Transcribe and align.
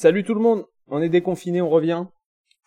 Salut 0.00 0.22
tout 0.22 0.34
le 0.34 0.40
monde, 0.40 0.64
on 0.86 1.02
est 1.02 1.08
déconfiné, 1.08 1.60
on 1.60 1.68
revient 1.68 2.04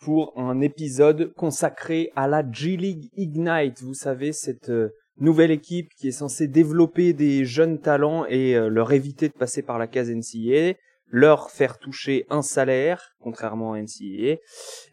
pour 0.01 0.33
un 0.37 0.59
épisode 0.59 1.33
consacré 1.33 2.11
à 2.17 2.27
la 2.27 2.43
G-League 2.51 3.09
Ignite. 3.15 3.81
Vous 3.81 3.93
savez, 3.93 4.33
cette 4.33 4.69
euh, 4.69 4.89
nouvelle 5.17 5.51
équipe 5.51 5.87
qui 5.97 6.09
est 6.09 6.11
censée 6.11 6.49
développer 6.49 7.13
des 7.13 7.45
jeunes 7.45 7.79
talents 7.79 8.25
et 8.27 8.57
euh, 8.57 8.67
leur 8.67 8.91
éviter 8.91 9.29
de 9.29 9.33
passer 9.33 9.61
par 9.61 9.79
la 9.79 9.87
case 9.87 10.11
NCAA, 10.11 10.73
leur 11.07 11.51
faire 11.51 11.79
toucher 11.79 12.25
un 12.29 12.41
salaire, 12.41 13.15
contrairement 13.21 13.71
à 13.71 13.81
NCAA, 13.81 14.35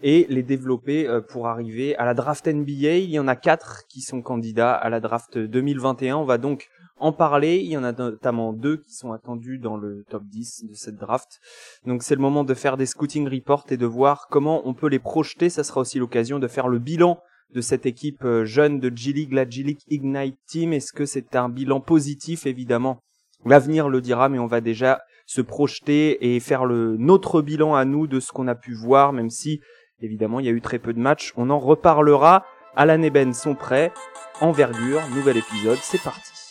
et 0.04 0.26
les 0.28 0.44
développer 0.44 1.08
euh, 1.08 1.20
pour 1.20 1.48
arriver 1.48 1.96
à 1.96 2.04
la 2.04 2.14
draft 2.14 2.46
NBA. 2.46 2.98
Il 2.98 3.10
y 3.10 3.18
en 3.18 3.26
a 3.26 3.34
quatre 3.34 3.82
qui 3.88 4.00
sont 4.00 4.22
candidats 4.22 4.74
à 4.74 4.88
la 4.90 5.00
draft 5.00 5.36
2021. 5.36 6.18
On 6.18 6.24
va 6.24 6.38
donc 6.38 6.68
en 7.00 7.12
parler. 7.12 7.58
Il 7.58 7.70
y 7.70 7.76
en 7.76 7.84
a 7.84 7.92
notamment 7.92 8.52
deux 8.52 8.78
qui 8.78 8.94
sont 8.94 9.12
attendus 9.12 9.58
dans 9.58 9.76
le 9.76 10.04
top 10.08 10.24
10 10.24 10.64
de 10.68 10.74
cette 10.74 10.96
draft. 10.96 11.40
Donc 11.86 12.02
c'est 12.02 12.14
le 12.14 12.20
moment 12.20 12.44
de 12.44 12.54
faire 12.54 12.76
des 12.76 12.86
scouting 12.86 13.28
reports 13.28 13.66
et 13.70 13.76
de 13.76 13.86
voir 13.86 14.26
comment 14.30 14.62
on 14.66 14.74
peut 14.74 14.88
les 14.88 14.98
projeter. 14.98 15.50
Ça 15.50 15.64
sera 15.64 15.80
aussi 15.80 15.98
l'occasion 15.98 16.38
de 16.38 16.48
faire 16.48 16.68
le 16.68 16.78
bilan 16.78 17.18
de 17.54 17.60
cette 17.60 17.86
équipe 17.86 18.24
euh, 18.24 18.44
jeune 18.44 18.78
de 18.78 18.94
G-League, 18.94 19.32
la 19.32 19.48
G-League 19.48 19.80
Ignite 19.88 20.38
Team. 20.46 20.72
Est-ce 20.72 20.92
que 20.92 21.06
c'est 21.06 21.34
un 21.34 21.48
bilan 21.48 21.80
positif? 21.80 22.46
Évidemment, 22.46 23.00
l'avenir 23.44 23.88
le 23.88 24.00
dira, 24.00 24.28
mais 24.28 24.38
on 24.38 24.46
va 24.46 24.60
déjà 24.60 25.00
se 25.26 25.40
projeter 25.40 26.34
et 26.34 26.40
faire 26.40 26.64
le 26.64 26.96
notre 26.96 27.42
bilan 27.42 27.74
à 27.74 27.84
nous 27.84 28.06
de 28.06 28.20
ce 28.20 28.32
qu'on 28.32 28.48
a 28.48 28.54
pu 28.54 28.74
voir, 28.74 29.12
même 29.12 29.30
si 29.30 29.60
évidemment 30.00 30.40
il 30.40 30.46
y 30.46 30.48
a 30.48 30.52
eu 30.52 30.60
très 30.60 30.78
peu 30.78 30.92
de 30.92 31.00
matchs. 31.00 31.32
On 31.36 31.50
en 31.50 31.58
reparlera. 31.58 32.44
Alan 32.76 33.02
et 33.02 33.10
Ben 33.10 33.32
sont 33.32 33.54
prêts. 33.54 33.92
Envergure, 34.40 35.00
nouvel 35.14 35.38
épisode, 35.38 35.78
c'est 35.82 36.00
parti. 36.00 36.47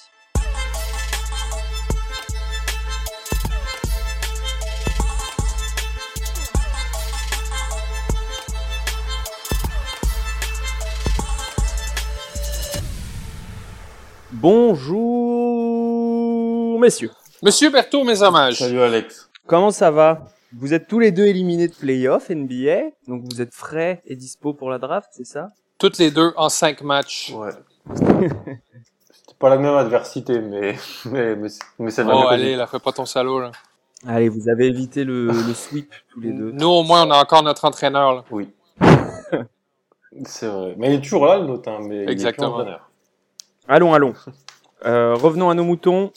Bonjour 14.39 14.93
messieurs. 16.79 17.09
Monsieur 17.41 17.71
Berthaud, 17.71 18.03
mes 18.03 18.21
hommages. 18.21 18.59
Salut 18.59 18.81
Alex. 18.81 19.31
Comment 19.47 19.71
ça 19.71 19.89
va? 19.89 20.27
Vous 20.55 20.75
êtes 20.75 20.87
tous 20.87 20.99
les 20.99 21.11
deux 21.11 21.25
éliminés 21.25 21.67
de 21.67 21.73
playoff 21.73 22.29
NBA, 22.29 22.91
donc 23.07 23.23
vous 23.31 23.41
êtes 23.41 23.53
frais 23.53 24.01
et 24.05 24.15
dispo 24.15 24.53
pour 24.53 24.69
la 24.69 24.77
draft, 24.77 25.09
c'est 25.11 25.25
ça? 25.25 25.47
Toutes 25.79 25.97
les 25.97 26.11
deux 26.11 26.33
en 26.37 26.49
cinq 26.49 26.81
matchs. 26.83 27.33
Ouais. 27.35 27.49
C'était 27.95 29.37
pas 29.39 29.49
la 29.49 29.57
même 29.57 29.73
adversité, 29.73 30.39
mais, 30.39 30.75
mais, 31.05 31.35
mais, 31.35 31.49
mais 31.79 31.89
c'est 31.91 32.03
la 32.03 32.15
Oh, 32.15 32.27
allez, 32.27 32.55
là, 32.55 32.67
fais 32.67 32.79
pas 32.79 32.91
ton 32.91 33.05
salaud, 33.05 33.39
là. 33.39 33.51
Allez, 34.05 34.29
vous 34.29 34.49
avez 34.49 34.67
évité 34.67 35.03
le, 35.03 35.25
le 35.27 35.53
sweep 35.55 35.91
tous 36.11 36.19
les 36.21 36.31
deux. 36.31 36.51
Nous, 36.51 36.67
au 36.67 36.83
moins, 36.83 37.07
on 37.07 37.11
a 37.11 37.19
encore 37.19 37.41
notre 37.41 37.65
entraîneur, 37.65 38.13
là. 38.13 38.23
Oui. 38.29 38.49
c'est 40.25 40.47
vrai. 40.47 40.75
Mais 40.77 40.93
il 40.93 40.99
est 40.99 41.01
toujours 41.01 41.25
là, 41.25 41.39
le 41.39 41.45
nôtre, 41.47 41.69
hein, 41.69 41.79
mais 41.81 42.05
Exactement. 42.05 42.49
il 42.49 42.51
est 42.51 42.53
plus 42.53 42.61
entraîneur. 42.61 42.86
Allons, 43.67 43.93
allons. 43.93 44.13
Euh, 44.85 45.15
revenons 45.15 45.49
à 45.49 45.55
nos 45.55 45.63
moutons. 45.63 46.11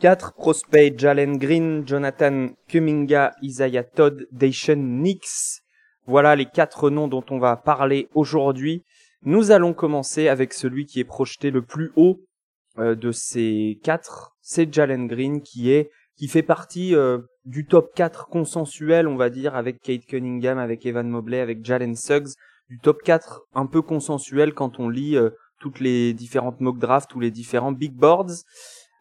Quatre 0.00 0.34
prospects, 0.34 0.98
Jalen 0.98 1.38
Green, 1.38 1.86
Jonathan 1.86 2.48
Kuminga, 2.66 3.32
Isaiah 3.42 3.84
Todd, 3.84 4.26
Daishon 4.32 4.74
Nix. 4.74 5.62
Voilà 6.04 6.34
les 6.34 6.46
quatre 6.46 6.90
noms 6.90 7.06
dont 7.06 7.24
on 7.30 7.38
va 7.38 7.56
parler 7.56 8.08
aujourd'hui. 8.12 8.82
Nous 9.22 9.52
allons 9.52 9.72
commencer 9.72 10.26
avec 10.26 10.52
celui 10.52 10.84
qui 10.84 10.98
est 10.98 11.04
projeté 11.04 11.52
le 11.52 11.62
plus 11.62 11.92
haut 11.94 12.24
euh, 12.78 12.96
de 12.96 13.12
ces 13.12 13.78
quatre. 13.84 14.36
C'est 14.40 14.74
Jalen 14.74 15.06
Green 15.06 15.42
qui 15.42 15.70
est 15.70 15.92
qui 16.16 16.26
fait 16.26 16.42
partie 16.42 16.96
euh, 16.96 17.18
du 17.44 17.66
top 17.66 17.94
4 17.94 18.26
consensuel, 18.26 19.06
on 19.06 19.16
va 19.16 19.30
dire, 19.30 19.54
avec 19.54 19.80
Kate 19.80 20.06
Cunningham, 20.06 20.58
avec 20.58 20.84
Evan 20.84 21.08
Mobley, 21.08 21.38
avec 21.38 21.64
Jalen 21.64 21.94
Suggs, 21.94 22.30
du 22.68 22.80
top 22.80 23.02
4 23.04 23.42
un 23.54 23.66
peu 23.66 23.80
consensuel 23.80 24.54
quand 24.54 24.80
on 24.80 24.88
lit 24.88 25.16
euh, 25.16 25.30
toutes 25.58 25.80
les 25.80 26.14
différentes 26.14 26.60
mock 26.60 26.78
drafts 26.78 27.14
ou 27.14 27.20
les 27.20 27.30
différents 27.30 27.72
big 27.72 27.92
boards. 27.92 28.44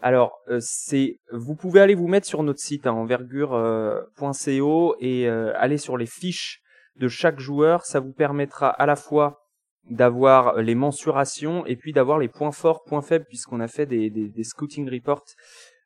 Alors, 0.01 0.37
euh, 0.49 0.59
c'est, 0.61 1.19
vous 1.31 1.55
pouvez 1.55 1.81
aller 1.81 1.95
vous 1.95 2.07
mettre 2.07 2.27
sur 2.27 2.43
notre 2.43 2.59
site 2.59 2.85
hein, 2.85 2.93
envergure.co 2.93 4.95
et 4.99 5.27
euh, 5.27 5.53
aller 5.55 5.77
sur 5.77 5.97
les 5.97 6.05
fiches 6.05 6.61
de 6.97 7.07
chaque 7.07 7.39
joueur. 7.39 7.85
Ça 7.85 7.99
vous 7.99 8.13
permettra 8.13 8.69
à 8.69 8.85
la 8.85 8.95
fois 8.95 9.45
d'avoir 9.89 10.61
les 10.61 10.75
mensurations 10.75 11.65
et 11.65 11.75
puis 11.75 11.93
d'avoir 11.93 12.17
les 12.17 12.27
points 12.27 12.51
forts, 12.51 12.83
points 12.83 13.01
faibles, 13.01 13.25
puisqu'on 13.25 13.59
a 13.59 13.67
fait 13.67 13.85
des, 13.85 14.09
des, 14.09 14.43
scouting 14.43 14.89
reports 14.89 15.25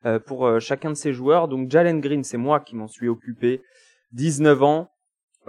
euh, 0.06 0.18
pour 0.18 0.46
euh, 0.46 0.60
chacun 0.60 0.90
de 0.90 0.94
ces 0.94 1.12
joueurs. 1.12 1.48
Donc 1.48 1.70
Jalen 1.70 2.00
Green, 2.00 2.24
c'est 2.24 2.38
moi 2.38 2.60
qui 2.60 2.76
m'en 2.76 2.88
suis 2.88 3.08
occupé. 3.08 3.62
19 4.12 4.62
ans, 4.62 4.90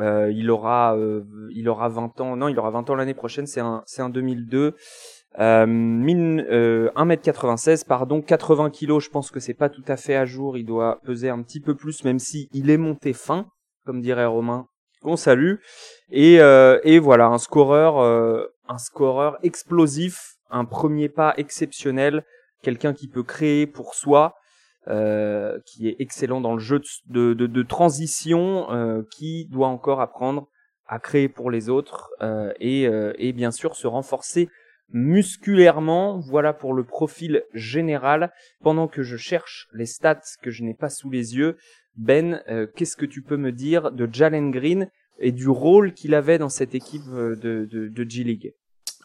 euh, 0.01 0.31
il 0.31 0.49
aura 0.51 0.95
euh, 0.97 1.23
il 1.53 1.69
aura 1.69 1.89
20 1.89 2.19
ans. 2.21 2.35
Non, 2.35 2.47
il 2.47 2.57
aura 2.59 2.71
20 2.71 2.89
ans 2.89 2.95
l'année 2.95 3.13
prochaine. 3.13 3.47
C'est 3.47 3.61
un 3.61 3.83
c'est 3.85 4.01
un 4.01 4.09
2002. 4.09 4.75
Euh, 5.39 5.65
mine, 5.65 6.45
euh, 6.49 6.89
1m96, 6.95 7.85
pardon, 7.85 8.21
80 8.21 8.69
kilos. 8.69 9.05
Je 9.05 9.09
pense 9.09 9.31
que 9.31 9.39
c'est 9.39 9.53
pas 9.53 9.69
tout 9.69 9.83
à 9.87 9.95
fait 9.95 10.15
à 10.15 10.25
jour. 10.25 10.57
Il 10.57 10.65
doit 10.65 10.99
peser 11.05 11.29
un 11.29 11.41
petit 11.41 11.61
peu 11.61 11.75
plus, 11.75 12.03
même 12.03 12.19
si 12.19 12.49
il 12.51 12.69
est 12.69 12.77
monté 12.77 13.13
fin, 13.13 13.47
comme 13.85 14.01
dirait 14.01 14.25
Romain. 14.25 14.67
Qu'on 15.01 15.15
salue. 15.15 15.55
Et 16.11 16.41
euh, 16.41 16.79
et 16.83 16.99
voilà, 16.99 17.27
un 17.27 17.39
scoreur 17.39 17.99
euh, 17.99 18.45
un 18.67 18.77
scoreur 18.77 19.37
explosif, 19.41 20.35
un 20.49 20.65
premier 20.65 21.09
pas 21.09 21.33
exceptionnel, 21.37 22.23
quelqu'un 22.61 22.93
qui 22.93 23.07
peut 23.07 23.23
créer 23.23 23.65
pour 23.65 23.95
soi. 23.95 24.35
Euh, 24.87 25.59
qui 25.67 25.87
est 25.87 25.97
excellent 25.99 26.41
dans 26.41 26.53
le 26.53 26.59
jeu 26.59 26.81
de, 27.05 27.35
de, 27.35 27.61
transition, 27.61 28.71
euh, 28.71 29.03
qui 29.11 29.45
doit 29.45 29.67
encore 29.67 30.01
apprendre 30.01 30.47
à 30.87 30.97
créer 30.97 31.29
pour 31.29 31.51
les 31.51 31.69
autres 31.69 32.09
euh, 32.23 32.51
et, 32.59 32.89
et 33.19 33.31
bien 33.31 33.51
sûr 33.51 33.75
se 33.75 33.85
renforcer 33.85 34.49
musculairement. 34.89 36.17
Voilà 36.17 36.51
pour 36.53 36.73
le 36.73 36.83
profil 36.83 37.43
général. 37.53 38.33
Pendant 38.63 38.87
que 38.87 39.03
je 39.03 39.17
cherche 39.17 39.67
les 39.71 39.85
stats 39.85 40.21
que 40.41 40.49
je 40.49 40.63
n'ai 40.63 40.73
pas 40.73 40.89
sous 40.89 41.11
les 41.11 41.35
yeux, 41.35 41.57
Ben, 41.95 42.41
qu'est-ce 42.75 42.97
que 42.97 43.05
tu 43.05 43.21
peux 43.21 43.37
me 43.37 43.51
dire 43.51 43.91
de 43.91 44.09
Jalen 44.11 44.49
Green 44.49 44.89
et 45.19 45.31
du 45.31 45.47
rôle 45.47 45.93
qu'il 45.93 46.15
avait 46.15 46.39
dans 46.39 46.49
cette 46.49 46.73
équipe 46.73 47.05
de, 47.05 47.67
de, 47.71 47.87
de 47.87 48.09
G-League 48.09 48.55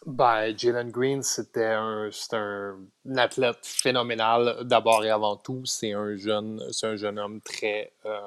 Ben, 0.05 0.57
Jalen 0.57 0.91
Green, 0.91 1.21
c'était 1.21 1.73
un, 1.73 2.09
un, 2.33 3.17
athlète 3.17 3.59
phénoménal 3.63 4.57
d'abord 4.63 5.03
et 5.03 5.09
avant 5.09 5.35
tout. 5.35 5.65
C'est 5.65 5.93
un 5.93 6.15
jeune, 6.15 6.61
un 6.83 6.95
jeune 6.95 7.19
homme 7.19 7.41
très, 7.41 7.91
euh, 8.05 8.19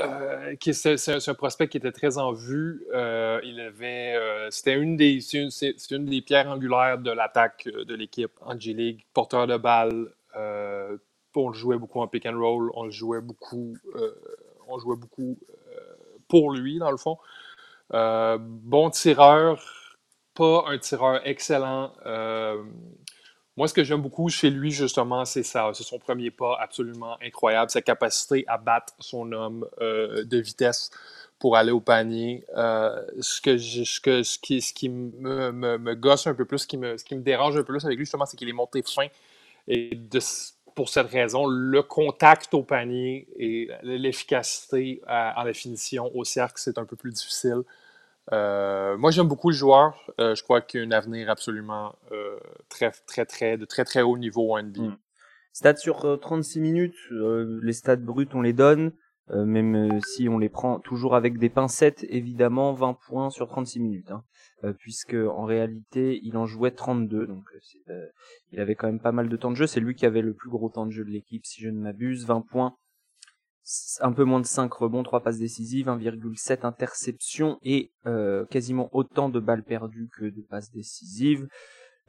euh, 0.00 0.54
c'est, 0.60 1.28
un, 1.28 1.34
prospect 1.34 1.68
qui 1.68 1.78
était 1.78 1.92
très 1.92 2.18
en 2.18 2.32
vue. 2.32 2.84
Euh, 2.92 3.40
il 3.42 3.60
avait, 3.60 4.16
c'était 4.50 4.74
une 4.74 4.96
des, 4.96 5.18
une, 5.34 5.50
une 5.90 6.04
des 6.04 6.22
pierres 6.22 6.48
angulaires 6.48 6.98
de 6.98 7.10
l'attaque 7.10 7.68
de 7.68 7.94
l'équipe 7.94 8.32
en 8.42 8.58
G 8.58 8.72
League. 8.72 9.04
Porteur 9.12 9.46
de 9.46 9.56
balle. 9.56 10.10
on 10.34 11.48
le 11.48 11.54
jouait 11.54 11.78
beaucoup 11.78 12.00
en 12.00 12.06
pick 12.06 12.26
and 12.26 12.38
roll. 12.38 12.70
On 12.74 12.84
le 12.84 12.90
jouait 12.90 13.20
beaucoup, 13.20 13.76
on 14.68 14.78
jouait 14.78 14.96
beaucoup 14.96 15.38
pour 16.28 16.52
lui 16.52 16.78
dans 16.78 16.90
le 16.90 16.96
fond. 16.96 17.18
Bon 17.90 18.90
tireur, 18.90 19.83
pas 20.34 20.64
un 20.68 20.78
tireur 20.78 21.20
excellent. 21.26 21.92
Euh, 22.06 22.62
moi, 23.56 23.68
ce 23.68 23.74
que 23.74 23.84
j'aime 23.84 24.02
beaucoup 24.02 24.28
chez 24.28 24.50
lui, 24.50 24.72
justement, 24.72 25.24
c'est 25.24 25.44
ça. 25.44 25.70
C'est 25.74 25.84
son 25.84 25.98
premier 25.98 26.30
pas 26.30 26.58
absolument 26.60 27.16
incroyable, 27.22 27.70
sa 27.70 27.82
capacité 27.82 28.44
à 28.48 28.58
battre 28.58 28.94
son 28.98 29.30
homme 29.32 29.66
euh, 29.80 30.24
de 30.24 30.38
vitesse 30.38 30.90
pour 31.38 31.56
aller 31.56 31.70
au 31.70 31.80
panier. 31.80 32.44
Euh, 32.56 33.00
ce, 33.20 33.40
qui, 33.40 34.88
me, 34.88 35.94
gosse 35.94 36.26
un 36.26 36.34
peu 36.34 36.44
plus, 36.44 36.58
ce 36.58 36.66
qui 36.66 36.76
me, 36.78 36.96
dérange 37.20 37.54
un 37.56 37.62
peu 37.62 37.72
plus 37.72 37.84
avec 37.84 37.96
lui, 37.96 38.04
justement, 38.04 38.26
c'est 38.26 38.36
qu'il 38.36 38.48
est 38.48 38.52
monté 38.52 38.82
fin. 38.82 39.06
Et 39.68 39.96
pour 40.74 40.88
cette 40.88 41.10
raison, 41.10 41.46
le 41.46 41.82
contact 41.82 42.52
au 42.54 42.64
panier 42.64 43.28
et 43.38 43.70
l'efficacité 43.82 45.00
en 45.06 45.44
la 45.44 45.52
finition 45.52 46.10
au 46.16 46.24
cercle, 46.24 46.54
c'est 46.56 46.76
un 46.76 46.84
peu 46.84 46.96
plus 46.96 47.12
difficile. 47.12 47.62
Euh, 48.32 48.96
moi, 48.96 49.10
j'aime 49.10 49.28
beaucoup 49.28 49.50
le 49.50 49.56
joueur. 49.56 50.10
Euh, 50.20 50.34
je 50.34 50.42
crois 50.42 50.60
qu'il 50.60 50.80
a 50.80 50.84
un 50.84 50.90
avenir 50.90 51.30
absolument 51.30 51.94
euh, 52.12 52.38
très, 52.68 52.90
très, 53.06 53.26
très, 53.26 53.58
de 53.58 53.64
très, 53.64 53.84
très 53.84 54.02
haut 54.02 54.18
niveau 54.18 54.54
en 54.54 54.62
NBA. 54.62 54.82
Mm. 54.82 54.98
Stats 55.52 55.76
sur 55.76 56.04
euh, 56.04 56.16
36 56.16 56.60
minutes, 56.60 56.96
euh, 57.12 57.60
les 57.62 57.72
stats 57.72 57.96
bruts 57.96 58.26
on 58.34 58.42
les 58.42 58.52
donne, 58.52 58.92
euh, 59.30 59.44
même 59.44 59.76
euh, 59.76 60.00
si 60.04 60.28
on 60.28 60.36
les 60.36 60.48
prend 60.48 60.80
toujours 60.80 61.14
avec 61.14 61.38
des 61.38 61.48
pincettes, 61.48 62.04
évidemment 62.08 62.72
20 62.72 62.98
points 63.06 63.30
sur 63.30 63.46
36 63.46 63.78
minutes, 63.78 64.10
hein, 64.10 64.24
euh, 64.64 64.72
puisque 64.72 65.14
en 65.14 65.44
réalité 65.44 66.18
il 66.24 66.36
en 66.36 66.44
jouait 66.44 66.72
32, 66.72 67.26
donc 67.26 67.44
euh, 67.54 67.92
euh, 67.92 68.06
il 68.50 68.58
avait 68.58 68.74
quand 68.74 68.88
même 68.88 69.00
pas 69.00 69.12
mal 69.12 69.28
de 69.28 69.36
temps 69.36 69.50
de 69.50 69.56
jeu, 69.56 69.68
c'est 69.68 69.78
lui 69.78 69.94
qui 69.94 70.06
avait 70.06 70.22
le 70.22 70.34
plus 70.34 70.50
gros 70.50 70.68
temps 70.68 70.86
de 70.86 70.90
jeu 70.90 71.04
de 71.04 71.10
l'équipe 71.10 71.46
si 71.46 71.62
je 71.62 71.68
ne 71.68 71.78
m'abuse, 71.78 72.26
20 72.26 72.40
points, 72.42 72.76
un 74.00 74.12
peu 74.12 74.24
moins 74.24 74.40
de 74.40 74.46
5 74.46 74.72
rebonds, 74.72 75.02
3 75.02 75.22
passes 75.22 75.38
décisives, 75.38 75.88
1,7 75.88 76.66
interceptions 76.66 77.58
et 77.62 77.92
euh, 78.06 78.44
quasiment 78.46 78.90
autant 78.92 79.28
de 79.30 79.40
balles 79.40 79.62
perdues 79.62 80.10
que 80.16 80.26
de 80.26 80.42
passes 80.42 80.70
décisives. 80.70 81.48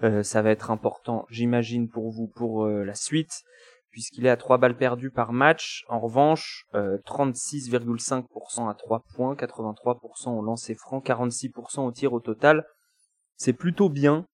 Euh, 0.04 0.24
ça 0.24 0.42
va 0.42 0.52
être 0.52 0.72
important, 0.72 1.26
j'imagine, 1.30 1.88
pour 1.88 2.12
vous 2.12 2.28
pour 2.28 2.66
euh, 2.66 2.84
la 2.84 2.94
suite, 2.94 3.44
puisqu'il 3.90 4.26
est 4.26 4.30
à 4.30 4.36
3 4.36 4.58
balles 4.58 4.76
perdues 4.76 5.12
par 5.12 5.32
match. 5.32 5.86
En 5.88 6.00
revanche, 6.00 6.66
36,5% 6.74 8.70
à 8.70 8.74
3 8.74 9.06
points, 9.16 9.36
83% 9.36 10.38
au 10.38 10.42
lancer 10.42 10.76
franc, 10.76 11.00
46% 11.00 11.80
au 11.80 11.92
tir 11.94 12.12
au 12.12 12.20
total. 12.20 12.66
C'est 13.38 13.54
plutôt 13.54 13.88
bien. 13.88 14.26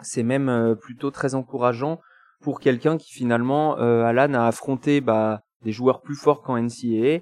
C'est 0.00 0.24
même 0.24 0.74
plutôt 0.80 1.12
très 1.12 1.36
encourageant 1.36 2.00
pour 2.40 2.58
quelqu'un 2.58 2.98
qui 2.98 3.12
finalement, 3.12 3.76
Alan 3.76 4.34
a 4.34 4.48
affronté 4.48 5.00
bah, 5.00 5.44
des 5.62 5.72
joueurs 5.72 6.00
plus 6.00 6.14
forts 6.14 6.42
qu'en 6.42 6.60
NCAA 6.60 7.20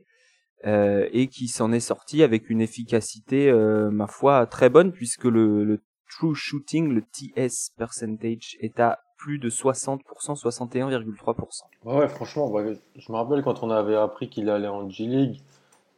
euh, 0.67 1.09
et 1.13 1.29
qui 1.29 1.49
s'en 1.49 1.73
est 1.73 1.81
sorti 1.81 2.23
avec 2.23 2.51
une 2.51 2.61
efficacité, 2.61 3.49
euh, 3.49 3.91
ma 3.91 4.07
foi, 4.07 4.47
très 4.47 4.69
bonne 4.69 4.93
puisque 4.93 5.25
le, 5.25 5.81
true 6.11 6.35
shooting, 6.35 6.93
le 6.93 7.03
TS 7.03 7.71
percentage, 7.77 8.57
est 8.61 8.79
à 8.81 9.01
plus 9.17 9.39
de 9.39 9.49
60%, 9.49 10.01
61,3%. 10.39 11.63
Ouais, 11.85 12.09
franchement, 12.09 12.53
je 12.97 13.13
me 13.13 13.17
rappelle 13.17 13.43
quand 13.43 13.63
on 13.63 13.71
avait 13.71 13.97
appris 13.97 14.29
qu'il 14.29 14.51
allait 14.51 14.69
en 14.69 14.89
G-League, 14.89 15.41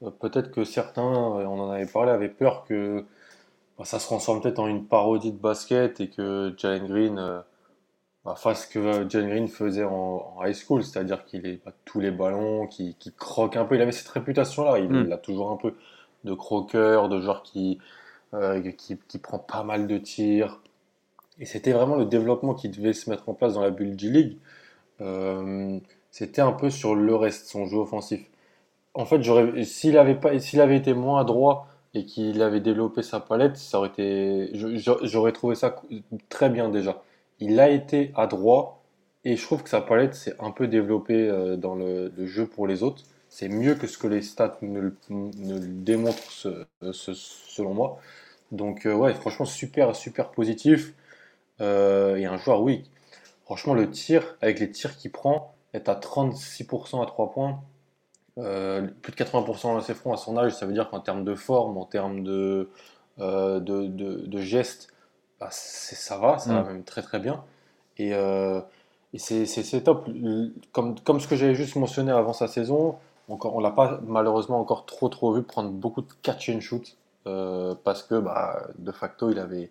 euh, 0.03 0.11
peut-être 0.11 0.51
que 0.51 0.65
certains, 0.65 1.03
on 1.03 1.61
en 1.61 1.71
avait 1.71 1.87
parlé, 1.87 2.11
avaient 2.11 2.29
peur 2.29 2.65
que 2.65 3.05
bah, 3.79 3.85
ça 3.85 3.99
se 3.99 4.07
transforme 4.07 4.43
peut-être 4.43 4.59
en 4.59 4.67
une 4.67 4.87
parodie 4.87 5.33
de 5.33 5.39
basket 5.39 6.01
et 6.01 6.09
que 6.09 6.55
Jalen 6.57 6.87
Green 6.87 7.43
bah, 8.25 8.37
ce 8.37 8.67
que 8.69 9.07
John 9.09 9.29
Green 9.29 9.49
faisait 9.49 9.85
en, 9.85 10.37
high 10.45 10.55
school, 10.55 10.85
c'est-à-dire 10.85 11.25
qu'il 11.25 11.47
est 11.47 11.57
pas 11.57 11.73
tous 11.85 12.01
les 12.01 12.13
ballons, 12.13 12.67
qui, 12.69 12.97
croque 13.19 13.57
un 13.57 13.65
peu. 13.65 13.75
Il 13.75 13.83
avait 13.83 13.93
cette 13.93 14.09
réputation-là. 14.09 14.79
Il, 14.79 14.89
hmm. 14.89 15.13
a 15.13 15.17
toujours 15.19 15.51
un 15.51 15.57
peu 15.57 15.75
de 16.25 16.35
croqueur, 16.35 17.09
de 17.09 17.21
joueur 17.21 17.43
qui, 17.43 17.79
euh, 18.35 18.61
qui, 18.73 18.99
qui, 19.09 19.19
prend 19.19 19.39
pas 19.39 19.65
mal 19.65 19.89
de 19.89 19.99
tirs. 19.99 20.61
Et 21.41 21.47
c'était 21.47 21.73
vraiment 21.73 21.97
le 21.97 22.05
développement 22.05 22.55
qui 22.55 22.69
devait 22.69 22.93
se 22.93 23.11
mettre 23.11 23.29
en 23.29 23.35
place 23.35 23.55
dans 23.55 23.63
la 23.63 23.71
bulle 23.71 23.99
G-League. 23.99 24.39
Euh, 25.01 25.79
c'était 26.13 26.43
un 26.43 26.53
peu 26.53 26.71
sur 26.71 26.95
le 26.95 27.17
reste, 27.17 27.49
son 27.49 27.67
jeu 27.67 27.79
offensif. 27.79 28.21
En 28.95 29.07
fait, 29.07 29.21
s'il 29.65 29.99
avait, 29.99 30.15
pas, 30.15 30.31
avait 30.31 30.77
été 30.77 30.95
moins 30.95 31.25
droit 31.25 31.67
et 31.95 32.05
qu'il 32.05 32.43
avait 32.43 32.61
développé 32.61 33.03
sa 33.03 33.21
palette, 33.21 33.57
ça 33.57 33.79
aurait 33.79 33.89
été, 33.89 34.51
j'aurais 34.55 35.33
trouvé 35.33 35.55
ça 35.55 35.75
très 36.29 36.51
bien 36.51 36.69
déjà 36.69 37.03
il 37.43 37.59
a 37.59 37.69
été 37.69 38.13
adroit 38.15 38.83
et 39.25 39.37
je 39.37 39.43
trouve 39.45 39.65
que 39.65 39.69
sa 39.69 39.81
palette 39.81 40.15
s'est 40.15 40.35
un 40.39 40.53
peu 40.53 40.69
développée 40.69 41.29
euh, 41.29 41.57
dans 41.57 41.75
le, 41.75 42.13
jeu 42.25 42.47
pour 42.47 42.69
les 42.69 42.85
autres. 42.85 43.03
C'est 43.29 43.49
mieux 43.49 43.75
que 43.75 43.87
ce 43.89 43.99
que 43.99 44.07
les 44.07 44.23
stats 44.23 44.59
ne, 44.63 44.91
démontrent 45.09 46.31
selon 46.93 47.75
moi. 47.75 47.99
Donc 48.53 48.87
euh, 48.87 48.95
ouais, 48.95 49.15
franchement 49.15 49.47
super 49.47 49.97
super 49.97 50.31
positif. 50.31 50.95
Euh, 51.61 52.17
et 52.17 52.27
un 52.27 52.37
joueur 52.37 52.63
oui. 52.63 52.85
Franchement 53.45 53.75
le 53.75 53.91
tir 53.91 54.37
avec 54.41 54.61
les 54.61 54.71
tirs 54.71 54.97
qu'il 54.97 55.11
prend 55.11 55.55
est 55.73 55.89
à 55.89 55.95
36% 55.95 57.03
à 57.03 57.07
3 57.07 57.33
points. 57.33 57.61
plus 58.37 58.43
de 59.13 59.17
80% 59.17 59.63
dans 59.63 59.81
ses 59.81 59.95
fronts 59.95 60.13
à 60.13 60.17
son 60.17 60.37
âge, 60.37 60.53
ça 60.55 60.67
veut 60.67 60.73
dire 60.73 60.91
qu'en 60.91 61.01
termes 61.01 61.25
de 61.25 61.35
forme, 61.35 61.77
en 61.77 61.87
termes 61.87 62.23
de, 62.23 62.71
de, 63.19 63.87
de 63.89 64.41
gestes, 64.41 64.92
bah, 65.43 65.49
ça 65.51 66.19
va, 66.19 66.39
ça 66.39 66.55
va 66.55 66.63
même 66.63 66.85
très 66.85 67.03
très 67.03 67.19
bien. 67.19 67.43
Et, 67.99 68.15
euh, 68.15 68.61
et 69.13 69.19
c'est 69.19 69.83
top. 69.83 70.09
Comme, 70.73 70.99
comme 71.01 71.19
ce 71.21 71.27
que 71.27 71.35
j'avais 71.35 71.55
juste 71.55 71.75
mentionné 71.77 72.13
avant 72.13 72.33
sa 72.33 72.47
saison, 72.47 72.97
encore, 73.29 73.57
on 73.57 73.61
l'a 73.61 73.73
pas 73.73 74.01
malheureusement 74.07 74.61
encore 74.61 74.87
trop 74.87 75.09
trop 75.09 75.33
vu 75.35 75.43
prendre 75.43 75.71
beaucoup 75.71 76.03
de 76.03 76.13
catch 76.23 76.49
and 76.49 76.61
shoot 76.61 76.97
euh, 77.27 77.75
parce 77.83 78.03
que 78.05 78.19
bah, 78.21 78.69
de 78.79 78.93
facto 78.93 79.31
il 79.31 79.39
avait, 79.39 79.71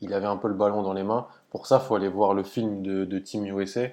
il 0.00 0.14
avait 0.14 0.26
un 0.26 0.36
peu 0.36 0.48
le 0.48 0.54
ballon 0.54 0.82
dans 0.82 0.94
les 0.94 1.02
mains. 1.02 1.26
Pour 1.50 1.66
ça, 1.66 1.80
il 1.82 1.86
faut 1.86 1.96
aller 1.96 2.08
voir 2.08 2.32
le 2.32 2.42
film 2.42 2.82
de, 2.82 3.04
de 3.04 3.18
Team 3.18 3.44
USA. 3.44 3.88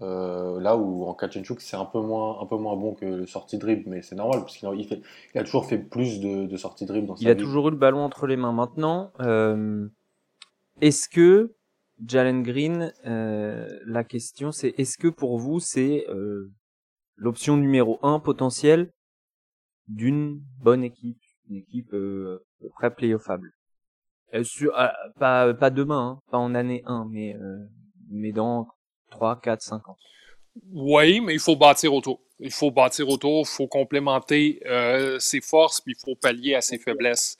Euh, 0.00 0.60
là 0.60 0.76
où 0.76 1.06
en 1.06 1.14
catch 1.14 1.36
and 1.38 1.42
shoot 1.42 1.58
c'est 1.58 1.76
un 1.76 1.84
peu 1.84 2.00
moins 2.00 2.40
un 2.40 2.46
peu 2.46 2.56
moins 2.56 2.76
bon 2.76 2.94
que 2.94 3.04
le 3.04 3.26
sortie 3.26 3.58
dribble 3.58 3.90
mais 3.90 4.00
c'est 4.00 4.14
normal 4.14 4.42
parce 4.42 4.56
qu'il 4.56 4.68
il, 4.76 5.02
il 5.34 5.40
a 5.40 5.42
toujours 5.42 5.66
fait 5.66 5.76
plus 5.76 6.20
de, 6.20 6.46
de 6.46 6.56
sorties 6.56 6.86
dribble 6.86 7.08
dans 7.08 7.16
il 7.16 7.28
a 7.28 7.34
toujours 7.34 7.66
eu 7.66 7.72
le 7.72 7.76
ballon 7.76 8.04
entre 8.04 8.28
les 8.28 8.36
mains 8.36 8.52
maintenant 8.52 9.10
est-ce 10.80 11.08
que 11.08 11.54
Jalen 12.06 12.42
Green, 12.42 12.92
euh, 13.06 13.68
la 13.86 14.04
question 14.04 14.52
c'est 14.52 14.74
est-ce 14.78 14.98
que 14.98 15.08
pour 15.08 15.38
vous 15.38 15.60
c'est 15.60 16.06
euh, 16.08 16.52
l'option 17.16 17.56
numéro 17.56 17.98
un 18.02 18.20
potentielle 18.20 18.92
d'une 19.88 20.40
bonne 20.60 20.84
équipe, 20.84 21.20
une 21.48 21.56
équipe 21.56 21.92
euh, 21.94 22.44
près 22.74 22.94
playoffable 22.94 23.52
euh, 24.34 24.44
sur, 24.44 24.72
ah, 24.74 24.94
pas, 25.18 25.54
pas 25.54 25.70
demain, 25.70 26.18
hein, 26.18 26.22
pas 26.30 26.38
en 26.38 26.54
année 26.54 26.82
1, 26.84 27.06
mais, 27.10 27.34
euh, 27.34 27.64
mais 28.10 28.32
dans 28.32 28.68
3, 29.10 29.40
4, 29.40 29.62
5 29.62 29.88
ans. 29.88 29.96
Oui, 30.72 31.20
mais 31.20 31.34
il 31.34 31.40
faut 31.40 31.56
bâtir 31.56 31.94
autour. 31.94 32.20
Il 32.38 32.52
faut 32.52 32.70
bâtir 32.70 33.08
autour, 33.08 33.46
il 33.46 33.50
faut 33.50 33.66
complémenter 33.66 34.60
euh, 34.66 35.18
ses 35.18 35.40
forces, 35.40 35.80
puis 35.80 35.94
il 35.96 36.04
faut 36.04 36.14
pallier 36.14 36.54
à 36.54 36.60
ses 36.60 36.78
faiblesses. 36.78 37.38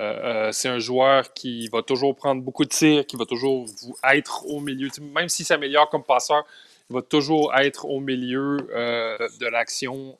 Euh, 0.00 0.48
euh, 0.48 0.52
c'est 0.52 0.68
un 0.68 0.78
joueur 0.78 1.32
qui 1.34 1.68
va 1.68 1.82
toujours 1.82 2.16
prendre 2.16 2.42
beaucoup 2.42 2.64
de 2.64 2.70
tirs, 2.70 3.06
qui 3.06 3.16
va 3.16 3.24
toujours 3.24 3.66
être 4.12 4.44
au 4.46 4.60
milieu. 4.60 4.88
Même 5.00 5.28
s'il 5.28 5.46
s'améliore 5.46 5.88
comme 5.88 6.02
passeur, 6.02 6.44
il 6.90 6.94
va 6.94 7.02
toujours 7.02 7.54
être 7.56 7.84
au 7.84 8.00
milieu 8.00 8.56
euh, 8.74 9.16
de 9.40 9.46
l'action 9.46 10.18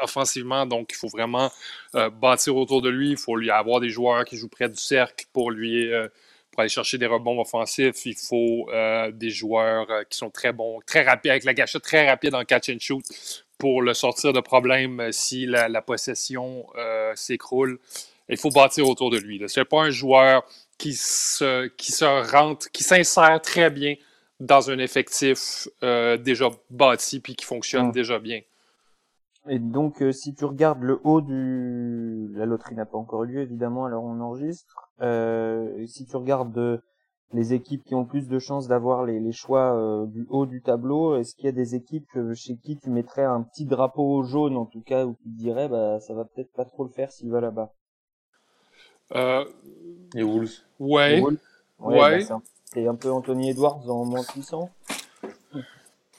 offensivement. 0.00 0.66
Donc, 0.66 0.90
il 0.92 0.96
faut 0.96 1.08
vraiment 1.08 1.50
bâtir 2.20 2.56
autour 2.56 2.82
de 2.82 2.88
lui. 2.88 3.10
Il 3.10 3.16
faut 3.16 3.36
lui 3.36 3.50
avoir 3.50 3.80
des 3.80 3.88
joueurs 3.88 4.24
qui 4.24 4.36
jouent 4.36 4.48
près 4.48 4.68
du 4.68 4.76
cercle 4.76 5.26
pour 5.32 5.50
lui 5.50 5.90
pour 6.52 6.60
aller 6.60 6.68
chercher 6.68 6.98
des 6.98 7.06
rebonds 7.06 7.40
offensifs. 7.40 8.06
Il 8.06 8.14
faut 8.14 8.68
des 9.12 9.30
joueurs 9.30 9.88
qui 10.08 10.16
sont 10.16 10.30
très 10.30 10.52
bons, 10.52 10.78
très 10.86 11.02
rapides, 11.02 11.32
avec 11.32 11.44
la 11.44 11.54
gâchette 11.54 11.82
très 11.82 12.08
rapide 12.08 12.34
en 12.36 12.44
catch 12.44 12.68
and 12.68 12.78
shoot 12.78 13.02
pour 13.56 13.82
le 13.82 13.92
sortir 13.92 14.32
de 14.32 14.38
problème 14.38 15.10
si 15.10 15.46
la, 15.46 15.68
la 15.68 15.82
possession 15.82 16.66
s'écroule 17.16 17.80
il 18.28 18.36
faut 18.36 18.50
bâtir 18.50 18.88
autour 18.88 19.10
de 19.10 19.18
lui. 19.18 19.42
Ce 19.46 19.60
n'est 19.60 19.64
pas 19.64 19.82
un 19.82 19.90
joueur 19.90 20.44
qui 20.76 20.94
se, 20.94 21.66
qui 21.68 21.92
se 21.92 22.04
rentre, 22.04 22.70
qui 22.70 22.84
s'insère 22.84 23.40
très 23.40 23.70
bien 23.70 23.94
dans 24.40 24.70
un 24.70 24.78
effectif 24.78 25.68
euh, 25.82 26.16
déjà 26.16 26.48
bâti 26.70 27.20
puis 27.20 27.34
qui 27.34 27.44
fonctionne 27.44 27.90
déjà 27.90 28.18
bien. 28.18 28.40
Et 29.48 29.58
donc, 29.58 30.02
euh, 30.02 30.12
si 30.12 30.34
tu 30.34 30.44
regardes 30.44 30.82
le 30.82 31.00
haut 31.04 31.20
du... 31.20 32.28
La 32.34 32.44
loterie 32.44 32.74
n'a 32.74 32.84
pas 32.84 32.98
encore 32.98 33.24
eu 33.24 33.28
lieu, 33.28 33.40
évidemment, 33.40 33.86
alors 33.86 34.04
on 34.04 34.20
enregistre. 34.20 34.90
Euh, 35.00 35.86
si 35.86 36.04
tu 36.04 36.16
regardes 36.16 36.82
les 37.32 37.54
équipes 37.54 37.82
qui 37.84 37.94
ont 37.94 38.04
plus 38.04 38.28
de 38.28 38.38
chances 38.38 38.68
d'avoir 38.68 39.04
les, 39.04 39.20
les, 39.20 39.32
choix 39.32 40.06
du 40.08 40.26
haut 40.28 40.46
du 40.46 40.62
tableau, 40.62 41.16
est-ce 41.16 41.34
qu'il 41.34 41.46
y 41.46 41.48
a 41.48 41.52
des 41.52 41.74
équipes 41.74 42.10
chez 42.34 42.56
qui 42.56 42.76
tu 42.78 42.90
mettrais 42.90 43.24
un 43.24 43.42
petit 43.42 43.64
drapeau 43.64 44.22
jaune, 44.22 44.56
en 44.56 44.66
tout 44.66 44.82
cas, 44.82 45.04
où 45.06 45.14
tu 45.14 45.30
te 45.30 45.38
dirais, 45.38 45.68
bah, 45.68 45.98
ça 46.00 46.14
va 46.14 46.24
peut-être 46.24 46.52
pas 46.52 46.64
trop 46.64 46.84
le 46.84 46.90
faire 46.90 47.10
s'il 47.10 47.30
va 47.30 47.40
là-bas? 47.40 47.72
Euh, 49.14 49.44
les 50.14 50.22
Wolves. 50.22 50.50
Ouais. 50.78 51.22
Ouais. 51.78 52.24
Bah, 52.26 52.40
c'est 52.72 52.86
un 52.86 52.94
peu 52.94 53.10
Anthony 53.10 53.50
Edwards 53.50 53.88
en 53.88 54.04
moins 54.04 54.24
puissant. 54.24 54.70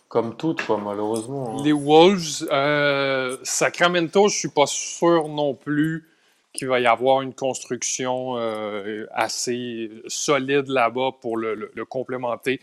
Comme 0.08 0.36
toutes, 0.36 0.66
quoi, 0.66 0.78
malheureusement. 0.78 1.52
Hein. 1.60 1.64
Les 1.64 1.72
Wolves, 1.72 2.48
euh, 2.52 3.38
Sacramento, 3.44 4.28
je 4.28 4.38
suis 4.38 4.50
pas 4.50 4.66
sûr 4.66 5.28
non 5.28 5.54
plus 5.54 6.10
qu'il 6.52 6.68
va 6.68 6.80
y 6.80 6.88
avoir 6.88 7.22
une 7.22 7.36
construction 7.36 8.38
euh, 8.38 9.06
assez 9.14 9.92
solide 10.08 10.68
là-bas 10.68 11.12
pour 11.22 11.38
le, 11.38 11.72
complémenter. 11.88 12.60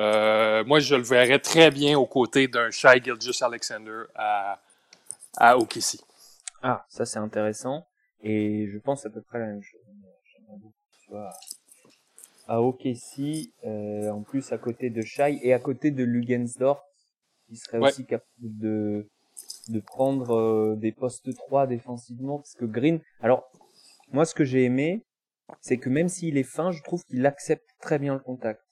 Euh, 0.00 0.64
moi, 0.64 0.80
je 0.80 0.96
le 0.96 1.02
verrais 1.02 1.38
très 1.38 1.70
bien 1.70 1.96
aux 1.96 2.06
côtés 2.06 2.48
d'un 2.48 2.72
Shai 2.72 3.00
Gilgis 3.02 3.38
Alexander 3.42 4.02
à, 4.16 4.58
à 5.36 5.56
OKC. 5.56 6.00
Ah, 6.64 6.84
ça 6.88 7.06
c'est 7.06 7.18
intéressant. 7.18 7.86
Et 8.22 8.68
je 8.68 8.78
pense 8.78 9.04
à 9.06 9.10
peu 9.10 9.20
près 9.20 9.38
la 9.38 9.46
même 9.46 9.62
chose. 9.62 9.80
à 12.48 12.62
OKC, 12.62 13.52
euh, 13.64 14.10
en 14.10 14.22
plus 14.22 14.52
à 14.52 14.58
côté 14.58 14.90
de 14.90 15.02
Shai 15.02 15.38
et 15.42 15.52
à 15.52 15.58
côté 15.58 15.90
de 15.90 16.04
Lugensdorf, 16.04 16.82
qui 17.48 17.56
serait 17.56 17.78
aussi 17.78 18.04
capable 18.04 18.28
de 18.40 19.08
de 19.68 19.80
prendre 19.80 20.34
euh, 20.34 20.76
des 20.76 20.92
postes 20.92 21.34
3 21.34 21.66
défensivement 21.66 22.38
parce 22.38 22.54
que 22.54 22.64
Green 22.64 23.00
alors 23.20 23.50
moi 24.10 24.24
ce 24.24 24.34
que 24.34 24.44
j'ai 24.44 24.64
aimé 24.64 25.04
c'est 25.60 25.78
que 25.78 25.88
même 25.88 26.08
s'il 26.08 26.36
est 26.36 26.42
fin 26.42 26.72
je 26.72 26.82
trouve 26.82 27.04
qu'il 27.04 27.26
accepte 27.26 27.68
très 27.80 27.98
bien 27.98 28.14
le 28.14 28.20
contact 28.20 28.62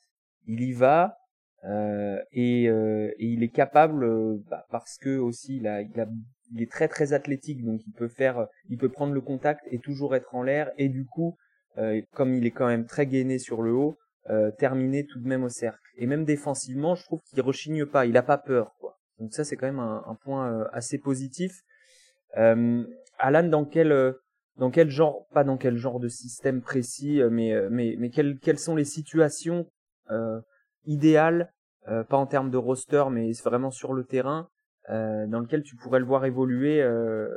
il 0.47 0.62
y 0.62 0.73
va 0.73 1.16
euh, 1.64 2.19
et, 2.33 2.69
euh, 2.69 3.12
et, 3.19 3.26
il 3.26 3.42
est 3.42 3.50
capable 3.50 4.38
bah, 4.49 4.66
parce 4.71 4.97
que 4.97 5.19
aussi 5.19 5.59
il 5.59 5.66
a, 5.66 5.83
il 5.83 6.00
a 6.00 6.07
il 6.52 6.62
est 6.62 6.71
très 6.71 6.88
très 6.88 7.12
athlétique, 7.12 7.64
donc 7.64 7.80
il 7.87 7.92
peut 7.92 8.09
faire, 8.09 8.47
il 8.69 8.78
peut 8.78 8.88
prendre 8.88 9.12
le 9.12 9.21
contact 9.21 9.62
et 9.71 9.78
toujours 9.78 10.14
être 10.14 10.35
en 10.35 10.42
l'air, 10.42 10.71
et 10.78 10.88
du 10.88 11.04
coup, 11.04 11.37
euh, 11.78 12.00
comme 12.12 12.35
il 12.35 12.47
est 12.47 12.50
quand 12.50 12.66
même 12.66 12.87
très 12.87 13.07
gainé 13.07 13.38
sur 13.38 13.62
le 13.62 13.73
haut, 13.73 13.97
euh, 14.28 14.50
terminer 14.50 15.07
tout 15.07 15.19
de 15.21 15.26
même 15.26 15.45
au 15.45 15.49
cercle. 15.49 15.80
Et 15.97 16.07
même 16.07 16.25
défensivement, 16.25 16.95
je 16.95 17.04
trouve 17.04 17.21
qu'il 17.23 17.40
rechigne 17.40 17.87
pas, 17.87 18.07
il 18.07 18.16
a 18.16 18.23
pas 18.23 18.38
peur, 18.38 18.75
quoi. 18.78 18.99
Donc 19.21 19.35
ça, 19.35 19.45
c'est 19.45 19.57
quand 19.57 19.66
même 19.66 19.78
un, 19.78 20.02
un 20.07 20.14
point 20.14 20.50
euh, 20.50 20.64
assez 20.73 20.99
positif. 20.99 21.52
Euh, 22.37 22.85
Alan, 23.19 23.45
dans 23.45 23.64
quel 23.64 23.92
euh, 23.92 24.12
dans 24.57 24.71
quel 24.71 24.90
genre, 24.90 25.26
pas 25.33 25.45
dans 25.45 25.57
quel 25.57 25.76
genre 25.76 26.00
de 26.00 26.09
système 26.09 26.62
précis, 26.62 27.21
mais 27.30 27.54
mais 27.71 27.97
mais 27.99 28.11
quelles 28.11 28.38
quelles 28.38 28.59
sont 28.59 28.75
les 28.75 28.85
situations 28.85 29.66
idéales 30.85 31.50
pas 31.87 32.19
en 32.19 32.26
termes 32.26 32.50
de 32.50 32.59
roster, 32.59 33.04
mais 33.11 33.33
vraiment 33.42 33.71
sur 33.71 33.95
le 33.95 34.04
terrain, 34.04 34.49
dans 34.90 35.40
lequel 35.40 35.62
tu 35.62 35.76
pourrais 35.76 36.00
le 36.00 36.04
voir 36.04 36.25
évoluer 36.25 36.82
euh, 36.82 37.28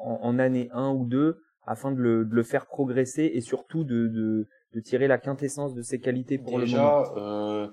en, 0.00 0.18
en, 0.22 0.38
année 0.38 0.68
1 0.72 0.90
ou 0.90 1.04
2 1.04 1.42
afin 1.66 1.92
de 1.92 2.00
le, 2.00 2.24
de 2.24 2.34
le 2.34 2.42
faire 2.42 2.66
progresser 2.66 3.30
et 3.34 3.40
surtout 3.40 3.84
de, 3.84 4.06
de, 4.06 4.48
de, 4.74 4.80
tirer 4.80 5.08
la 5.08 5.18
quintessence 5.18 5.74
de 5.74 5.82
ses 5.82 6.00
qualités 6.00 6.38
pour 6.38 6.58
Déjà, 6.58 6.76
le 6.76 7.20
moment 7.20 7.64
euh, 7.64 7.68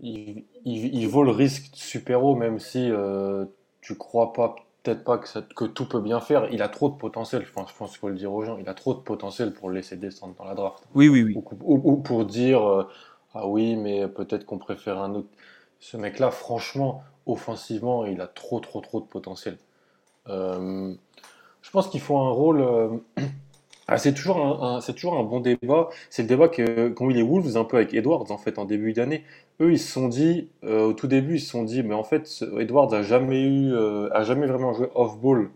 il, 0.00 0.46
il, 0.64 0.94
il, 0.94 1.06
vaut 1.08 1.22
le 1.22 1.30
risque 1.30 1.72
de 1.72 1.76
super-haut, 1.76 2.34
même 2.34 2.58
si 2.58 2.90
euh, 2.90 3.44
tu 3.82 3.94
crois 3.96 4.32
pas 4.32 4.56
peut-être 4.82 5.04
pas 5.04 5.18
que, 5.18 5.28
ça, 5.28 5.42
que, 5.42 5.66
tout 5.66 5.86
peut 5.86 6.00
bien 6.00 6.20
faire. 6.20 6.48
Il 6.52 6.62
a 6.62 6.68
trop 6.68 6.88
de 6.88 6.96
potentiel, 6.96 7.44
je 7.44 7.52
pense, 7.52 7.70
je 7.70 7.76
pense 7.76 7.90
qu'il 7.90 7.98
faut 7.98 8.08
le 8.08 8.14
dire 8.14 8.32
aux 8.32 8.42
gens. 8.42 8.56
Il 8.58 8.68
a 8.68 8.74
trop 8.74 8.94
de 8.94 9.00
potentiel 9.00 9.52
pour 9.52 9.68
le 9.68 9.74
laisser 9.74 9.96
descendre 9.96 10.34
dans 10.38 10.44
la 10.44 10.54
draft. 10.54 10.82
Oui, 10.94 11.08
oui, 11.08 11.22
oui. 11.22 11.34
Ou, 11.36 11.44
ou, 11.62 11.80
ou 11.84 11.96
pour 11.98 12.24
dire 12.24 12.66
euh, 12.66 12.88
ah 13.34 13.46
oui, 13.46 13.76
mais 13.76 14.08
peut-être 14.08 14.44
qu'on 14.44 14.58
préfère 14.58 14.98
un 14.98 15.14
autre. 15.14 15.28
Ce 15.80 15.96
mec-là, 15.96 16.30
franchement, 16.30 17.02
offensivement, 17.26 18.04
il 18.04 18.20
a 18.20 18.26
trop, 18.26 18.60
trop, 18.60 18.80
trop 18.80 19.00
de 19.00 19.06
potentiel. 19.06 19.56
Euh, 20.28 20.94
je 21.62 21.70
pense 21.70 21.88
qu'il 21.88 22.00
faut 22.00 22.18
un 22.18 22.30
rôle. 22.30 22.60
Euh... 22.60 22.88
Ah, 23.92 23.98
c'est 23.98 24.14
toujours 24.14 24.36
un, 24.38 24.76
un 24.76 24.80
c'est 24.80 24.92
toujours 24.92 25.18
un 25.18 25.24
bon 25.24 25.40
débat. 25.40 25.88
C'est 26.10 26.22
le 26.22 26.28
débat 26.28 26.46
que 26.48 26.90
qu'ont 26.90 27.10
eu 27.10 27.12
les 27.12 27.24
Wolves 27.24 27.56
un 27.56 27.64
peu 27.64 27.76
avec 27.76 27.92
Edwards 27.92 28.30
en 28.30 28.38
fait 28.38 28.56
en 28.60 28.64
début 28.64 28.92
d'année. 28.92 29.24
Eux, 29.60 29.72
ils 29.72 29.80
se 29.80 29.90
sont 29.90 30.06
dit 30.06 30.48
euh, 30.62 30.84
au 30.84 30.92
tout 30.92 31.08
début, 31.08 31.38
ils 31.38 31.40
se 31.40 31.50
sont 31.50 31.64
dit, 31.64 31.82
mais 31.82 31.94
en 31.94 32.04
fait, 32.04 32.44
Edwards 32.60 32.94
a 32.94 33.02
jamais 33.02 33.42
eu, 33.42 33.74
a 34.12 34.22
jamais 34.22 34.46
vraiment 34.46 34.72
joué 34.74 34.88
off-ball. 34.94 35.50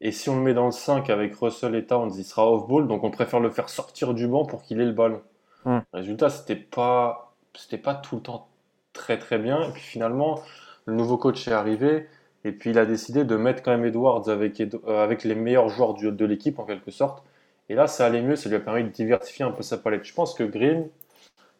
Et 0.00 0.10
si 0.10 0.28
on 0.28 0.34
le 0.34 0.42
met 0.42 0.54
dans 0.54 0.66
le 0.66 0.72
5 0.72 1.08
avec 1.08 1.36
Russell 1.36 1.76
et 1.76 1.86
Towns, 1.86 2.10
il 2.16 2.24
sera 2.24 2.50
off-ball, 2.52 2.88
donc 2.88 3.04
on 3.04 3.12
préfère 3.12 3.38
le 3.38 3.50
faire 3.50 3.68
sortir 3.68 4.12
du 4.12 4.26
banc 4.26 4.44
pour 4.44 4.62
qu'il 4.62 4.80
ait 4.80 4.84
le 4.84 4.90
ballon. 4.90 5.22
Mm. 5.64 5.78
Résultat, 5.92 6.30
c'était 6.30 6.56
pas, 6.56 7.32
c'était 7.54 7.78
pas 7.78 7.94
tout 7.94 8.16
le 8.16 8.22
temps 8.22 8.48
très 8.92 9.18
très 9.18 9.38
bien. 9.38 9.62
Et 9.68 9.72
puis 9.72 9.82
finalement, 9.82 10.40
le 10.86 10.94
nouveau 10.94 11.16
coach 11.16 11.46
est 11.48 11.52
arrivé. 11.52 12.08
Et 12.44 12.52
puis 12.52 12.70
il 12.70 12.78
a 12.78 12.86
décidé 12.86 13.24
de 13.24 13.36
mettre 13.36 13.62
quand 13.62 13.70
même 13.70 13.84
Edwards 13.84 14.28
avec, 14.28 14.60
euh, 14.60 15.04
avec 15.04 15.24
les 15.24 15.34
meilleurs 15.34 15.68
joueurs 15.68 15.94
du, 15.94 16.10
de 16.10 16.24
l'équipe 16.24 16.58
en 16.58 16.64
quelque 16.64 16.90
sorte. 16.90 17.22
Et 17.68 17.74
là, 17.74 17.86
ça 17.86 18.06
allait 18.06 18.22
mieux, 18.22 18.36
ça 18.36 18.48
lui 18.48 18.56
a 18.56 18.60
permis 18.60 18.84
de 18.84 18.88
diversifier 18.88 19.44
un 19.44 19.52
peu 19.52 19.62
sa 19.62 19.78
palette. 19.78 20.04
Je 20.04 20.14
pense 20.14 20.34
que 20.34 20.42
Green, 20.42 20.88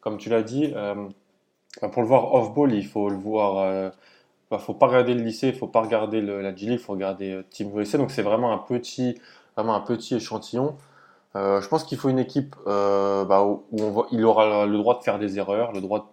comme 0.00 0.18
tu 0.18 0.28
l'as 0.28 0.42
dit, 0.42 0.72
euh, 0.74 0.94
pour 1.92 2.02
le 2.02 2.08
voir 2.08 2.34
off-ball, 2.34 2.72
il 2.74 2.86
faut 2.86 3.08
le 3.08 3.16
voir. 3.16 3.58
Euh, 3.58 3.90
bah, 4.50 4.58
faut 4.58 4.74
pas 4.74 4.88
regarder 4.88 5.14
le 5.14 5.22
lycée, 5.22 5.48
il 5.48 5.54
faut 5.54 5.68
pas 5.68 5.80
regarder 5.80 6.20
la 6.20 6.54
G-League, 6.54 6.78
il 6.80 6.84
faut 6.84 6.92
regarder 6.92 7.32
euh, 7.32 7.44
Team 7.50 7.70
USA. 7.78 7.98
Donc 7.98 8.10
c'est 8.10 8.22
vraiment 8.22 8.52
un 8.52 8.58
petit, 8.58 9.18
vraiment 9.56 9.74
un 9.74 9.80
petit 9.80 10.16
échantillon. 10.16 10.76
Je 11.34 11.66
pense 11.68 11.84
qu'il 11.84 11.96
faut 11.96 12.10
une 12.10 12.18
équipe 12.18 12.56
bah, 12.66 13.42
où 13.42 13.64
on 13.72 14.04
il 14.12 14.22
aura 14.26 14.66
le 14.66 14.76
droit 14.76 14.98
de 14.98 15.02
faire 15.02 15.18
des 15.18 15.38
erreurs, 15.38 15.72
le 15.72 15.80
droit 15.80 16.00
de 16.00 16.04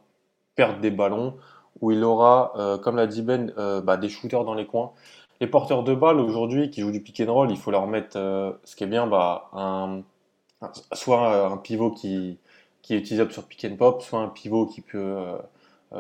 perdre 0.59 0.79
des 0.81 0.91
ballons, 0.91 1.35
où 1.79 1.91
il 1.91 2.03
aura, 2.03 2.51
euh, 2.57 2.77
comme 2.77 2.97
l'a 2.97 3.07
dit 3.07 3.21
Ben, 3.21 3.53
euh, 3.57 3.79
bah, 3.79 3.95
des 3.95 4.09
shooters 4.09 4.43
dans 4.43 4.55
les 4.55 4.65
coins. 4.65 4.91
Les 5.39 5.47
porteurs 5.47 5.83
de 5.83 5.95
balles 5.95 6.19
aujourd'hui 6.19 6.69
qui 6.69 6.81
jouent 6.81 6.91
du 6.91 6.99
pick 6.99 7.21
and 7.21 7.33
roll, 7.33 7.49
il 7.49 7.55
faut 7.55 7.71
leur 7.71 7.87
mettre, 7.87 8.17
euh, 8.17 8.51
ce 8.65 8.75
qui 8.75 8.83
est 8.83 8.87
bien, 8.87 9.07
bah, 9.07 9.49
un, 9.53 10.01
soit 10.91 11.47
un 11.47 11.55
pivot 11.55 11.91
qui, 11.91 12.39
qui 12.81 12.93
est 12.93 12.97
utilisable 12.97 13.31
sur 13.31 13.43
pick 13.45 13.63
and 13.71 13.77
pop, 13.77 14.01
soit 14.01 14.19
un 14.19 14.27
pivot 14.27 14.65
qui 14.65 14.81
peut 14.81 15.17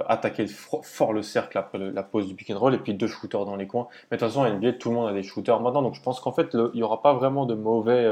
attaquer 0.07 0.45
fort 0.47 1.13
le 1.13 1.23
cercle 1.23 1.57
après 1.57 1.77
la 1.79 2.03
pause 2.03 2.27
du 2.27 2.35
pick 2.35 2.51
and 2.51 2.59
roll, 2.59 2.75
et 2.75 2.79
puis 2.79 2.93
deux 2.93 3.07
shooters 3.07 3.45
dans 3.45 3.55
les 3.55 3.65
coins. 3.65 3.87
Mais 4.11 4.17
de 4.17 4.19
toute 4.19 4.29
façon, 4.29 4.45
NBA, 4.45 4.73
tout 4.73 4.89
le 4.89 4.95
monde 4.95 5.07
a 5.07 5.13
des 5.13 5.23
shooters 5.23 5.61
maintenant, 5.61 5.83
donc 5.83 5.95
je 5.95 6.01
pense 6.01 6.19
qu'en 6.19 6.33
fait, 6.33 6.49
il 6.53 6.75
n'y 6.75 6.83
aura 6.83 7.01
pas 7.01 7.13
vraiment 7.13 7.45
de 7.45 7.55
mauvais. 7.55 8.05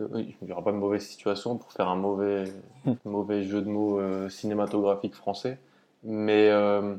De, 0.00 0.08
il 0.20 0.46
n'y 0.46 0.52
aura 0.52 0.62
pas 0.62 0.72
de 0.72 0.76
mauvaise 0.76 1.02
situation 1.02 1.56
pour 1.56 1.72
faire 1.72 1.88
un 1.88 1.96
mauvais, 1.96 2.44
mauvais 3.04 3.42
jeu 3.44 3.62
de 3.62 3.68
mots 3.68 3.98
euh, 3.98 4.28
cinématographique 4.28 5.14
français. 5.14 5.58
Mais 6.02 6.48
euh, 6.48 6.96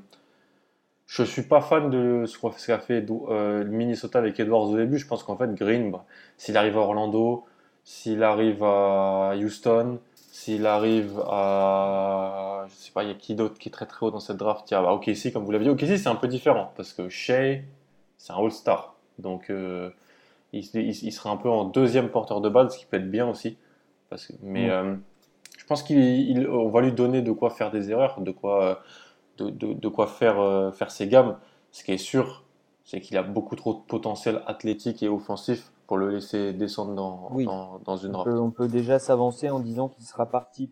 je 1.08 1.24
suis 1.24 1.42
pas 1.42 1.62
fan 1.62 1.90
de 1.90 2.26
ce 2.26 2.38
qu'a 2.40 2.80
fait 2.80 3.06
euh, 3.10 3.66
Minnesota 3.66 4.20
avec 4.20 4.40
Edwards 4.40 4.70
au 4.70 4.78
début. 4.78 4.98
Je 4.98 5.08
pense 5.08 5.24
qu'en 5.24 5.36
fait, 5.36 5.54
Green, 5.56 5.92
bah, 5.92 6.06
s'il 6.38 6.56
arrive 6.56 6.78
à 6.78 6.82
Orlando, 6.82 7.46
s'il 7.84 8.24
arrive 8.24 8.64
à 8.64 9.34
Houston, 9.36 10.00
s'il 10.16 10.66
arrive 10.66 11.20
à. 11.28 12.66
Je 12.70 12.74
sais 12.76 12.92
pas, 12.92 13.04
il 13.04 13.10
y 13.10 13.12
a 13.12 13.16
qui 13.16 13.36
d'autre 13.36 13.58
qui 13.60 13.70
est 13.70 13.72
très 13.72 13.86
très 13.86 14.06
haut 14.06 14.12
dans 14.12 14.20
cette 14.20 14.38
draft? 14.38 14.70
Il 14.72 14.74
y 14.74 14.78
a 14.78 14.82
bah, 14.82 14.94
OKC, 14.94 15.34
comme 15.34 15.44
vous 15.44 15.52
l'avez 15.52 15.66
dit. 15.66 15.72
OKC, 15.72 15.98
c'est 15.98 16.08
un 16.08 16.16
peu 16.16 16.28
différent 16.28 16.72
parce 16.78 16.94
que 16.94 17.10
Shea, 17.10 17.62
c'est 18.18 18.32
un 18.32 18.38
All-Star. 18.38 18.96
Donc, 19.20 19.50
euh, 19.50 19.90
il, 20.54 20.66
il, 20.74 20.90
il, 20.90 21.12
sera 21.12 21.32
un 21.32 21.38
peu 21.38 21.50
en 21.50 21.66
deuxième 21.66 22.10
porteur 22.10 22.42
de 22.42 22.50
balle, 22.50 22.72
ce 22.72 22.78
qui 22.78 22.86
peut 22.86 22.98
être 22.98 23.10
bien 23.10 23.28
aussi. 23.28 23.58
Parce 24.10 24.28
que, 24.28 24.34
mais 24.42 24.70
euh, 24.70 24.96
je 25.58 25.66
pense 25.66 25.84
qu'on 25.84 26.70
va 26.70 26.82
lui 26.82 26.92
donner 26.92 27.22
de 27.22 27.32
quoi 27.32 27.50
faire 27.50 27.72
des 27.72 27.92
erreurs, 27.92 28.20
de 28.22 28.32
quoi 28.32 28.82
de, 29.38 29.50
de, 29.50 29.74
de 29.74 29.88
quoi 29.88 30.08
faire, 30.08 30.40
euh, 30.40 30.72
faire 30.72 30.92
ses 30.92 31.08
gammes. 31.08 31.38
Ce 31.72 31.84
qui 31.84 31.94
est 31.94 31.98
sûr, 31.98 32.44
c'est 32.84 33.00
qu'il 33.00 33.18
a 33.18 33.24
beaucoup 33.24 33.56
trop 33.56 33.74
de 33.74 33.80
potentiel 33.80 34.42
athlétique 34.48 35.02
et 35.04 35.08
offensif 35.08 35.72
pour 35.88 35.98
le 35.98 36.10
laisser 36.10 36.54
descendre 36.54 36.94
dans, 36.96 37.30
oui. 37.32 37.46
dans, 37.46 37.80
dans, 37.80 37.98
une 37.98 38.12
draft. 38.12 38.28
On 38.30 38.34
peut, 38.34 38.40
on 38.40 38.52
peut 38.52 38.68
déjà 38.68 39.00
s'avancer 39.00 39.50
en 39.50 39.60
disant 39.60 39.88
qu'il 39.88 40.04
sera 40.04 40.26
parti 40.26 40.72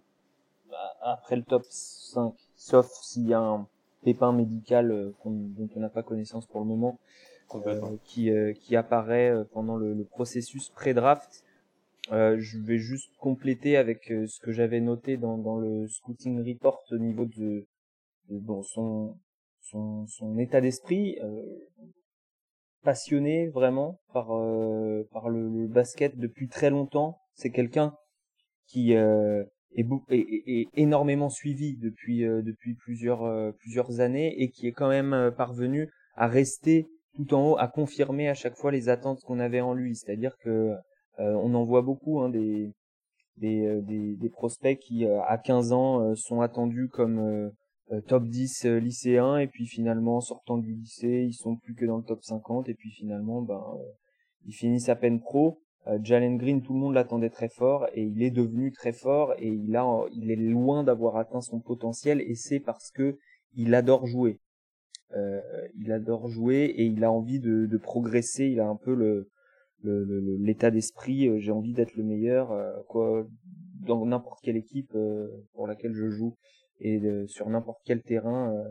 après 1.01 1.36
le 1.36 1.43
top 1.43 1.63
5, 1.69 2.33
sauf 2.55 2.88
s'il 3.01 3.27
y 3.27 3.33
a 3.33 3.39
un 3.39 3.67
pépin 4.03 4.31
médical 4.31 4.91
euh, 4.91 5.13
dont 5.25 5.69
on 5.75 5.79
n'a 5.79 5.89
pas 5.89 6.03
connaissance 6.03 6.45
pour 6.45 6.62
le 6.62 6.67
moment, 6.67 7.00
euh, 7.00 7.38
qui, 8.03 8.31
euh, 8.31 8.53
qui 8.53 8.75
apparaît 8.75 9.29
euh, 9.29 9.43
pendant 9.51 9.75
le, 9.75 9.93
le 9.93 10.03
processus 10.05 10.69
pré-draft. 10.69 11.43
Euh, 12.11 12.37
je 12.39 12.57
vais 12.57 12.77
juste 12.77 13.11
compléter 13.17 13.77
avec 13.77 14.11
euh, 14.11 14.25
ce 14.25 14.39
que 14.39 14.51
j'avais 14.51 14.79
noté 14.79 15.17
dans, 15.17 15.37
dans 15.37 15.57
le 15.57 15.87
scouting 15.87 16.43
report 16.43 16.83
au 16.91 16.97
niveau 16.97 17.25
de, 17.25 17.67
bon, 18.29 18.63
son, 18.63 19.17
son, 19.61 20.07
son 20.07 20.37
état 20.39 20.61
d'esprit, 20.61 21.19
euh, 21.23 21.45
passionné 22.83 23.49
vraiment 23.49 23.99
par, 24.13 24.31
euh, 24.31 25.07
par 25.11 25.29
le, 25.29 25.49
le, 25.49 25.67
basket 25.67 26.17
depuis 26.17 26.47
très 26.47 26.69
longtemps. 26.69 27.19
C'est 27.33 27.51
quelqu'un 27.51 27.93
qui 28.65 28.95
euh, 28.95 29.43
est, 29.75 29.85
est, 30.09 30.43
est, 30.47 30.67
énormément 30.75 31.29
suivi 31.29 31.77
depuis, 31.77 32.25
euh, 32.25 32.41
depuis 32.41 32.73
plusieurs, 32.73 33.23
euh, 33.23 33.51
plusieurs 33.51 33.99
années 33.99 34.41
et 34.41 34.49
qui 34.49 34.67
est 34.67 34.73
quand 34.73 34.89
même 34.89 35.13
euh, 35.13 35.31
parvenu 35.31 35.89
à 36.15 36.27
rester 36.27 36.87
tout 37.19 37.33
en 37.33 37.51
haut, 37.51 37.57
à 37.57 37.67
confirmer 37.67 38.29
à 38.29 38.33
chaque 38.33 38.55
fois 38.55 38.71
les 38.71 38.88
attentes 38.88 39.19
qu'on 39.21 39.39
avait 39.39 39.61
en 39.61 39.73
lui. 39.73 39.95
C'est-à-dire 39.95 40.38
que 40.38 40.73
on 41.17 41.53
en 41.53 41.65
voit 41.65 41.81
beaucoup 41.81 42.21
hein, 42.21 42.29
des, 42.29 42.71
des, 43.35 43.81
des, 43.81 44.15
des, 44.15 44.29
prospects 44.29 44.79
qui 44.79 45.05
à 45.05 45.38
15 45.38 45.73
ans 45.73 46.15
sont 46.15 46.39
attendus 46.39 46.88
comme 46.88 47.51
euh, 47.91 48.01
top 48.01 48.25
10 48.25 48.65
euh, 48.65 48.79
lycéens 48.79 49.39
et 49.39 49.47
puis 49.47 49.65
finalement 49.65 50.21
sortant 50.21 50.59
du 50.59 50.73
lycée 50.73 51.25
ils 51.27 51.33
sont 51.33 51.55
plus 51.55 51.73
que 51.73 51.85
dans 51.85 51.97
le 51.97 52.03
top 52.03 52.23
50 52.23 52.69
et 52.69 52.75
puis 52.75 52.91
finalement 52.91 53.41
ben 53.41 53.55
euh, 53.55 53.83
ils 54.45 54.53
finissent 54.53 54.89
à 54.89 54.95
peine 54.95 55.19
pro 55.19 55.59
Jalen 56.03 56.38
Green 56.38 56.61
tout 56.61 56.73
le 56.73 56.79
monde 56.79 56.93
l'attendait 56.93 57.31
très 57.31 57.49
fort 57.49 57.88
et 57.95 58.03
il 58.03 58.21
est 58.21 58.29
devenu 58.29 58.71
très 58.71 58.93
fort 58.93 59.33
et 59.39 59.47
il 59.47 59.75
a 59.75 60.05
il 60.11 60.29
est 60.29 60.35
loin 60.35 60.83
d'avoir 60.83 61.17
atteint 61.17 61.41
son 61.41 61.59
potentiel 61.59 62.21
et 62.21 62.35
c'est 62.35 62.59
parce 62.59 62.91
que 62.91 63.17
il 63.55 63.73
adore 63.73 64.05
jouer 64.05 64.33
euh, 64.33 64.48
il 65.75 65.91
adore 65.91 66.27
jouer 66.27 66.65
et 66.65 66.85
il 66.85 67.03
a 67.03 67.11
envie 67.11 67.39
de, 67.39 67.77
progresser 67.77 68.45
il 68.45 68.59
a 68.59 68.67
un 68.67 68.75
peu 68.75 69.25
l'état 69.83 70.71
d'esprit 70.71 71.39
j'ai 71.39 71.51
envie 71.51 71.73
d'être 71.73 71.95
le 71.95 72.03
meilleur 72.03 72.53
quoi 72.87 73.25
dans 73.85 74.05
n'importe 74.05 74.39
quelle 74.43 74.57
équipe 74.57 74.95
pour 75.53 75.67
laquelle 75.67 75.93
je 75.93 76.09
joue 76.09 76.35
et 76.79 77.01
sur 77.27 77.49
n'importe 77.49 77.81
quel 77.85 78.01
terrain 78.01 78.53
euh, 78.53 78.69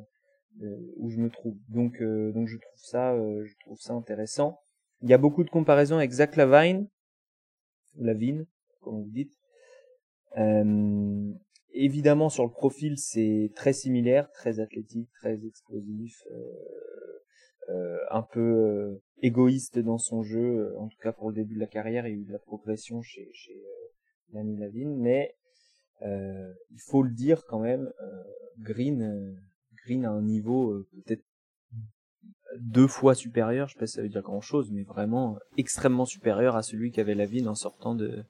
euh, 0.63 0.77
où 0.97 1.11
je 1.11 1.19
me 1.19 1.31
trouve. 1.31 1.57
Donc, 1.69 2.01
euh, 2.01 2.33
je 2.47 2.59
trouve 3.61 3.79
ça, 3.79 3.95
intéressant. 3.95 4.59
Il 5.03 5.09
y 5.09 5.15
a 5.15 5.19
beaucoup 5.19 5.45
de 5.45 5.51
comparaisons 5.51 5.97
avec 5.97 6.11
Zach 6.11 6.35
Lavine, 6.37 6.89
Lavine, 7.97 8.47
comme 8.81 9.03
vous 9.03 9.11
dites. 9.11 9.35
Euh, 10.37 11.33
évidemment, 11.73 12.29
sur 12.29 12.45
le 12.45 12.51
profil, 12.51 12.99
c'est 12.99 13.53
très 13.55 13.73
similaire, 13.73 14.31
très 14.31 14.61
athlétique, 14.61 15.11
très 15.13 15.45
explosif, 15.45 16.23
euh, 16.31 17.71
euh, 17.71 17.99
un 18.11 18.23
peu 18.23 19.01
égoïste 19.21 19.79
dans 19.79 19.99
son 19.99 20.23
jeu, 20.23 20.75
en 20.79 20.89
tout 20.89 20.99
cas 21.03 21.13
pour 21.13 21.29
le 21.29 21.35
début 21.35 21.55
de 21.55 21.61
la 21.61 21.67
carrière, 21.67 22.07
il 22.07 22.15
y 22.15 22.17
a 22.17 22.21
eu 22.21 22.25
de 22.25 22.33
la 22.33 22.39
progression 22.39 23.03
chez, 23.03 23.29
chez 23.33 23.61
Lamy 24.33 24.57
Lavine, 24.57 24.97
mais 24.97 25.35
euh, 26.03 26.53
il 26.71 26.81
faut 26.81 27.03
le 27.03 27.11
dire 27.11 27.45
quand 27.47 27.61
même, 27.61 27.91
euh, 28.01 28.23
Green, 28.59 29.03
euh, 29.03 29.35
Green 29.85 30.05
a 30.05 30.11
un 30.11 30.23
niveau 30.23 30.73
euh, 30.73 30.89
peut-être 31.05 31.25
deux 32.59 32.87
fois 32.87 33.15
supérieur, 33.15 33.69
je 33.69 33.75
sais 33.75 33.79
pas 33.79 33.87
si 33.87 33.95
ça 33.95 34.03
veut 34.03 34.09
dire 34.09 34.23
grand 34.23 34.41
chose, 34.41 34.71
mais 34.71 34.83
vraiment 34.83 35.39
extrêmement 35.57 36.07
supérieur 36.07 36.57
à 36.57 36.63
celui 36.63 36.93
qu'avait 36.93 37.15
Lavine 37.15 37.49
en 37.49 37.55
sortant 37.55 37.95
de, 37.95 38.25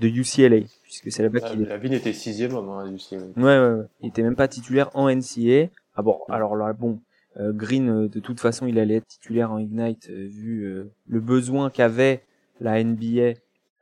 de 0.00 0.08
UCLA, 0.08 0.66
puisque 0.82 1.12
c'est 1.12 1.22
là-bas 1.22 1.40
ah, 1.42 1.50
qu'il 1.50 1.62
est. 1.62 1.66
Lavine 1.66 1.92
était 1.92 2.12
sixième 2.12 2.54
homme 2.54 2.68
hein, 2.70 2.86
à 2.86 2.90
UCLA. 2.90 3.26
Ouais, 3.36 3.42
ouais, 3.42 3.78
ouais, 3.78 3.86
il 4.00 4.08
était 4.08 4.22
même 4.22 4.36
pas 4.36 4.48
titulaire 4.48 4.90
en 4.94 5.08
NCA. 5.14 5.68
Ah 5.94 6.02
bon, 6.02 6.18
alors 6.28 6.56
là, 6.56 6.72
bon, 6.72 7.00
euh, 7.36 7.52
Green, 7.52 8.08
de 8.08 8.20
toute 8.20 8.40
façon, 8.40 8.66
il 8.66 8.78
allait 8.78 8.96
être 8.96 9.06
titulaire 9.06 9.52
en 9.52 9.58
Ignite, 9.58 10.08
euh, 10.10 10.26
vu 10.28 10.64
euh, 10.64 10.90
le 11.06 11.20
besoin 11.20 11.70
qu'avait 11.70 12.22
la 12.60 12.82
NBA 12.82 13.34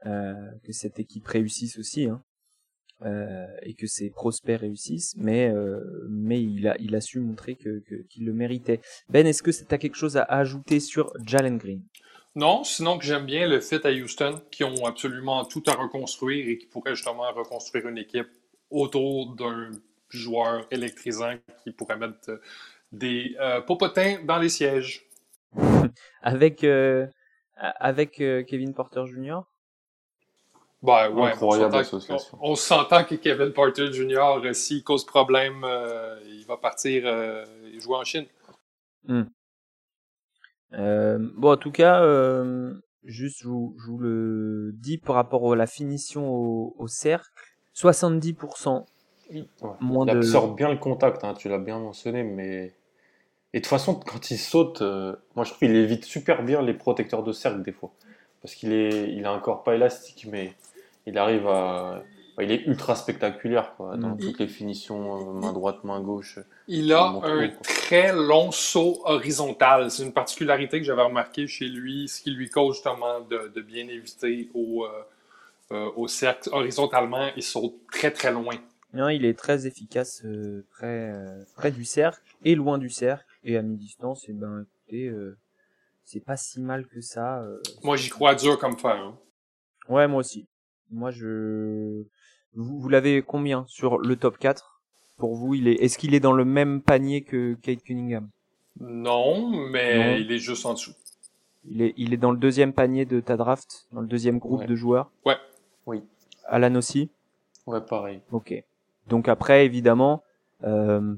que 0.05 0.73
cette 0.73 0.99
équipe 1.01 1.27
réussisse 1.27 1.79
aussi. 1.79 2.07
Hein. 2.07 2.23
euh, 3.05 3.47
et 3.63 3.75
que 3.75 3.87
ses 3.87 4.11
prospects 4.11 4.59
réussissent, 4.61 5.15
mais 5.17 5.49
euh, 5.49 5.81
mais 6.09 6.43
il 6.43 6.67
a 6.67 6.77
il 6.81 6.97
a 6.97 7.01
su 7.01 7.21
montrer 7.21 7.55
que 7.55 7.83
qu'il 8.09 8.25
le 8.27 8.33
méritait. 8.33 8.81
Ben, 9.09 9.27
est-ce 9.27 9.43
que 9.43 9.51
tu 9.51 9.73
as 9.73 9.79
quelque 9.79 9.97
chose 9.97 10.17
à 10.17 10.23
ajouter 10.23 10.81
sur 10.81 11.13
Jalen 11.25 11.59
Green? 11.59 11.83
Non, 12.35 12.63
sinon 12.65 12.99
que 12.99 13.05
j'aime 13.05 13.27
bien 13.27 13.49
le 13.49 13.61
fit 13.61 13.81
à 13.85 13.91
Houston, 13.91 14.41
qui 14.51 14.65
ont 14.65 14.87
absolument 14.87 15.45
tout 15.45 15.63
à 15.67 15.73
reconstruire 15.73 16.49
et 16.49 16.59
qui 16.59 16.67
pourraient 16.67 16.95
justement 16.95 17.31
reconstruire 17.33 17.89
une 17.89 17.99
équipe 17.99 18.29
autour 18.71 19.35
d'un 19.35 19.71
joueur 20.09 20.67
électrisant 20.71 21.35
qui 21.65 21.73
pourrait 21.73 21.97
mettre 21.97 22.41
des 22.93 23.37
euh, 23.41 23.61
popotins 23.61 24.19
dans 24.25 24.39
les 24.39 24.49
sièges. 24.49 25.07
avec 26.23 26.63
euh, 26.65 27.07
avec 27.57 28.13
Kevin 28.13 28.73
Porter 28.73 29.05
Jr. 29.07 29.41
Ben, 30.83 31.11
ouais, 31.11 31.33
Incroyable 31.33 31.75
on 31.75 31.79
association. 31.79 32.39
On, 32.41 32.55
s'entend 32.55 33.05
que 33.05 33.17
Kevin 33.17 33.53
Porter 33.53 33.93
Jr., 33.93 34.41
euh, 34.45 34.53
s'il 34.53 34.85
cause 34.85 35.05
problème, 35.05 35.65
euh, 35.65 36.21
il 36.27 36.45
va 36.47 36.57
partir 36.57 37.03
euh, 37.05 37.45
jouer 37.79 37.97
en 37.97 38.05
Chine. 38.05 38.27
Hmm. 39.05 39.25
Bon, 40.73 41.53
en 41.53 41.57
tout 41.57 41.71
cas, 41.71 42.03
juste 43.05 43.43
je 43.43 43.49
vous, 43.49 43.77
je 43.79 43.91
vous, 43.91 43.99
le 43.99 44.71
dis 44.75 44.99
par 44.99 45.17
rapport 45.17 45.53
à 45.53 45.57
la 45.57 45.67
finition 45.67 46.31
au, 46.31 46.87
cercle, 46.87 47.29
70%. 47.75 48.85
Moins 49.81 50.07
il 50.07 50.11
absorbe 50.11 50.57
bien 50.57 50.71
le 50.71 50.79
contact, 50.79 51.23
hein, 51.25 51.35
tu 51.35 51.49
l'as 51.49 51.59
bien 51.59 51.79
mentionné, 51.79 52.23
mais. 52.23 52.75
Et 53.55 53.61
de 53.61 53.63
toute 53.63 53.71
façon, 53.71 53.95
quand 53.95 54.31
il 54.31 54.39
saute, 54.39 54.83
moi 55.35 55.45
je 55.45 55.51
trouve 55.51 55.59
qu'il 55.59 55.75
évite 55.75 56.05
super 56.05 56.43
bien 56.43 56.63
les 56.63 56.75
protecteurs 56.75 57.23
de 57.23 57.33
cercle 57.33 57.63
des 57.63 57.73
fois. 57.73 57.93
Parce 58.43 58.55
qu'il 58.55 58.73
est, 58.73 59.13
il 59.13 59.25
a 59.25 59.33
un 59.33 59.41
corps 59.41 59.63
pas 59.65 59.75
élastique, 59.75 60.27
mais 60.31 60.53
il 61.07 61.19
arrive 61.19 61.47
à. 61.47 62.03
Il 62.41 62.53
est 62.53 62.67
ultra 62.67 62.95
spectaculaire 62.95 63.75
quoi, 63.77 63.97
dans 63.97 64.11
mm. 64.11 64.19
toutes 64.19 64.39
les 64.39 64.47
finitions, 64.47 65.31
euh, 65.31 65.33
main 65.33 65.53
droite, 65.53 65.83
main 65.85 66.01
gauche. 66.01 66.39
Il 66.69 66.93
a 66.93 67.07
un 67.23 67.49
très 67.63 68.13
long 68.13 68.53
saut 68.53 69.01
horizontal. 69.05 69.91
C'est 69.91 70.05
une 70.05 70.13
particularité 70.13 70.79
que 70.79 70.85
j'avais 70.85 71.03
remarqué 71.03 71.47
chez 71.47 71.67
lui, 71.67 72.09
ce 72.09 72.21
qui 72.23 72.31
lui 72.31 72.49
cause 72.49 72.77
justement 72.77 73.21
de, 73.21 73.61
bien 73.61 73.89
éviter 73.89 74.51
au, 74.55 74.85
euh, 74.85 74.89
euh, 75.73 75.91
au 75.97 76.07
cercle. 76.07 76.49
Horizontalement, 76.53 77.31
il 77.37 77.43
saute 77.43 77.75
très 77.91 78.11
très 78.11 78.33
loin. 78.33 78.55
Non, 78.95 79.09
il 79.09 79.25
est 79.25 79.39
très 79.39 79.67
efficace 79.67 80.25
près, 80.71 81.13
près 81.57 81.71
du 81.71 81.85
cercle 81.85 82.23
et 82.45 82.55
loin 82.55 82.79
du 82.79 82.89
cercle. 82.89 83.25
Et 83.45 83.57
à 83.57 83.63
mi-distance, 83.63 84.29
et 84.29 84.31
eh 84.31 84.35
ben, 84.35 84.65
écoutez, 84.87 85.15
c'est 86.05 86.25
pas 86.25 86.37
si 86.37 86.61
mal 86.61 86.87
que 86.87 87.01
ça. 87.01 87.45
moi, 87.83 87.97
j'y 87.97 88.09
crois 88.09 88.35
dur 88.35 88.59
comme 88.59 88.79
fer. 88.79 88.97
Hein. 88.97 89.19
Ouais, 89.89 90.07
moi 90.07 90.21
aussi. 90.21 90.47
Moi, 90.91 91.11
je. 91.11 92.05
Vous, 92.55 92.81
vous 92.81 92.89
l'avez 92.89 93.23
combien 93.23 93.65
sur 93.69 93.99
le 93.99 94.17
top 94.17 94.39
4 94.39 94.81
Pour 95.17 95.35
vous, 95.35 95.55
il 95.55 95.69
est. 95.69 95.75
Est-ce 95.75 95.99
qu'il 95.99 96.15
est 96.15 96.21
dans 96.21 96.33
le 96.33 96.45
même 96.45 96.83
panier 96.83 97.23
que 97.23 97.55
Kate 97.55 97.83
Cunningham? 97.83 98.29
Non, 98.81 99.51
mais 99.51 100.21
il 100.21 100.31
est 100.31 100.39
juste 100.39 100.65
en 100.67 100.75
dessous. 100.75 100.93
Il 101.65 101.83
est, 101.83 101.95
il 101.97 102.15
est 102.15 102.19
dans 102.19 102.31
le 102.31 102.39
deuxième 102.39 102.73
panier 102.73 103.05
de 103.05 103.21
ta 103.21 103.37
draft, 103.37 103.87
dans 103.93 104.01
le 104.01 104.07
deuxième 104.07 104.39
groupe 104.39 104.65
de 104.65 104.75
joueurs? 104.75 105.11
Ouais. 105.27 105.37
Oui. 105.87 106.03
Alan 106.47 106.75
aussi? 106.77 107.11
Ouais, 107.67 107.81
pareil. 107.81 108.21
Ok. 108.33 108.55
Donc 109.09 109.29
après, 109.29 109.67
évidemment, 109.67 110.23
euh, 110.65 111.15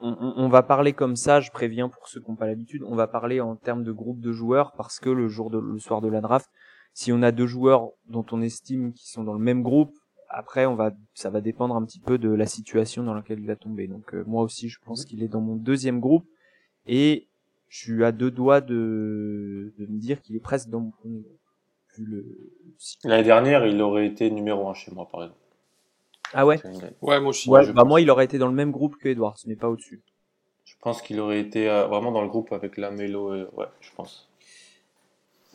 on, 0.00 0.34
on, 0.36 0.48
va 0.48 0.62
parler 0.62 0.92
comme 0.92 1.16
ça. 1.16 1.40
Je 1.40 1.50
préviens 1.50 1.88
pour 1.88 2.08
ceux 2.08 2.20
qui 2.20 2.30
n'ont 2.30 2.36
pas 2.36 2.46
l'habitude. 2.46 2.82
On 2.86 2.94
va 2.94 3.06
parler 3.06 3.40
en 3.40 3.56
termes 3.56 3.84
de 3.84 3.92
groupe 3.92 4.20
de 4.20 4.32
joueurs 4.32 4.72
parce 4.72 5.00
que 5.00 5.10
le 5.10 5.28
jour 5.28 5.50
de, 5.50 5.58
le 5.58 5.78
soir 5.78 6.00
de 6.00 6.08
la 6.08 6.20
draft, 6.20 6.50
si 6.92 7.12
on 7.12 7.22
a 7.22 7.32
deux 7.32 7.46
joueurs 7.46 7.90
dont 8.06 8.26
on 8.32 8.42
estime 8.42 8.92
qu'ils 8.92 9.08
sont 9.08 9.24
dans 9.24 9.34
le 9.34 9.38
même 9.38 9.62
groupe, 9.62 9.96
après 10.28 10.66
on 10.66 10.74
va 10.74 10.92
ça 11.14 11.30
va 11.30 11.40
dépendre 11.40 11.74
un 11.76 11.84
petit 11.84 12.00
peu 12.00 12.18
de 12.18 12.28
la 12.28 12.46
situation 12.46 13.02
dans 13.02 13.14
laquelle 13.14 13.40
il 13.40 13.46
va 13.46 13.56
tomber. 13.56 13.86
Donc 13.86 14.14
euh, 14.14 14.24
moi 14.26 14.42
aussi 14.42 14.68
je 14.68 14.78
pense 14.84 15.04
qu'il 15.04 15.22
est 15.22 15.28
dans 15.28 15.40
mon 15.40 15.56
deuxième 15.56 16.00
groupe 16.00 16.26
et 16.86 17.28
je 17.68 17.78
suis 17.78 18.04
à 18.04 18.12
deux 18.12 18.30
doigts 18.30 18.60
de, 18.60 19.72
de 19.78 19.86
me 19.86 19.98
dire 19.98 20.20
qu'il 20.22 20.36
est 20.36 20.40
presque 20.40 20.68
dans 20.68 20.80
mon 20.80 20.90
premier 20.90 21.20
groupe. 21.20 21.38
L'année 23.04 23.24
dernière, 23.24 23.66
il 23.66 23.80
aurait 23.82 24.06
été 24.06 24.30
numéro 24.30 24.68
un 24.68 24.74
chez 24.74 24.92
moi 24.92 25.08
par 25.10 25.22
exemple. 25.24 25.40
Ah 26.32 26.46
ouais? 26.46 26.60
Ouais, 27.00 27.20
moi 27.20 27.30
aussi. 27.30 27.48
Ouais, 27.48 27.72
bah 27.72 27.84
moi 27.84 28.00
il 28.00 28.10
aurait 28.10 28.24
été 28.24 28.38
dans 28.38 28.48
le 28.48 28.54
même 28.54 28.70
groupe 28.70 28.96
que 28.96 29.08
Edwards, 29.08 29.38
mais 29.46 29.56
pas 29.56 29.68
au-dessus. 29.68 30.02
Je 30.64 30.74
pense 30.80 31.02
qu'il 31.02 31.18
aurait 31.18 31.40
été 31.40 31.68
euh, 31.68 31.86
vraiment 31.86 32.12
dans 32.12 32.22
le 32.22 32.28
groupe 32.28 32.52
avec 32.52 32.76
la 32.76 32.90
Melo, 32.90 33.32
ouais, 33.32 33.66
je 33.80 33.90
pense. 33.96 34.27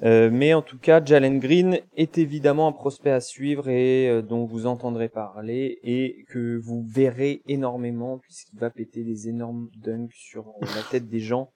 Euh, 0.04 0.30
mais 0.32 0.54
en 0.54 0.62
tout 0.62 0.78
cas, 0.78 1.04
Jalen 1.04 1.40
Green 1.40 1.80
est 1.96 2.18
évidemment 2.18 2.68
un 2.68 2.72
prospect 2.74 3.12
à 3.12 3.22
suivre 3.22 3.70
et 3.70 4.10
euh, 4.10 4.22
dont 4.22 4.46
vous 4.46 4.66
entendrez 4.66 5.08
parler 5.08 5.80
et 5.84 6.26
que 6.28 6.58
vous 6.58 6.86
verrez 6.86 7.42
énormément 7.48 8.18
puisqu'il 8.18 8.60
va 8.60 8.70
péter 8.70 9.04
des 9.04 9.30
énormes 9.30 9.70
dunks 9.78 10.12
sur 10.14 10.54
la 10.62 10.84
tête 10.92 11.08
des 11.08 11.20
gens 11.20 11.52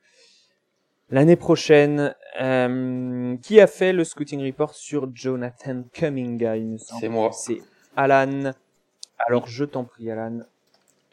l'année 1.10 1.36
prochaine. 1.36 2.16
Euh, 2.40 3.36
qui 3.38 3.60
a 3.60 3.68
fait 3.68 3.94
le 3.94 4.04
scouting 4.04 4.46
report 4.46 4.76
sur 4.76 5.10
Jonathan 5.14 5.84
Cumminga 5.92 6.56
C'est 6.78 7.10
moi. 7.10 7.32
C'est 7.32 7.62
Alan. 7.96 8.54
Alors 9.26 9.48
je 9.48 9.66
t'en 9.66 9.84
prie, 9.84 10.12
Alan. 10.12 10.42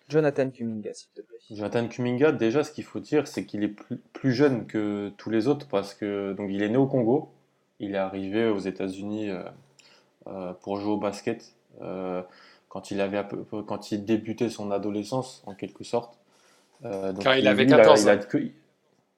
Jonathan 0.09 0.51
Kuminga, 0.51 0.93
s'il 0.93 1.11
te 1.11 1.21
plaît. 1.21 1.39
Jonathan 1.51 1.89
Kuminga, 1.89 2.33
déjà, 2.33 2.65
ce 2.65 2.73
qu'il 2.73 2.85
faut 2.85 3.01
dire, 3.01 3.27
c'est 3.27 3.45
qu'il 3.45 3.63
est 3.63 3.75
plus, 4.13 4.33
jeune 4.33 4.67
que 4.67 5.11
tous 5.17 5.31
les 5.31 5.49
autres 5.49 5.67
parce 5.69 5.95
que 5.95 6.33
donc 6.33 6.51
il 6.51 6.63
est 6.63 6.69
né 6.69 6.77
au 6.77 6.87
Congo. 6.87 7.31
Il 7.81 7.95
est 7.95 7.99
arrivé 7.99 8.49
aux 8.49 8.59
États-Unis 8.59 9.31
euh, 9.31 9.43
euh, 10.27 10.53
pour 10.63 10.79
jouer 10.79 10.93
au 10.93 10.97
basket 10.97 11.53
euh, 11.83 12.23
quand 12.69 12.91
il 12.91 13.01
avait 13.01 13.23
quand 13.67 13.93
il 13.93 14.05
débutait 14.05 14.49
son 14.49 14.71
adolescence 14.71 15.43
en 15.47 15.55
quelque 15.55 15.85
sorte. 15.85 16.19
quand 16.83 17.33
il, 17.33 17.47
avait 17.47 17.67
14 17.67 18.09
ans. 18.09 18.19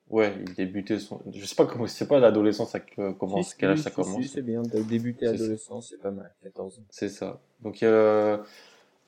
ouais, 0.09 0.33
il 0.45 0.53
débutait 0.53 0.99
son. 0.99 1.21
Je 1.33 1.45
sais 1.45 1.55
pas 1.55 1.65
comment, 1.65 1.87
c'est 1.87 2.07
pas 2.07 2.19
l'adolescence, 2.19 2.71
ça 2.71 2.79
commence, 2.79 3.53
quel 3.53 3.71
âge 3.71 3.79
ça 3.79 3.91
commence. 3.91 4.25
c'est 4.27 4.41
bien, 4.41 4.61
débuter 4.61 5.27
adolescence, 5.27 5.89
c'est 5.89 6.01
pas 6.01 6.11
mal, 6.11 6.31
14 6.43 6.79
ans. 6.79 6.83
C'est 6.89 7.09
ça. 7.09 7.39
Donc 7.61 7.83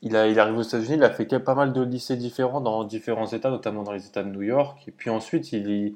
il, 0.02 0.16
a, 0.16 0.28
il 0.28 0.40
arrive 0.40 0.58
aux 0.58 0.62
États-Unis, 0.62 0.96
il 0.96 1.04
a 1.04 1.10
fait 1.10 1.26
pas 1.40 1.56
mal 1.56 1.74
de 1.74 1.82
lycées 1.82 2.16
différents 2.16 2.62
dans 2.62 2.84
différents 2.84 3.28
États, 3.28 3.50
notamment 3.50 3.84
dans 3.84 3.92
les 3.92 4.06
États 4.08 4.24
de 4.24 4.30
New 4.30 4.42
York. 4.42 4.82
Et 4.88 4.92
puis 4.92 5.10
ensuite, 5.10 5.52
il, 5.52 5.96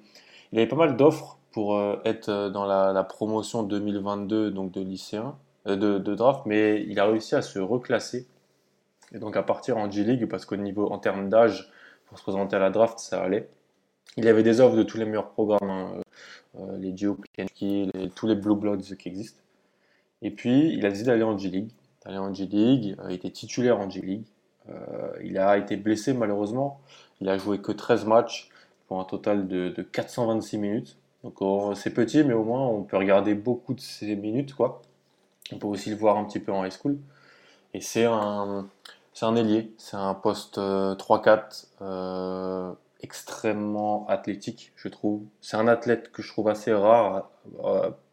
avait 0.54 0.68
pas 0.68 0.76
mal 0.76 0.98
d'offres 0.98 1.40
pour 1.52 1.78
euh, 1.78 1.98
être 2.06 2.30
euh, 2.30 2.50
dans 2.50 2.66
la, 2.66 3.04
promotion 3.04 3.64
2022 3.64 4.52
donc 4.52 4.72
de 4.72 4.82
lycéens, 4.82 5.38
euh, 5.68 6.00
de, 6.00 6.16
draft, 6.16 6.42
mais 6.46 6.84
il 6.84 7.00
a 7.00 7.06
réussi 7.06 7.36
à 7.36 7.42
se 7.42 7.60
reclasser 7.60 8.28
et 9.14 9.20
donc 9.20 9.38
à 9.38 9.44
partir 9.44 9.78
en 9.78 9.90
G-League 9.90 10.28
parce 10.28 10.46
qu'au 10.46 10.58
niveau 10.58 10.92
en 10.92 10.98
termes 10.98 11.30
d'âge 11.30 11.72
pour 12.08 12.18
se 12.18 12.24
présenter 12.24 12.56
à 12.56 12.60
la 12.60 12.72
draft, 12.72 13.00
ça 13.00 13.22
allait. 13.22 13.50
Il 14.18 14.28
avait 14.28 14.44
des 14.44 14.60
offres 14.60 14.76
de 14.76 14.84
tous 14.84 14.98
les 14.98 15.06
meilleurs 15.06 15.30
programmes, 15.30 15.70
hein, 15.70 16.02
les 16.78 16.96
Geo 16.96 17.18
tous 18.16 18.28
les 18.28 18.36
Blue 18.36 18.56
Bloods 18.56 18.96
qui 19.00 19.10
existent. 19.10 19.42
Et 20.22 20.32
puis 20.32 20.74
il 20.74 20.86
a 20.86 20.90
décidé 20.90 21.12
d'aller 21.12 21.24
en 21.24 21.38
G-League 21.38 21.72
allé 22.06 22.18
en 22.18 22.34
G-League, 22.34 22.96
il 23.08 23.14
était 23.14 23.32
titulaire 23.32 23.80
en 23.80 23.90
G-League. 23.90 24.26
Euh, 24.70 25.12
il 25.24 25.38
a 25.38 25.58
été 25.58 25.76
blessé 25.76 26.14
malheureusement. 26.14 26.80
Il 27.22 27.30
a 27.30 27.38
joué 27.38 27.60
que 27.60 27.72
13 27.72 28.06
matchs 28.06 28.50
pour 28.88 29.00
un 29.00 29.06
total 29.06 29.48
de, 29.48 29.70
426 29.92 30.58
minutes. 30.58 30.98
Donc 31.24 31.42
oh, 31.42 31.74
c'est 31.76 31.92
petit, 31.92 32.24
mais 32.24 32.34
au 32.34 32.44
moins 32.44 32.68
on 32.68 32.84
peut 32.84 32.98
regarder 32.98 33.34
beaucoup 33.34 33.74
de 33.74 33.80
ces 33.80 34.16
minutes. 34.16 34.54
Quoi. 34.54 34.82
On 35.52 35.58
peut 35.58 35.68
aussi 35.68 35.90
le 35.90 35.96
voir 35.96 36.18
un 36.18 36.26
petit 36.26 36.40
peu 36.40 36.52
en 36.52 36.66
high 36.66 36.72
school. 36.72 36.98
Et 37.74 37.82
c'est 37.82 38.06
un, 38.06 38.68
un 39.22 39.36
ailier, 39.36 39.74
c'est 39.78 39.98
un 39.98 40.14
poste 40.14 40.58
3-4 40.58 40.60
euh, 40.60 41.50
euh, 41.82 42.74
extrêmement 43.02 44.06
athlétique, 44.08 44.74
je 44.76 44.90
trouve. 44.90 45.24
C'est 45.42 45.58
un 45.58 45.68
athlète 45.68 46.12
que 46.12 46.22
je 46.22 46.30
trouve 46.30 46.50
assez 46.50 46.74
rare 46.74 47.30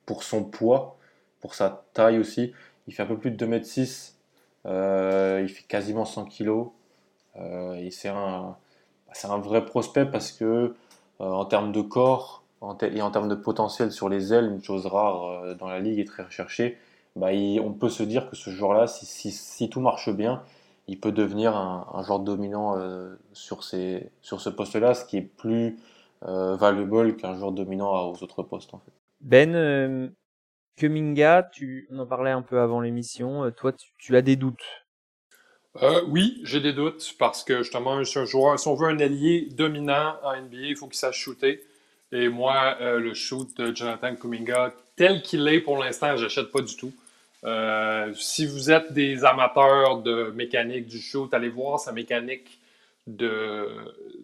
pour 0.06 0.22
son 0.24 0.44
poids, 0.44 0.96
pour 1.40 1.54
sa 1.54 1.84
taille 1.94 2.18
aussi. 2.18 2.52
Il 2.90 2.92
fait 2.92 3.04
un 3.04 3.06
peu 3.06 3.18
plus 3.18 3.30
de 3.30 3.46
2m6. 3.46 4.14
Euh, 4.66 5.38
il 5.44 5.48
fait 5.48 5.62
quasiment 5.62 6.04
100 6.04 6.24
kg. 6.24 6.64
Euh, 7.36 7.74
et 7.74 7.92
c'est 7.92 8.08
un, 8.08 8.56
c'est 9.12 9.28
un 9.28 9.38
vrai 9.38 9.64
prospect 9.64 10.06
parce 10.06 10.32
que 10.32 10.44
euh, 10.44 11.24
en 11.24 11.44
termes 11.44 11.70
de 11.70 11.82
corps 11.82 12.42
et 12.82 13.00
en 13.00 13.10
termes 13.12 13.28
de 13.28 13.36
potentiel 13.36 13.92
sur 13.92 14.08
les 14.08 14.34
ailes, 14.34 14.46
une 14.46 14.62
chose 14.62 14.86
rare 14.86 15.54
dans 15.56 15.68
la 15.68 15.78
ligue 15.78 16.00
et 16.00 16.04
très 16.04 16.24
recherchée, 16.24 16.78
bah, 17.14 17.28
on 17.62 17.72
peut 17.72 17.88
se 17.88 18.02
dire 18.02 18.28
que 18.28 18.34
ce 18.34 18.50
joueur-là, 18.50 18.88
si, 18.88 19.70
tout 19.70 19.80
marche 19.80 20.10
bien, 20.10 20.42
il 20.88 20.98
peut 20.98 21.12
devenir 21.12 21.56
un, 21.56 21.86
un 21.94 22.02
joueur 22.02 22.18
dominant 22.18 22.76
sur, 23.32 23.62
ces, 23.62 24.10
sur 24.20 24.40
ce 24.40 24.50
poste-là, 24.50 24.94
ce 24.94 25.04
qui 25.06 25.16
est 25.16 25.22
plus 25.22 25.78
valuable 26.22 27.16
qu'un 27.16 27.34
joueur 27.34 27.52
dominant 27.52 28.10
aux 28.10 28.22
autres 28.22 28.42
postes. 28.42 28.74
En 28.74 28.78
fait. 28.78 28.92
Ben, 29.22 30.12
Kuminga, 30.80 31.50
tu 31.52 31.86
on 31.90 31.98
en 31.98 32.06
parlait 32.06 32.30
un 32.30 32.40
peu 32.40 32.58
avant 32.58 32.80
l'émission, 32.80 33.44
euh, 33.44 33.50
toi 33.50 33.74
tu, 33.98 34.16
as 34.16 34.22
des 34.22 34.36
doutes 34.36 34.64
euh, 35.82 36.02
oui, 36.08 36.40
j'ai 36.42 36.58
des 36.58 36.72
doutes 36.72 37.14
parce 37.16 37.44
que 37.44 37.58
justement, 37.58 38.02
c'est 38.04 38.18
un 38.18 38.24
joueur, 38.24 38.58
si 38.58 38.66
on 38.66 38.74
veut 38.74 38.88
un 38.88 38.98
allié 38.98 39.46
dominant 39.52 40.16
en 40.24 40.34
NBA, 40.34 40.56
il 40.56 40.76
faut 40.76 40.88
qu'il 40.88 40.96
sache 40.96 41.16
shooter. 41.16 41.62
Et 42.10 42.28
moi, 42.28 42.76
euh, 42.80 42.98
le 42.98 43.14
shoot 43.14 43.56
de 43.56 43.72
Jonathan 43.72 44.16
Kuminga, 44.16 44.74
tel 44.96 45.22
qu'il 45.22 45.46
est 45.46 45.60
pour 45.60 45.78
l'instant, 45.78 46.16
j'achète 46.16 46.50
pas 46.50 46.60
du 46.60 46.74
tout. 46.74 46.92
Si 48.16 48.46
vous 48.46 48.72
êtes 48.72 48.92
des 48.92 49.24
amateurs 49.24 50.02
de 50.02 50.32
mécanique 50.34 50.88
du 50.88 50.98
shoot, 50.98 51.32
allez 51.32 51.50
voir 51.50 51.78
sa 51.78 51.92
mécanique 51.92 52.58
de, 53.06 53.68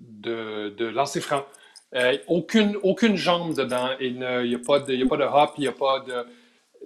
de, 0.00 0.70
de 0.70 0.86
lancer 0.86 1.20
franc. 1.20 1.44
Aucune, 2.26 2.76
aucune 2.82 3.16
jambe 3.16 3.54
dedans. 3.54 3.90
Il 4.00 4.18
n'y 4.18 4.54
a, 4.54 4.58
pas 4.58 4.80
de, 4.80 5.04
a 5.04 5.08
pas 5.08 5.16
de 5.16 5.22
hop, 5.22 5.54
il 5.58 5.64
y 5.64 5.68
a 5.68 5.72
pas 5.72 6.00
de. 6.00 6.26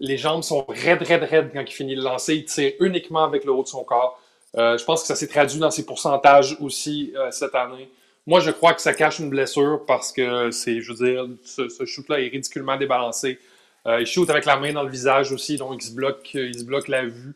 Les 0.00 0.16
jambes 0.16 0.42
sont 0.42 0.64
raides, 0.68 1.02
raides, 1.02 1.22
raides 1.22 1.50
quand 1.52 1.60
il 1.60 1.72
finit 1.72 1.94
de 1.94 2.02
lancer. 2.02 2.34
Il 2.34 2.44
tire 2.46 2.72
uniquement 2.80 3.22
avec 3.22 3.44
le 3.44 3.52
haut 3.52 3.62
de 3.62 3.68
son 3.68 3.84
corps. 3.84 4.20
Euh, 4.56 4.76
je 4.76 4.84
pense 4.84 5.02
que 5.02 5.06
ça 5.06 5.14
s'est 5.14 5.28
traduit 5.28 5.60
dans 5.60 5.70
ses 5.70 5.86
pourcentages 5.86 6.56
aussi 6.60 7.12
cette 7.30 7.54
année. 7.54 7.88
Moi, 8.26 8.40
je 8.40 8.50
crois 8.50 8.74
que 8.74 8.80
ça 8.80 8.94
cache 8.94 9.18
une 9.18 9.30
blessure 9.30 9.84
parce 9.86 10.12
que 10.12 10.50
c'est, 10.50 10.80
je 10.80 10.92
veux 10.92 11.06
dire, 11.06 11.26
ce, 11.42 11.84
shoot-là 11.84 12.20
est 12.20 12.28
ridiculement 12.28 12.76
débalancé. 12.76 13.38
Euh, 13.86 14.00
il 14.00 14.06
shoot 14.06 14.28
avec 14.28 14.44
la 14.44 14.56
main 14.56 14.72
dans 14.72 14.82
le 14.82 14.90
visage 14.90 15.32
aussi, 15.32 15.56
donc 15.56 15.82
il 15.82 15.86
se 15.86 15.92
bloque, 15.94 16.88
la 16.88 17.06
vue. 17.06 17.34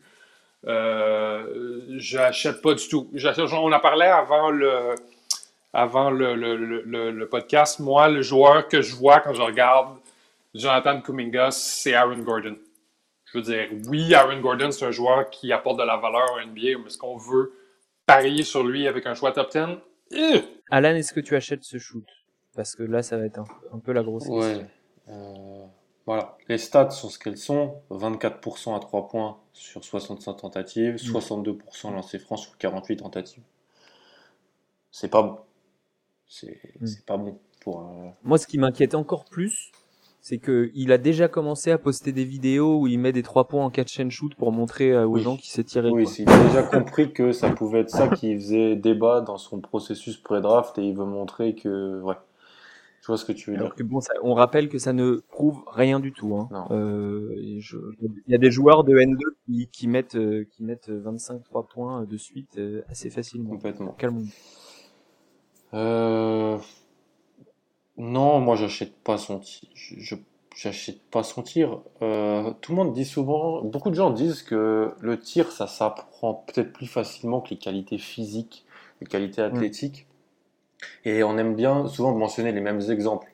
Euh, 0.67 1.81
j'achète 1.97 2.61
pas 2.61 2.73
du 2.73 2.87
tout. 2.87 3.09
On 3.51 3.71
en 3.71 3.79
parlait 3.79 4.07
avant 4.07 4.51
le, 4.51 4.95
avant 5.73 6.11
le, 6.11 6.35
le, 6.35 6.55
le, 7.11 7.27
podcast. 7.27 7.79
Moi, 7.79 8.07
le 8.09 8.21
joueur 8.21 8.67
que 8.67 8.81
je 8.81 8.95
vois 8.95 9.19
quand 9.19 9.33
je 9.33 9.41
regarde 9.41 9.97
Jonathan 10.55 11.01
Kuminga, 11.01 11.51
c'est 11.51 11.93
Aaron 11.93 12.19
Gordon. 12.19 12.55
Je 13.25 13.37
veux 13.37 13.43
dire, 13.43 13.67
oui, 13.89 14.13
Aaron 14.13 14.39
Gordon, 14.39 14.71
c'est 14.71 14.85
un 14.85 14.91
joueur 14.91 15.29
qui 15.29 15.51
apporte 15.51 15.77
de 15.77 15.83
la 15.83 15.97
valeur 15.97 16.25
au 16.33 16.47
NBA, 16.47 16.79
mais 16.79 16.87
est-ce 16.87 16.97
qu'on 16.97 17.17
veut 17.17 17.53
parier 18.05 18.43
sur 18.43 18.63
lui 18.63 18.87
avec 18.87 19.05
un 19.05 19.13
choix 19.15 19.33
top 19.33 19.51
10? 19.51 20.41
Alan, 20.71 20.95
est-ce 20.95 21.11
que 21.11 21.19
tu 21.19 21.35
achètes 21.35 21.63
ce 21.63 21.77
shoot? 21.77 22.05
Parce 22.55 22.73
que 22.75 22.83
là, 22.83 23.03
ça 23.03 23.17
va 23.17 23.25
être 23.25 23.39
un, 23.73 23.79
peu 23.79 23.91
la 23.91 24.01
grosse 24.01 24.27
ouais. 24.27 24.65
Euh, 25.09 25.65
voilà, 26.05 26.37
les 26.47 26.57
stats 26.57 26.91
sont 26.91 27.09
ce 27.09 27.19
qu'elles 27.19 27.37
sont. 27.37 27.81
24% 27.91 28.75
à 28.75 28.79
3 28.79 29.09
points 29.09 29.37
sur 29.51 29.83
65 29.83 30.35
tentatives, 30.35 30.95
62% 30.95 31.91
lancé 31.91 32.17
franc 32.17 32.37
sur 32.37 32.57
48 32.57 32.97
tentatives. 32.97 33.43
C'est 34.89 35.09
pas 35.09 35.21
bon. 35.21 35.39
C'est 36.27 36.57
mm. 36.79 36.87
pas 37.05 37.17
bon 37.17 37.37
pour 37.59 37.83
Moi, 38.23 38.37
ce 38.37 38.47
qui 38.47 38.57
m'inquiète 38.57 38.95
encore 38.95 39.25
plus, 39.25 39.71
c'est 40.27 40.39
que 40.39 40.71
il 40.73 40.91
a 40.91 40.97
déjà 40.97 41.27
commencé 41.27 41.69
à 41.69 41.77
poster 41.77 42.11
des 42.11 42.23
vidéos 42.23 42.79
où 42.79 42.87
il 42.87 42.97
met 42.97 43.11
des 43.11 43.21
3 43.21 43.47
points 43.47 43.63
en 43.63 43.69
catch 43.69 43.99
and 43.99 44.09
shoot 44.09 44.33
pour 44.33 44.51
montrer 44.51 44.91
euh, 44.91 45.07
aux 45.07 45.19
gens 45.19 45.37
qui 45.37 45.51
s'est 45.51 45.63
tiré. 45.63 45.91
Oui, 45.91 46.07
il 46.17 46.27
a 46.27 46.43
déjà 46.47 46.63
compris 46.63 47.13
que 47.13 47.31
ça 47.31 47.51
pouvait 47.51 47.81
être 47.81 47.91
ça 47.91 48.07
qui 48.07 48.33
faisait 48.33 48.75
débat 48.75 49.21
dans 49.21 49.37
son 49.37 49.61
processus 49.61 50.17
pré-draft 50.17 50.79
et 50.79 50.81
il 50.81 50.95
veut 50.95 51.05
montrer 51.05 51.53
que, 51.53 52.01
ouais, 52.01 52.15
je 53.01 53.05
vois 53.05 53.17
ce 53.17 53.25
que 53.25 53.33
tu 53.33 53.51
veux 53.51 53.57
dire. 53.57 53.75
Que 53.75 53.83
bon, 53.83 53.99
on 54.23 54.33
rappelle 54.33 54.67
que 54.67 54.79
ça 54.79 54.93
ne 54.93 55.21
prouve 55.29 55.63
rien 55.71 55.99
du 55.99 56.11
tout. 56.11 56.35
Hein. 56.35 56.49
Euh, 56.71 57.31
il 57.37 57.61
y 58.27 58.33
a 58.33 58.39
des 58.39 58.49
joueurs 58.49 58.83
de 58.83 58.95
N2 58.95 59.19
qui, 59.45 59.69
qui 59.71 59.87
mettent 59.87 60.15
euh, 60.15 60.47
qui 60.49 60.63
mettent 60.63 60.89
25 60.89 61.43
3 61.43 61.67
points 61.67 62.03
de 62.03 62.17
suite 62.17 62.57
euh, 62.57 62.81
assez 62.89 63.11
facilement. 63.11 63.51
Complètement. 63.51 63.91
Calme. 63.91 64.25
Euh... 65.75 66.57
Non, 67.97 68.39
moi 68.39 68.55
j'achète 68.55 68.95
pas 69.03 69.17
son 69.17 69.39
tir. 69.39 69.69
Je, 69.73 70.15
j'achète 70.55 71.01
pas 71.11 71.23
son 71.23 71.43
tir. 71.43 71.79
Euh, 72.01 72.51
tout 72.61 72.71
le 72.71 72.77
monde 72.77 72.93
dit 72.93 73.05
souvent, 73.05 73.61
beaucoup 73.61 73.89
de 73.89 73.95
gens 73.95 74.09
disent 74.09 74.43
que 74.43 74.93
le 74.99 75.19
tir, 75.19 75.51
ça 75.51 75.67
s'apprend 75.67 76.33
peut-être 76.33 76.73
plus 76.73 76.87
facilement 76.87 77.41
que 77.41 77.51
les 77.51 77.57
qualités 77.57 77.97
physiques, 77.97 78.65
les 79.01 79.07
qualités 79.07 79.41
mm. 79.41 79.45
athlétiques. 79.45 80.07
Et 81.05 81.23
on 81.23 81.37
aime 81.37 81.55
bien 81.55 81.87
souvent 81.87 82.13
mentionner 82.13 82.51
les 82.51 82.61
mêmes 82.61 82.81
exemples. 82.89 83.31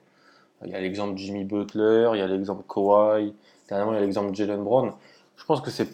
Il 0.63 0.71
y 0.71 0.75
a 0.75 0.79
l'exemple 0.79 1.17
Jimmy 1.17 1.43
Butler, 1.43 2.11
il 2.13 2.19
y 2.19 2.21
a 2.21 2.27
l'exemple 2.27 2.63
Kawhi, 2.67 3.33
dernièrement 3.67 3.93
il 3.93 3.95
y 3.95 3.97
a 3.97 4.01
l'exemple 4.01 4.35
Jalen 4.35 4.63
Brown. 4.63 4.91
Je 5.35 5.45
pense 5.45 5.59
que 5.61 5.71
c'est 5.71 5.87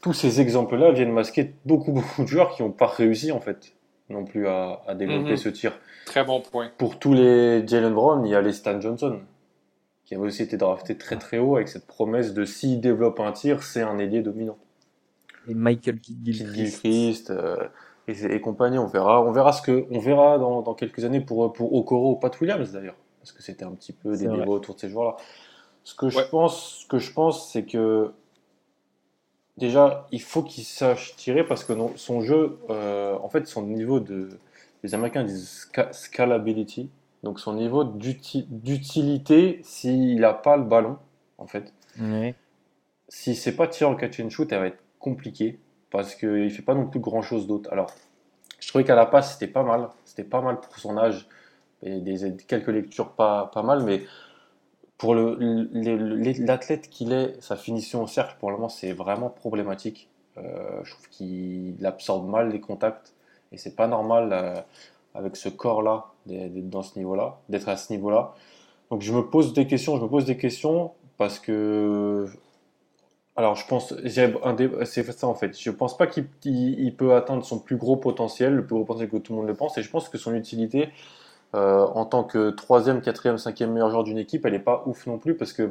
tous 0.00 0.12
ces 0.12 0.40
exemples-là 0.40 0.90
viennent 0.90 1.12
masquer 1.12 1.54
beaucoup 1.64 1.92
beaucoup 1.92 2.22
de 2.22 2.26
joueurs 2.26 2.54
qui 2.54 2.62
n'ont 2.62 2.72
pas 2.72 2.88
réussi 2.88 3.30
en 3.30 3.40
fait 3.40 3.74
non 4.12 4.24
plus 4.24 4.46
à, 4.46 4.82
développer 4.94 5.32
mhm. 5.32 5.36
ce 5.36 5.48
tir. 5.48 5.72
Très 6.06 6.24
bon 6.24 6.40
point. 6.40 6.70
Pour 6.78 6.98
tous 6.98 7.14
les 7.14 7.66
Jalen 7.66 7.94
Brown, 7.94 8.24
il 8.24 8.30
y 8.30 8.34
a 8.34 8.40
les 8.40 8.52
Stan 8.52 8.80
Johnson 8.80 9.20
qui 10.04 10.14
avait 10.14 10.26
aussi 10.26 10.42
été 10.42 10.56
drafté 10.56 10.98
très 10.98 11.16
très 11.16 11.38
haut 11.38 11.56
avec 11.56 11.68
cette 11.68 11.86
promesse 11.86 12.34
de 12.34 12.44
s'il 12.44 12.80
développe 12.80 13.20
un 13.20 13.32
tir, 13.32 13.62
c'est 13.62 13.82
un 13.82 13.98
ailier 13.98 14.20
dominant. 14.22 14.58
Et 15.48 15.54
Michael 15.54 16.00
Kidd-Gilchrist. 16.00 17.30
Euh, 17.30 17.56
et, 18.08 18.40
compagnie. 18.40 18.78
On 18.78 18.86
verra, 18.86 19.22
on 19.22 19.32
verra 19.32 19.52
ce 19.52 19.62
que, 19.62 19.86
on 19.90 20.00
verra 20.00 20.38
dans, 20.38 20.62
dans 20.62 20.74
quelques 20.74 21.04
années 21.04 21.20
pour 21.20 21.52
pour 21.52 21.72
Okoro 21.74 22.12
ou 22.12 22.16
Pat 22.16 22.38
Williams 22.40 22.72
d'ailleurs, 22.72 22.96
parce 23.20 23.32
que 23.32 23.42
c'était 23.42 23.64
un 23.64 23.72
petit 23.72 23.92
peu 23.92 24.16
des 24.16 24.26
débats 24.26 24.44
autour 24.46 24.74
de 24.74 24.80
ces 24.80 24.88
joueurs-là. 24.88 25.16
Ce 25.84 25.94
que 25.94 26.08
je 26.08 26.20
pense, 26.20 26.80
ce 26.82 26.86
que 26.86 26.98
je 26.98 27.12
pense, 27.12 27.50
c'est 27.50 27.64
que 27.64 28.12
déjà, 29.56 30.06
il 30.12 30.22
faut 30.22 30.42
qu'il 30.42 30.64
sache 30.64 31.16
tirer 31.16 31.44
parce 31.44 31.64
que 31.64 31.72
son 31.96 32.20
jeu, 32.20 32.58
euh, 32.70 33.16
en 33.22 33.28
fait, 33.28 33.46
son 33.46 33.62
niveau 33.62 34.00
de, 34.00 34.28
les 34.82 34.94
Américains 34.94 35.24
disent 35.24 35.70
scalability, 35.92 36.90
donc 37.22 37.40
son 37.40 37.54
niveau 37.54 37.84
d'utilité 37.84 39.60
s'il 39.62 40.20
n'a 40.20 40.34
pas 40.34 40.56
le 40.56 40.64
ballon, 40.64 40.98
en 41.38 41.46
fait. 41.46 41.72
Oui. 42.00 42.34
Si 43.08 43.34
c'est 43.34 43.54
pas 43.54 43.68
tir 43.68 43.88
en 43.88 43.94
catch 43.94 44.20
and 44.20 44.30
shoot, 44.30 44.50
elle 44.52 44.60
va 44.60 44.66
être 44.68 44.82
compliqué 44.98 45.58
parce 45.90 46.14
qu'il 46.14 46.44
ne 46.44 46.48
fait 46.48 46.62
pas 46.62 46.74
non 46.74 46.86
plus 46.86 47.00
grand 47.00 47.22
chose 47.22 47.46
d'autre. 47.46 47.70
Alors, 47.72 47.92
je 48.58 48.68
trouvais 48.68 48.84
qu'à 48.84 48.94
la 48.94 49.06
passe, 49.06 49.34
c'était 49.34 49.52
pas 49.52 49.62
mal. 49.62 49.88
C'était 50.04 50.24
pas 50.24 50.40
mal 50.40 50.60
pour 50.60 50.78
son 50.78 50.96
âge. 50.96 51.28
Et 51.82 52.00
des, 52.00 52.36
quelques 52.46 52.68
lectures 52.68 53.10
pas, 53.10 53.50
pas 53.52 53.62
mal, 53.62 53.82
mais 53.82 54.02
pour 55.02 55.16
l'athlète 55.16 56.88
qu'il 56.88 57.12
est, 57.12 57.34
sa 57.42 57.56
finition 57.56 58.04
au 58.04 58.06
cercle, 58.06 58.36
pour 58.38 58.52
le 58.52 58.56
moment, 58.56 58.68
c'est 58.68 58.92
vraiment 58.92 59.30
problématique. 59.30 60.08
Euh, 60.38 60.78
je 60.84 60.92
trouve 60.92 61.08
qu'il 61.08 61.84
absorbe 61.84 62.30
mal 62.30 62.52
les 62.52 62.60
contacts 62.60 63.12
et 63.50 63.56
c'est 63.56 63.74
pas 63.74 63.88
normal 63.88 64.28
euh, 64.32 64.54
avec 65.16 65.34
ce 65.34 65.48
corps-là 65.48 66.06
dans 66.26 66.82
ce 66.84 66.96
niveau-là, 67.00 67.40
d'être 67.48 67.68
à 67.68 67.76
ce 67.76 67.92
niveau-là. 67.92 68.32
Donc 68.92 69.02
je 69.02 69.12
me 69.12 69.22
pose 69.22 69.52
des 69.54 69.66
questions, 69.66 69.96
je 69.96 70.02
me 70.02 70.08
pose 70.08 70.24
des 70.24 70.36
questions 70.36 70.92
parce 71.18 71.40
que 71.40 72.28
alors, 73.34 73.56
je 73.56 73.66
pense, 73.66 73.94
c'est 74.04 75.12
ça 75.12 75.26
en 75.26 75.34
fait. 75.34 75.58
Je 75.58 75.70
pense 75.70 75.96
pas 75.96 76.06
qu'il 76.06 76.94
peut 76.96 77.14
atteindre 77.16 77.44
son 77.44 77.58
plus 77.58 77.76
gros 77.76 77.96
potentiel, 77.96 78.54
le 78.54 78.64
plus 78.64 78.76
gros 78.76 78.84
potentiel 78.84 79.10
que 79.10 79.16
tout 79.16 79.32
le 79.32 79.38
monde 79.40 79.48
le 79.48 79.54
pense, 79.54 79.76
et 79.78 79.82
je 79.82 79.90
pense 79.90 80.08
que 80.08 80.16
son 80.18 80.32
utilité 80.32 80.90
euh, 81.54 81.86
en 81.86 82.06
tant 82.06 82.24
que 82.24 82.50
troisième, 82.50 83.02
quatrième, 83.02 83.36
cinquième 83.36 83.72
meilleur 83.72 83.90
joueur 83.90 84.04
d'une 84.04 84.18
équipe, 84.18 84.46
elle 84.46 84.52
n'est 84.52 84.58
pas 84.58 84.82
ouf 84.86 85.06
non 85.06 85.18
plus 85.18 85.36
parce 85.36 85.52
que 85.52 85.70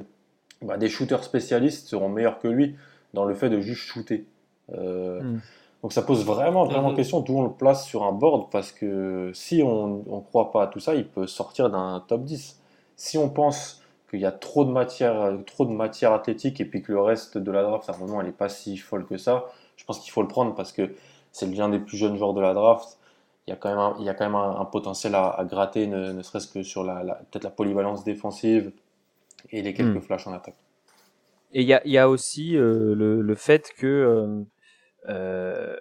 bah, 0.61 0.77
des 0.77 0.89
shooters 0.89 1.23
spécialistes 1.23 1.87
seront 1.87 2.09
meilleurs 2.09 2.39
que 2.39 2.47
lui 2.47 2.75
dans 3.13 3.25
le 3.25 3.33
fait 3.33 3.49
de 3.49 3.59
juste 3.59 3.81
shooter. 3.81 4.25
Euh, 4.73 5.21
hmm. 5.21 5.39
Donc 5.81 5.93
ça 5.93 6.03
pose 6.03 6.23
vraiment, 6.23 6.65
vraiment 6.65 6.91
hmm. 6.91 6.95
question 6.95 7.21
d'où 7.21 7.39
on 7.39 7.43
le 7.43 7.51
place 7.51 7.85
sur 7.85 8.03
un 8.03 8.11
board 8.11 8.51
parce 8.51 8.71
que 8.71 9.31
si 9.33 9.63
on 9.63 10.03
ne 10.05 10.21
croit 10.21 10.51
pas 10.51 10.63
à 10.63 10.67
tout 10.67 10.79
ça, 10.79 10.93
il 10.93 11.07
peut 11.07 11.25
sortir 11.25 11.71
d'un 11.71 12.03
top 12.07 12.23
10. 12.23 12.59
Si 12.95 13.17
on 13.17 13.29
pense 13.29 13.81
qu'il 14.11 14.19
y 14.19 14.25
a 14.25 14.31
trop 14.31 14.65
de 14.65 14.71
matière, 14.71 15.33
trop 15.47 15.65
de 15.65 15.71
matière 15.71 16.13
athlétique 16.13 16.61
et 16.61 16.65
puis 16.65 16.83
que 16.83 16.91
le 16.91 17.01
reste 17.01 17.39
de 17.39 17.51
la 17.51 17.63
draft, 17.63 17.89
à 17.89 17.95
un 17.95 17.97
moment, 17.97 18.19
elle 18.19 18.27
n'est 18.27 18.33
pas 18.33 18.49
si 18.49 18.77
folle 18.77 19.07
que 19.07 19.17
ça. 19.17 19.45
Je 19.77 19.85
pense 19.85 19.99
qu'il 19.99 20.11
faut 20.11 20.21
le 20.21 20.27
prendre 20.27 20.53
parce 20.53 20.71
que 20.71 20.93
c'est 21.31 21.47
l'un 21.47 21.69
des 21.69 21.79
plus 21.79 21.97
jeunes 21.97 22.17
joueurs 22.17 22.35
de 22.35 22.41
la 22.41 22.53
draft. 22.53 22.99
Il 23.47 23.49
y 23.49 23.53
a 23.53 23.55
quand 23.55 23.69
même 23.69 23.79
un, 23.79 23.95
il 23.99 24.05
y 24.05 24.09
a 24.09 24.13
quand 24.13 24.25
même 24.25 24.35
un, 24.35 24.65
potentiel 24.65 25.15
à, 25.15 25.43
gratter, 25.49 25.87
ne, 25.87 26.21
serait-ce 26.21 26.47
que 26.47 26.61
sur 26.63 26.83
la, 26.83 27.15
peut-être 27.31 27.43
la 27.43 27.49
polyvalence 27.49 28.03
défensive 28.03 28.71
et 29.49 29.61
les 29.61 29.73
quelques 29.73 29.97
hmm. 29.97 30.01
flashs 30.01 30.27
en 30.27 30.33
attaque. 30.33 30.55
Et 31.53 31.61
il 31.61 31.67
y 31.67 31.73
a, 31.73 31.81
il 31.85 31.91
y 31.91 31.97
a 31.97 32.07
aussi 32.07 32.55
euh, 32.55 32.93
le, 32.95 33.21
le, 33.21 33.35
fait 33.35 33.71
que 33.77 33.87
euh, 33.87 34.43
euh, 35.09 35.75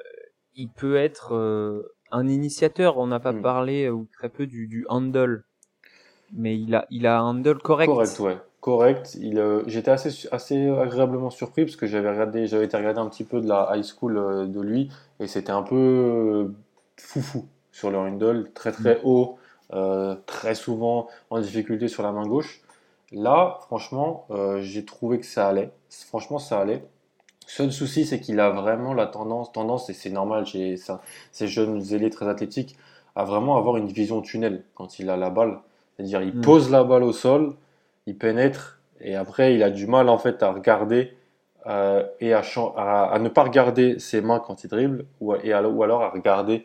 il 0.56 0.68
peut 0.70 0.96
être 0.96 1.34
euh, 1.34 1.94
un 2.10 2.26
initiateur. 2.28 2.98
On 2.98 3.06
n'a 3.06 3.20
pas 3.20 3.32
hmm. 3.32 3.42
parlé 3.42 3.90
ou 3.90 4.08
très 4.12 4.30
peu 4.30 4.46
du, 4.46 4.66
du 4.66 4.86
handle 4.88 5.44
mais 6.32 6.56
il 6.56 6.76
a, 6.76 6.86
il 6.90 7.08
a 7.08 7.18
un 7.18 7.24
handle 7.24 7.58
correct. 7.58 7.88
Correct, 7.88 8.18
ouais. 8.20 8.38
Correct. 8.60 9.16
Il, 9.20 9.42
j'étais 9.66 9.90
assez, 9.90 10.28
assez 10.30 10.68
agréablement 10.68 11.30
surpris 11.30 11.64
parce 11.64 11.76
que 11.76 11.86
j'avais 11.86 12.10
regardé, 12.10 12.46
j'avais 12.46 12.66
été 12.66 12.76
regarder 12.76 13.00
un 13.00 13.08
petit 13.08 13.24
peu 13.24 13.40
de 13.40 13.48
la 13.48 13.72
high 13.74 13.82
school 13.82 14.14
de 14.48 14.60
lui 14.60 14.90
et 15.18 15.26
c'était 15.26 15.50
un 15.50 15.62
peu 15.64 16.52
foufou 17.00 17.46
sur 17.72 17.90
le 17.90 17.98
handle, 17.98 18.50
très 18.54 18.72
très 18.72 18.96
mm. 18.96 19.00
haut, 19.04 19.38
très 20.26 20.54
souvent 20.54 21.08
en 21.30 21.40
difficulté 21.40 21.88
sur 21.88 22.02
la 22.02 22.12
main 22.12 22.26
gauche. 22.26 22.60
Là, 23.12 23.58
franchement, 23.62 24.26
j'ai 24.60 24.84
trouvé 24.84 25.20
que 25.20 25.26
ça 25.26 25.48
allait. 25.48 25.70
Franchement, 25.88 26.38
ça 26.38 26.60
allait. 26.60 26.84
Seul 27.46 27.72
souci, 27.72 28.06
c'est 28.06 28.20
qu'il 28.20 28.38
a 28.38 28.50
vraiment 28.50 28.94
la 28.94 29.08
tendance, 29.08 29.50
tendance 29.50 29.90
et 29.90 29.92
c'est 29.92 30.10
normal 30.10 30.46
chez 30.46 30.76
ces 31.32 31.48
jeunes 31.48 31.80
zélés 31.80 32.08
très 32.08 32.28
athlétiques, 32.28 32.76
à 33.16 33.24
vraiment 33.24 33.56
avoir 33.56 33.76
une 33.76 33.88
vision 33.88 34.20
tunnel 34.22 34.62
quand 34.76 35.00
il 35.00 35.10
a 35.10 35.16
la 35.16 35.30
balle. 35.30 35.58
C'est-à-dire, 35.96 36.22
il 36.22 36.36
hmm. 36.36 36.42
pose 36.42 36.70
la 36.70 36.84
balle 36.84 37.02
au 37.02 37.12
sol, 37.12 37.56
il 38.06 38.16
pénètre, 38.16 38.80
et 39.00 39.16
après, 39.16 39.52
il 39.54 39.64
a 39.64 39.70
du 39.70 39.88
mal 39.88 40.08
en 40.08 40.16
fait 40.16 40.44
à 40.44 40.52
regarder 40.52 41.16
euh, 41.66 42.06
et 42.20 42.32
à, 42.32 42.42
à, 42.76 43.18
ne 43.18 43.28
pas 43.28 43.42
regarder 43.42 43.98
ses 43.98 44.20
mains 44.20 44.38
quand 44.38 44.62
il 44.62 44.68
dribble, 44.68 45.04
ou, 45.20 45.34
et 45.34 45.52
ou 45.52 45.82
alors 45.82 46.02
à 46.02 46.10
regarder 46.10 46.64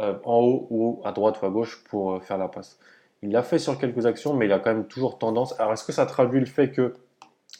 euh, 0.00 0.14
en 0.24 0.40
haut 0.40 0.66
ou 0.70 1.00
à 1.04 1.12
droite 1.12 1.40
ou 1.42 1.46
à 1.46 1.50
gauche 1.50 1.84
pour 1.84 2.14
euh, 2.14 2.20
faire 2.20 2.38
la 2.38 2.48
passe. 2.48 2.78
Il 3.22 3.30
l'a 3.30 3.42
fait 3.42 3.58
sur 3.58 3.78
quelques 3.78 4.06
actions, 4.06 4.34
mais 4.34 4.46
il 4.46 4.52
a 4.52 4.58
quand 4.58 4.72
même 4.72 4.86
toujours 4.86 5.18
tendance. 5.18 5.58
Alors, 5.60 5.72
est-ce 5.72 5.84
que 5.84 5.92
ça 5.92 6.04
traduit 6.06 6.40
le 6.40 6.46
fait 6.46 6.70
que 6.70 6.94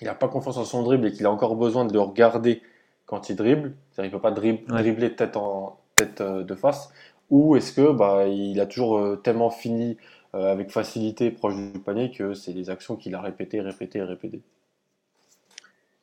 il 0.00 0.06
n'a 0.06 0.14
pas 0.14 0.28
confiance 0.28 0.56
en 0.56 0.64
son 0.64 0.82
dribble 0.82 1.06
et 1.06 1.12
qu'il 1.12 1.24
a 1.26 1.30
encore 1.30 1.56
besoin 1.56 1.84
de 1.84 1.92
le 1.92 2.00
regarder 2.00 2.62
quand 3.06 3.28
il 3.30 3.36
dribble, 3.36 3.74
c'est-à-dire 3.92 4.10
il 4.10 4.14
ne 4.14 4.18
peut 4.18 4.22
pas 4.22 4.32
dribbler 4.32 5.14
tête, 5.14 5.36
en, 5.36 5.78
tête 5.94 6.20
de 6.20 6.54
face, 6.54 6.90
ou 7.30 7.54
est-ce 7.54 7.72
que 7.72 7.92
bah, 7.92 8.26
il 8.26 8.58
a 8.60 8.66
toujours 8.66 9.22
tellement 9.22 9.50
fini 9.50 9.96
avec 10.32 10.70
facilité 10.70 11.30
proche 11.30 11.54
du 11.54 11.78
panier 11.78 12.10
que 12.10 12.34
c'est 12.34 12.52
des 12.52 12.70
actions 12.70 12.96
qu'il 12.96 13.14
a 13.14 13.20
répétées, 13.20 13.60
répétées, 13.60 14.02
répétées? 14.02 14.42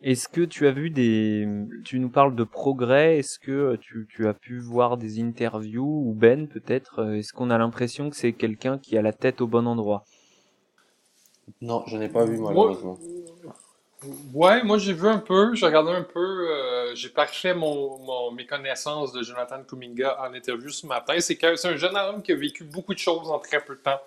Est-ce 0.01 0.27
que 0.27 0.41
tu 0.41 0.67
as 0.67 0.71
vu 0.71 0.89
des... 0.89 1.47
Tu 1.85 1.99
nous 1.99 2.09
parles 2.09 2.35
de 2.35 2.43
progrès, 2.43 3.19
est-ce 3.19 3.37
que 3.37 3.51
euh, 3.51 3.77
tu, 3.77 4.07
tu, 4.09 4.27
as 4.27 4.33
pu 4.33 4.59
voir 4.59 4.97
des 4.97 5.21
interviews, 5.21 6.03
ou 6.07 6.13
Ben 6.13 6.47
peut-être, 6.47 6.99
euh, 6.99 7.17
est-ce 7.17 7.33
qu'on 7.33 7.49
a 7.51 7.57
l'impression 7.57 8.09
que 8.09 8.15
c'est 8.15 8.33
quelqu'un 8.33 8.79
qui 8.79 8.97
a 8.97 9.01
la 9.01 9.13
tête 9.13 9.41
au 9.41 9.47
bon 9.47 9.67
endroit? 9.67 10.03
Non, 11.61 11.83
je 11.85 11.97
n'ai 11.97 12.09
pas 12.09 12.25
vu 12.25 12.39
malheureusement. 12.39 12.97
ouais, 14.33 14.63
moi 14.63 14.77
j'ai 14.77 14.93
vu 14.93 15.07
un 15.07 15.19
peu, 15.19 15.53
j'ai 15.53 15.65
regardé 15.65 15.91
un 15.91 16.03
peu, 16.03 16.49
euh, 16.49 16.95
j'ai 16.95 17.09
parfait 17.09 17.53
mon, 17.53 17.99
mon, 17.99 18.31
mes 18.31 18.47
connaissances 18.47 19.11
de 19.11 19.21
Jonathan 19.21 19.63
Kuminga 19.63 20.17
en 20.21 20.33
interview 20.33 20.69
ce 20.69 20.87
matin. 20.87 21.13
C'est 21.19 21.43
un 21.43 21.75
jeune 21.75 21.95
homme 21.95 22.23
qui 22.23 22.31
a 22.31 22.35
vécu 22.35 22.63
beaucoup 22.63 22.93
de 22.93 22.99
choses 22.99 23.29
en 23.29 23.37
très 23.37 23.59
peu 23.59 23.75
de 23.75 23.81
temps. 23.81 23.99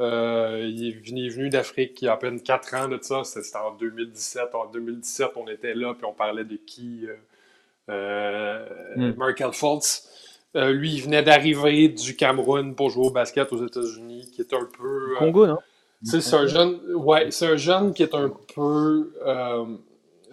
Euh, 0.00 0.60
il, 0.64 0.88
est 0.88 1.28
venu, 1.28 1.48
d'Afrique 1.50 2.02
il 2.02 2.06
y 2.06 2.08
a 2.08 2.14
à 2.14 2.16
peine 2.16 2.40
4 2.40 2.74
ans 2.74 2.88
de 2.88 2.98
ça. 3.00 3.22
C'était 3.24 3.56
en 3.56 3.74
2017. 3.74 4.54
En 4.54 4.66
2017, 4.66 5.30
on 5.36 5.46
était 5.48 5.74
là 5.74 5.94
puis 5.94 6.04
on 6.04 6.12
parlait 6.12 6.44
de 6.44 6.56
qui 6.56 7.06
euh, 7.06 7.14
euh 7.90 8.66
mm. 8.96 9.14
Markel 9.16 9.52
Fultz. 9.52 10.10
Euh, 10.56 10.72
lui, 10.72 10.94
il 10.94 11.02
venait 11.02 11.22
d'arriver 11.22 11.88
du 11.88 12.14
Cameroun 12.14 12.74
pour 12.74 12.90
jouer 12.90 13.06
au 13.06 13.10
basket 13.10 13.52
aux 13.52 13.66
États-Unis, 13.66 14.30
qui 14.32 14.40
est 14.40 14.54
un 14.54 14.68
peu. 14.78 15.14
Congo, 15.18 15.46
non? 15.46 15.58
C'est 16.02 16.34
un 16.34 16.46
jeune. 16.46 16.78
Ouais, 16.94 17.30
c'est 17.30 17.46
un 17.46 17.56
jeune 17.56 17.92
qui 17.92 18.02
est 18.02 18.14
un 18.14 18.32
peu 18.54 19.12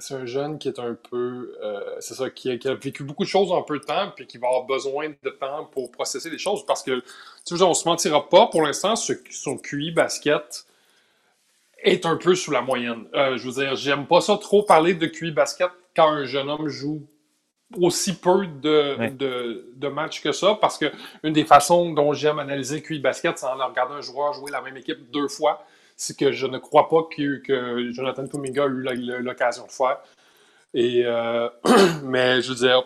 c'est 0.02 0.16
un 0.16 0.26
jeune 0.26 0.58
qui 0.58 0.68
est 0.68 0.80
un 0.80 0.98
peu. 1.10 1.56
Euh, 1.64 1.96
c'est 2.00 2.16
ça, 2.16 2.30
qui 2.30 2.50
a, 2.50 2.74
vécu 2.74 3.04
beaucoup 3.04 3.24
de 3.24 3.30
choses 3.30 3.52
en 3.52 3.62
peu 3.62 3.80
de 3.80 3.84
temps, 3.84 4.12
puis 4.16 4.26
qui 4.26 4.38
va 4.38 4.48
avoir 4.48 4.66
besoin 4.66 5.10
de 5.10 5.30
temps 5.30 5.66
pour 5.72 5.92
processer 5.92 6.30
les 6.30 6.38
choses. 6.38 6.66
Parce 6.66 6.84
que, 6.84 7.02
tu 7.46 7.58
sais, 7.58 7.64
on 7.64 7.74
se 7.74 7.88
mentira 7.88 8.28
pas, 8.28 8.48
pour 8.48 8.64
l'instant, 8.64 8.96
son 8.96 9.58
QI 9.58 9.92
basket 9.92 10.66
est 11.84 12.06
un 12.06 12.16
peu 12.16 12.36
sous 12.36 12.52
la 12.52 12.62
moyenne. 12.62 13.06
Euh, 13.14 13.38
je 13.38 13.48
veux 13.48 13.64
dire, 13.64 13.76
j'aime 13.76 14.08
pas 14.08 14.22
ça 14.22 14.38
trop 14.38 14.64
parler 14.64 14.94
de 14.94 15.06
QI 15.06 15.32
basket 15.32 15.70
quand 15.96 16.10
un 16.10 16.26
jeune 16.26 16.50
homme 16.50 16.68
joue 16.68 17.04
aussi 17.80 18.14
peu 18.14 18.48
de, 18.48 19.10
de, 19.78 19.88
matchs 19.88 20.22
que 20.22 20.34
ça, 20.34 20.58
parce 20.60 20.78
que 20.78 20.92
une 21.24 21.32
des 21.32 21.46
façons 21.46 21.94
dont 21.94 22.12
j'aime 22.12 22.40
analyser 22.40 22.82
QI 22.82 23.00
basket, 23.00 23.38
c'est 23.38 23.46
en 23.46 23.68
regardant 23.68 23.96
un 23.96 24.02
joueur 24.02 24.34
jouer 24.34 24.52
la 24.52 24.62
même 24.62 24.76
équipe 24.78 25.10
deux 25.12 25.30
fois 25.30 25.66
c'est 26.02 26.18
que 26.18 26.32
je 26.32 26.48
ne 26.48 26.58
crois 26.58 26.90
pas 26.90 27.04
que, 27.16 27.92
Jonathan 27.92 28.26
Kuminga 28.26 28.64
a 28.64 28.66
eu 28.66 29.22
l'occasion 29.22 29.68
de 29.68 29.72
faire. 29.72 30.00
Et, 30.74 31.04
euh, 31.06 31.48
mais 32.04 32.42
je 32.42 32.50
veux 32.50 32.56
dire, 32.56 32.84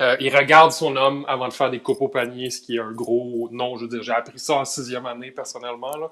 euh, 0.00 0.16
il 0.18 0.34
regarde 0.36 0.72
son 0.72 0.96
homme 0.96 1.24
avant 1.28 1.46
de 1.46 1.52
faire 1.52 1.70
des 1.70 1.78
coupes 1.78 2.00
au 2.00 2.08
panier, 2.08 2.50
ce 2.50 2.60
qui 2.60 2.76
est 2.76 2.80
un 2.80 2.90
gros 2.90 3.48
non. 3.52 3.76
Je 3.76 3.82
veux 3.82 3.88
dire, 3.88 4.02
j'ai 4.02 4.12
appris 4.12 4.40
ça 4.40 4.54
en 4.54 4.64
sixième 4.64 5.06
année 5.06 5.30
personnellement. 5.30 5.96
Là. 5.96 6.10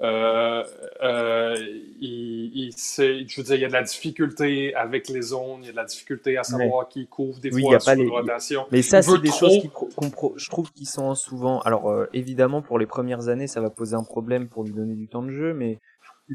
Euh, 0.00 0.64
euh, 1.02 1.54
il, 2.00 2.70
je 2.72 3.36
veux 3.36 3.42
dire, 3.44 3.54
il 3.54 3.60
y 3.60 3.64
a 3.64 3.68
de 3.68 3.72
la 3.72 3.82
difficulté 3.82 4.74
avec 4.74 5.08
les 5.08 5.22
zones, 5.22 5.60
il 5.62 5.66
y 5.66 5.68
a 5.68 5.72
de 5.72 5.76
la 5.76 5.84
difficulté 5.84 6.36
à 6.38 6.42
savoir 6.42 6.88
qui 6.88 7.06
couvre 7.06 7.38
des 7.40 7.50
fois 7.50 7.78
sur 7.78 7.94
les... 7.94 8.08
rotation. 8.08 8.66
Mais 8.70 8.82
ça, 8.82 9.02
c'est 9.02 9.20
des 9.20 9.30
choses 9.30 9.58
qui, 9.58 9.70
je 10.36 10.50
trouve 10.50 10.72
qui 10.72 10.86
sont 10.86 11.14
souvent. 11.14 11.60
Alors, 11.60 11.90
euh, 11.90 12.06
évidemment, 12.12 12.62
pour 12.62 12.78
les 12.78 12.86
premières 12.86 13.28
années, 13.28 13.46
ça 13.46 13.60
va 13.60 13.70
poser 13.70 13.94
un 13.94 14.04
problème 14.04 14.48
pour 14.48 14.64
lui 14.64 14.72
donner 14.72 14.94
du 14.94 15.08
temps 15.08 15.22
de 15.22 15.30
jeu, 15.30 15.54
mais 15.54 15.78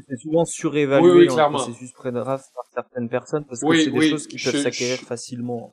c'est 0.08 0.16
souvent 0.16 0.44
surévalué 0.44 1.10
oui, 1.10 1.26
dans 1.26 1.48
le 1.48 1.54
processus 1.54 1.92
pré-draft 1.92 2.46
par 2.54 2.64
certaines 2.72 3.08
personnes 3.08 3.44
parce 3.44 3.60
que 3.60 3.76
c'est 3.76 3.90
des 3.90 4.10
choses 4.10 4.28
qui 4.28 4.36
peuvent 4.42 4.62
s'acquérir 4.62 4.98
facilement. 4.98 5.72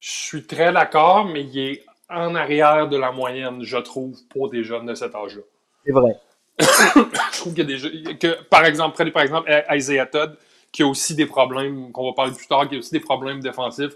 Je 0.00 0.10
suis 0.10 0.46
très 0.46 0.72
d'accord, 0.72 1.24
mais 1.24 1.44
il 1.44 1.58
est 1.58 1.84
en 2.10 2.34
arrière 2.34 2.88
de 2.88 2.96
la 2.96 3.12
moyenne, 3.12 3.62
je 3.62 3.76
trouve, 3.76 4.18
pour 4.28 4.50
des 4.50 4.64
jeunes 4.64 4.86
de 4.86 4.94
cet 4.94 5.14
âge-là. 5.14 5.42
C'est 5.84 5.92
vrai. 5.92 6.16
je 6.60 7.38
trouve 7.40 7.54
qu'il 7.54 7.70
y 7.70 7.74
a 7.74 8.04
des 8.04 8.18
que, 8.18 8.42
par 8.44 8.64
exemple, 8.64 8.94
prenez 8.94 9.10
par 9.10 9.22
exemple 9.22 9.50
Isaiah 9.70 10.06
Todd, 10.06 10.36
qui 10.72 10.82
a 10.82 10.86
aussi 10.86 11.14
des 11.14 11.26
problèmes, 11.26 11.92
qu'on 11.92 12.06
va 12.06 12.12
parler 12.14 12.32
plus 12.32 12.46
tard, 12.46 12.68
qui 12.68 12.76
a 12.76 12.78
aussi 12.78 12.92
des 12.92 13.00
problèmes 13.00 13.40
défensifs. 13.40 13.94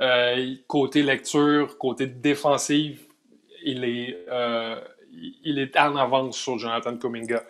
Euh, 0.00 0.54
côté 0.66 1.02
lecture, 1.02 1.76
côté 1.78 2.06
défensif, 2.06 3.00
il 3.64 3.84
est, 3.84 4.24
euh, 4.30 4.80
il 5.44 5.58
est 5.58 5.76
en 5.76 5.96
avance 5.96 6.38
sur 6.38 6.58
Jonathan 6.58 6.96
Kuminga. 6.96 7.42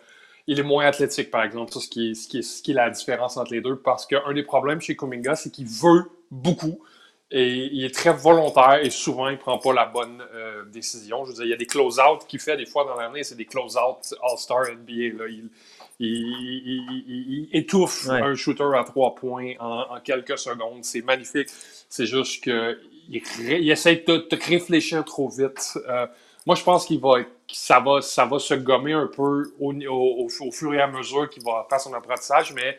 Il 0.46 0.58
est 0.58 0.62
moins 0.62 0.86
athlétique, 0.86 1.30
par 1.30 1.42
exemple, 1.42 1.72
ce 1.72 1.88
qui 1.88 2.10
est, 2.10 2.14
ce 2.14 2.62
qui 2.62 2.70
est 2.70 2.74
la 2.74 2.88
différence 2.88 3.36
entre 3.36 3.52
les 3.52 3.60
deux, 3.60 3.76
parce 3.76 4.06
qu'un 4.06 4.32
des 4.32 4.42
problèmes 4.42 4.80
chez 4.80 4.96
Kuminga, 4.96 5.36
c'est 5.36 5.50
qu'il 5.50 5.66
veut 5.66 6.10
beaucoup, 6.30 6.80
et 7.30 7.66
il 7.72 7.84
est 7.84 7.94
très 7.94 8.12
volontaire 8.12 8.80
et 8.82 8.88
souvent, 8.88 9.28
il 9.28 9.32
ne 9.32 9.38
prend 9.38 9.58
pas 9.58 9.74
la 9.74 9.84
bonne 9.84 10.22
euh, 10.34 10.64
décision. 10.64 11.24
Je 11.24 11.30
veux 11.30 11.34
dire, 11.34 11.44
il 11.44 11.50
y 11.50 11.54
a 11.54 11.56
des 11.56 11.66
close-out 11.66 12.26
qu'il 12.26 12.40
fait 12.40 12.56
des 12.56 12.64
fois 12.64 12.84
dans 12.84 12.94
l'année, 12.94 13.22
c'est 13.22 13.34
des 13.34 13.44
close-out 13.44 14.14
All-Star 14.22 14.62
NBA. 14.72 15.18
Là. 15.18 15.28
Il, 15.28 15.50
il, 16.00 17.48
étouffe 17.52 18.08
un 18.08 18.34
shooter 18.34 18.70
à 18.74 18.84
trois 18.84 19.14
points 19.14 19.54
en, 19.58 20.00
quelques 20.02 20.38
secondes. 20.38 20.84
C'est 20.84 21.02
magnifique. 21.02 21.48
C'est 21.88 22.06
juste 22.06 22.42
qu'il 22.42 22.78
il 23.10 23.70
essaie 23.70 23.96
de, 24.06 24.26
réfléchir 24.48 25.04
trop 25.04 25.28
vite. 25.28 25.76
Euh, 25.86 26.06
moi, 26.46 26.54
je 26.54 26.62
pense 26.62 26.86
qu'il 26.86 27.00
va, 27.00 27.16
ça 27.52 27.80
va, 27.80 28.00
ça 28.00 28.24
va 28.24 28.38
se 28.38 28.54
gommer 28.54 28.94
un 28.94 29.06
peu 29.06 29.52
au, 29.60 29.74
au, 29.74 30.28
au 30.40 30.50
fur 30.50 30.72
et 30.72 30.80
à 30.80 30.86
mesure 30.86 31.28
qu'il 31.28 31.42
va 31.42 31.66
faire 31.68 31.80
son 31.80 31.92
apprentissage, 31.92 32.54
mais 32.54 32.78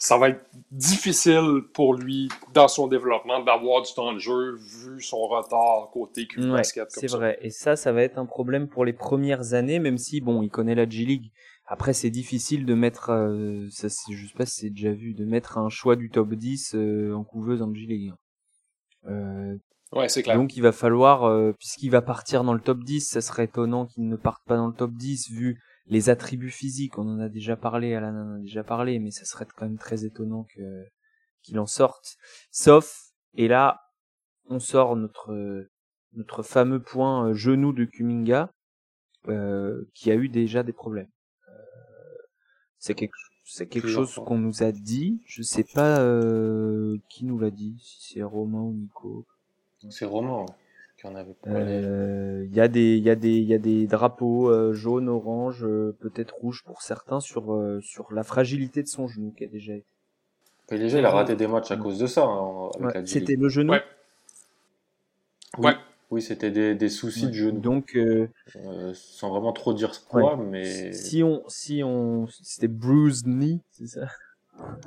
ça 0.00 0.16
va 0.16 0.30
être 0.30 0.40
difficile 0.70 1.60
pour 1.74 1.92
lui, 1.92 2.30
dans 2.54 2.68
son 2.68 2.88
développement, 2.88 3.44
d'avoir 3.44 3.82
du 3.82 3.92
temps 3.92 4.14
de 4.14 4.18
jeu, 4.18 4.56
vu 4.56 5.02
son 5.02 5.26
retard 5.26 5.90
côté 5.92 6.26
Q 6.26 6.50
basket. 6.50 6.90
c'est 6.90 7.10
vrai. 7.10 7.38
Et 7.42 7.50
ça, 7.50 7.76
ça 7.76 7.92
va 7.92 8.02
être 8.02 8.16
un 8.16 8.24
problème 8.24 8.66
pour 8.66 8.86
les 8.86 8.94
premières 8.94 9.52
années, 9.52 9.78
même 9.78 9.98
si, 9.98 10.22
bon, 10.22 10.42
il 10.42 10.48
connaît 10.48 10.74
la 10.74 10.88
G-League. 10.88 11.30
Après, 11.66 11.92
c'est 11.92 12.08
difficile 12.08 12.64
de 12.64 12.72
mettre, 12.72 13.10
euh, 13.10 13.68
ça, 13.70 13.88
je 14.10 14.26
sais 14.26 14.34
pas 14.34 14.46
si 14.46 14.60
c'est 14.62 14.70
déjà 14.70 14.90
vu, 14.90 15.12
de 15.12 15.26
mettre 15.26 15.58
un 15.58 15.68
choix 15.68 15.96
du 15.96 16.08
top 16.08 16.32
10 16.32 16.74
euh, 16.74 17.12
en 17.12 17.22
couveuse 17.22 17.60
en 17.60 17.72
G-League. 17.74 18.14
Euh, 19.06 19.54
ouais, 19.92 20.08
c'est 20.08 20.22
clair. 20.22 20.36
Donc, 20.36 20.56
il 20.56 20.62
va 20.62 20.72
falloir, 20.72 21.24
euh, 21.24 21.52
puisqu'il 21.52 21.90
va 21.90 22.00
partir 22.00 22.42
dans 22.42 22.54
le 22.54 22.60
top 22.60 22.82
10, 22.84 23.02
ça 23.02 23.20
serait 23.20 23.44
étonnant 23.44 23.84
qu'il 23.84 24.08
ne 24.08 24.16
parte 24.16 24.42
pas 24.46 24.56
dans 24.56 24.66
le 24.66 24.72
top 24.72 24.92
10, 24.92 25.30
vu 25.30 25.60
les 25.90 26.08
attributs 26.08 26.50
physiques, 26.50 26.98
on 26.98 27.08
en 27.08 27.18
a 27.18 27.28
déjà 27.28 27.56
parlé, 27.56 27.94
Alan 27.94 28.14
en 28.14 28.36
a 28.36 28.38
déjà 28.38 28.64
parlé, 28.64 28.98
mais 29.00 29.10
ça 29.10 29.24
serait 29.24 29.46
quand 29.56 29.66
même 29.66 29.78
très 29.78 30.04
étonnant 30.04 30.44
que 30.44 30.86
qu'il 31.42 31.58
en 31.58 31.66
sorte. 31.66 32.16
Sauf, 32.50 33.12
et 33.34 33.48
là, 33.48 33.80
on 34.46 34.60
sort 34.60 34.96
notre 34.96 35.68
notre 36.12 36.42
fameux 36.42 36.80
point 36.80 37.28
euh, 37.28 37.34
genou 37.34 37.72
de 37.72 37.84
Kuminga, 37.84 38.52
euh, 39.28 39.84
qui 39.94 40.10
a 40.10 40.14
eu 40.14 40.28
déjà 40.28 40.62
des 40.62 40.72
problèmes. 40.72 41.10
Euh, 41.48 41.52
c'est 42.78 42.94
quelque 42.94 43.16
c'est 43.44 43.66
quelque 43.66 43.88
chose 43.88 44.14
qu'on 44.14 44.38
nous 44.38 44.62
a 44.62 44.70
dit. 44.70 45.20
Je 45.26 45.42
sais 45.42 45.64
pas 45.64 45.96
qui 47.08 47.24
nous 47.24 47.38
l'a 47.38 47.50
dit, 47.50 47.76
si 47.80 48.14
c'est 48.14 48.22
Romain 48.22 48.60
ou 48.60 48.72
Nico. 48.74 49.26
C'est 49.88 50.04
Romain. 50.04 50.46
Euh, 51.04 52.44
il 52.46 52.54
y 52.54 52.60
a 52.60 52.68
des, 52.68 52.96
il 52.96 53.02
y 53.02 53.10
a 53.10 53.14
des, 53.14 53.36
il 53.36 53.48
y 53.48 53.54
a 53.54 53.58
des 53.58 53.86
drapeaux 53.86 54.50
euh, 54.50 54.72
jaunes, 54.72 55.08
orange, 55.08 55.64
euh, 55.64 55.96
peut-être 56.00 56.34
rouge 56.36 56.62
pour 56.64 56.82
certains 56.82 57.20
sur 57.20 57.58
sur 57.82 58.12
la 58.12 58.22
fragilité 58.22 58.82
de 58.82 58.88
son 58.88 59.08
genou 59.08 59.32
qui 59.36 59.44
a 59.44 59.46
déjà 59.46 59.74
été. 59.74 59.86
déjà, 60.70 60.98
il 60.98 61.04
a 61.04 61.10
raté 61.10 61.36
des 61.36 61.46
matchs 61.46 61.70
à 61.70 61.76
cause 61.76 61.98
de 61.98 62.06
ça. 62.06 62.24
Hein, 62.24 62.70
c'était 63.06 63.36
le 63.36 63.48
genou. 63.48 63.74
Oui, 65.58 65.70
oui 66.10 66.22
c'était 66.22 66.50
des, 66.50 66.74
des, 66.74 66.88
soucis 66.88 67.28
de 67.28 67.32
genou. 67.32 67.60
Donc, 67.60 67.98
sans 68.92 69.30
vraiment 69.30 69.52
trop 69.52 69.72
dire 69.72 69.92
quoi, 70.08 70.36
mais 70.36 70.92
si 70.92 71.22
on, 71.22 71.42
si 71.48 71.82
on, 71.82 72.26
c'était 72.42 72.68
bruised 72.68 73.26
knee, 73.26 73.60
c'est 73.70 73.86
ça? 73.86 74.06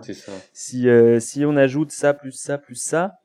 C'est 0.01 0.13
ça. 0.13 0.31
Si 0.53 0.87
si 1.19 1.45
on 1.45 1.55
ajoute 1.57 1.91
ça 1.91 2.13
plus 2.13 2.33
ça 2.33 2.59
plus 2.59 2.75
ça, 2.75 3.19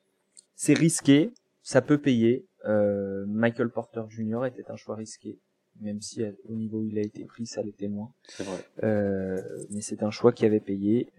c'est 0.56 0.74
risqué, 0.74 1.32
ça 1.62 1.82
peut 1.82 1.98
payer. 1.98 2.47
Euh, 2.64 3.24
Michael 3.26 3.70
Porter 3.70 4.02
Jr. 4.08 4.46
était 4.46 4.70
un 4.70 4.76
choix 4.76 4.96
risqué, 4.96 5.38
même 5.80 6.00
si 6.00 6.22
euh, 6.22 6.32
au 6.48 6.54
niveau 6.54 6.78
où 6.78 6.86
il 6.86 6.98
a 6.98 7.02
été 7.02 7.24
pris, 7.24 7.46
ça 7.46 7.62
l'était 7.62 7.88
moins. 7.88 8.12
C'est 8.28 8.44
vrai. 8.44 8.64
Euh, 8.82 9.40
mais 9.70 9.80
c'est 9.80 10.02
un 10.02 10.10
choix 10.10 10.32
qui 10.32 10.44
avait 10.44 10.60
payé. 10.60 11.12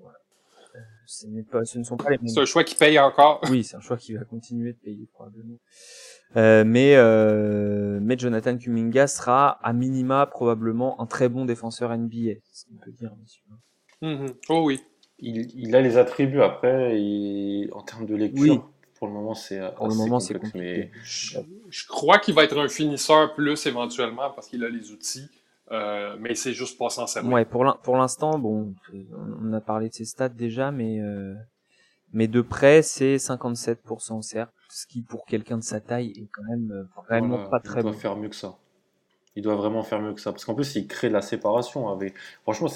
Voilà. 0.00 0.18
Ce, 1.06 1.26
pas, 1.50 1.64
ce 1.64 1.78
ne 1.78 1.84
sont 1.84 1.96
pas 1.96 2.10
les 2.10 2.18
C'est 2.26 2.40
un 2.40 2.44
choix 2.44 2.64
qui 2.64 2.74
paye 2.74 2.98
encore. 2.98 3.40
Oui, 3.50 3.62
c'est 3.62 3.76
un 3.76 3.80
choix 3.80 3.96
qui 3.96 4.14
va 4.14 4.24
continuer 4.24 4.72
de 4.72 4.78
payer 4.78 5.06
probablement. 5.12 5.58
Euh, 6.36 6.64
mais 6.66 6.96
euh, 6.96 8.00
mais 8.02 8.18
Jonathan 8.18 8.56
Kuminga 8.56 9.06
sera 9.06 9.50
à 9.62 9.72
minima 9.72 10.26
probablement 10.26 11.00
un 11.00 11.06
très 11.06 11.28
bon 11.28 11.44
défenseur 11.44 11.96
NBA, 11.96 12.40
c'est 12.42 12.56
ce 12.56 12.64
qu'on 12.66 12.84
peut 12.84 12.90
dire, 12.90 13.12
monsieur. 13.20 13.42
Mm-hmm. 14.02 14.34
Oh 14.48 14.62
oui. 14.64 14.80
Il, 15.20 15.46
il, 15.54 15.76
a 15.76 15.80
les 15.80 15.96
attributs 15.96 16.42
après 16.42 17.00
et, 17.00 17.68
en 17.72 17.82
termes 17.82 18.04
de 18.04 18.16
lecture 18.16 18.68
pour 19.04 19.12
le 19.12 19.20
moment, 19.20 19.34
c'est 19.34 19.74
Pour 19.74 19.88
le 19.88 19.94
moment, 19.94 20.18
c'est 20.18 20.54
Mais... 20.54 20.90
Je, 21.02 21.86
crois 21.86 22.18
qu'il 22.18 22.34
va 22.34 22.44
être 22.44 22.58
un 22.58 22.68
finisseur 22.68 23.34
plus 23.34 23.66
éventuellement 23.66 24.30
parce 24.30 24.48
qu'il 24.48 24.64
a 24.64 24.68
les 24.68 24.92
outils. 24.92 25.28
Euh, 25.72 26.16
mais 26.20 26.34
c'est 26.34 26.52
juste 26.52 26.78
pas 26.78 26.90
censé 26.90 27.20
Ouais, 27.20 27.44
pour 27.44 27.64
l'instant, 27.96 28.38
bon, 28.38 28.74
on 29.42 29.52
a 29.52 29.60
parlé 29.60 29.88
de 29.88 29.94
ses 29.94 30.04
stats 30.04 30.28
déjà, 30.28 30.70
mais 30.70 31.00
euh, 31.00 31.34
mais 32.12 32.28
de 32.28 32.42
près, 32.42 32.82
c'est 32.82 33.16
57% 33.16 34.22
certes, 34.22 34.52
ce 34.68 34.86
qui 34.86 35.02
pour 35.02 35.24
quelqu'un 35.24 35.56
de 35.56 35.62
sa 35.62 35.80
taille 35.80 36.12
est 36.16 36.28
quand 36.30 36.42
même 36.50 36.70
euh, 36.70 36.84
vraiment 37.08 37.48
pas 37.48 37.60
très 37.60 37.82
bon. 37.82 37.88
Il 37.88 37.92
doit 37.92 38.00
faire 38.00 38.16
mieux 38.16 38.28
que 38.28 38.36
ça. 38.36 38.56
Il 39.36 39.42
doit 39.42 39.56
vraiment 39.56 39.82
faire 39.82 40.00
mieux 40.00 40.14
que 40.14 40.20
ça, 40.20 40.30
parce 40.30 40.44
qu'en 40.44 40.54
plus, 40.54 40.76
il 40.76 40.86
crée 40.86 41.08
de 41.08 41.12
la 41.12 41.20
séparation. 41.20 41.88
Avec... 41.88 42.14
Franchement, 42.42 42.68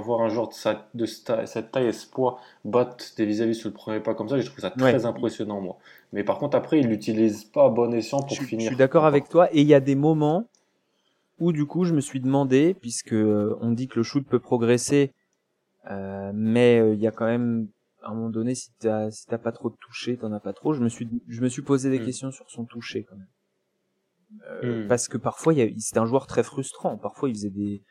voir 0.00 0.20
un 0.20 0.28
joueur 0.28 0.48
de, 0.48 0.54
sa, 0.54 0.88
de 0.94 1.06
cette 1.06 1.72
taille 1.72 1.88
et 1.88 1.92
ce 1.92 2.06
poids 2.06 2.38
battre 2.64 3.04
des 3.16 3.26
vis-à-vis 3.26 3.56
sur 3.56 3.68
le 3.68 3.74
premier 3.74 3.98
pas 3.98 4.14
comme 4.14 4.28
ça, 4.28 4.38
je 4.38 4.46
trouve 4.46 4.60
ça 4.60 4.70
très 4.70 5.06
impressionnant, 5.06 5.60
moi. 5.60 5.76
Mais 6.12 6.22
par 6.22 6.38
contre, 6.38 6.56
après, 6.56 6.78
il 6.78 6.86
l'utilise 6.86 7.44
pas 7.44 7.66
à 7.66 7.68
bon 7.68 7.92
escient 7.92 8.22
pour 8.22 8.36
finir. 8.36 8.66
Je 8.66 8.68
suis 8.68 8.76
d'accord 8.76 9.06
avec 9.06 9.28
toi, 9.28 9.48
et 9.52 9.60
il 9.60 9.66
y 9.66 9.74
a 9.74 9.80
des 9.80 9.96
moments 9.96 10.46
où 11.38 11.52
du 11.52 11.66
coup 11.66 11.84
je 11.84 11.94
me 11.94 12.00
suis 12.00 12.20
demandé, 12.20 12.74
puisque 12.74 13.12
euh, 13.12 13.56
on 13.60 13.70
dit 13.72 13.88
que 13.88 13.96
le 13.96 14.02
shoot 14.02 14.26
peut 14.26 14.40
progresser, 14.40 15.12
euh, 15.90 16.32
mais 16.34 16.80
euh, 16.80 16.94
il 16.94 17.00
y 17.00 17.06
a 17.06 17.10
quand 17.10 17.26
même 17.26 17.68
à 18.02 18.10
un 18.10 18.14
moment 18.14 18.30
donné 18.30 18.54
si 18.54 18.70
t'as 18.78 19.10
si 19.10 19.26
t'as 19.26 19.38
pas 19.38 19.52
trop 19.52 19.70
de 19.70 19.76
toucher, 19.76 20.16
t'en 20.16 20.32
as 20.32 20.40
pas 20.40 20.52
trop. 20.52 20.72
Je 20.74 20.82
me 20.82 20.88
suis 20.88 21.08
je 21.28 21.40
me 21.40 21.48
suis 21.48 21.62
posé 21.62 21.90
des 21.90 22.00
hmm. 22.00 22.04
questions 22.04 22.30
sur 22.30 22.50
son 22.50 22.64
toucher 22.64 23.04
quand 23.04 23.16
même. 23.16 23.26
Hmm. 24.62 24.86
Parce 24.88 25.08
que 25.08 25.16
parfois 25.16 25.54
c'était 25.78 25.98
un 25.98 26.06
joueur 26.06 26.26
très 26.26 26.42
frustrant. 26.42 26.96
Parfois 26.98 27.28
il 27.28 27.34
faisait 27.34 27.50
des 27.50 27.82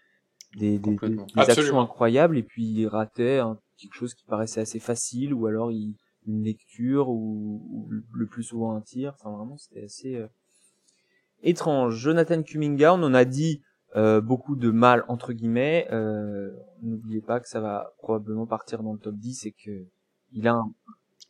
des, 0.56 0.80
des, 0.80 0.98
actions 1.36 1.80
incroyables 1.82 2.38
et 2.38 2.44
puis 2.44 2.64
il 2.64 2.88
ratait 2.88 3.42
quelque 3.78 3.94
chose 3.94 4.14
qui 4.14 4.24
paraissait 4.26 4.62
assez 4.62 4.80
facile 4.80 5.34
ou 5.34 5.46
alors 5.46 5.72
il, 5.72 5.96
une 6.26 6.44
lecture 6.44 7.10
ou, 7.10 7.62
ou, 7.70 7.90
le 8.14 8.26
plus 8.28 8.44
souvent 8.44 8.76
un 8.76 8.82
tir. 8.82 9.14
Enfin 9.20 9.36
vraiment 9.36 9.58
c'était 9.58 9.84
assez 9.84 10.26
étrange. 11.44 11.98
Jonathan 11.98 12.42
Kuminga, 12.44 12.94
on 12.94 13.04
en 13.04 13.14
a 13.14 13.26
dit 13.26 13.62
euh, 13.96 14.22
beaucoup 14.22 14.56
de 14.56 14.70
mal 14.70 15.04
entre 15.08 15.34
guillemets. 15.34 15.88
Euh, 15.92 16.52
N'oubliez 16.82 17.22
pas 17.22 17.40
que 17.40 17.48
ça 17.48 17.60
va 17.60 17.94
probablement 17.98 18.46
partir 18.46 18.84
dans 18.84 18.94
le 18.94 19.00
top 19.00 19.16
10 19.16 19.46
et 19.46 19.52
que 19.52 19.86
il 20.32 20.48
a 20.48 20.54
un... 20.54 20.74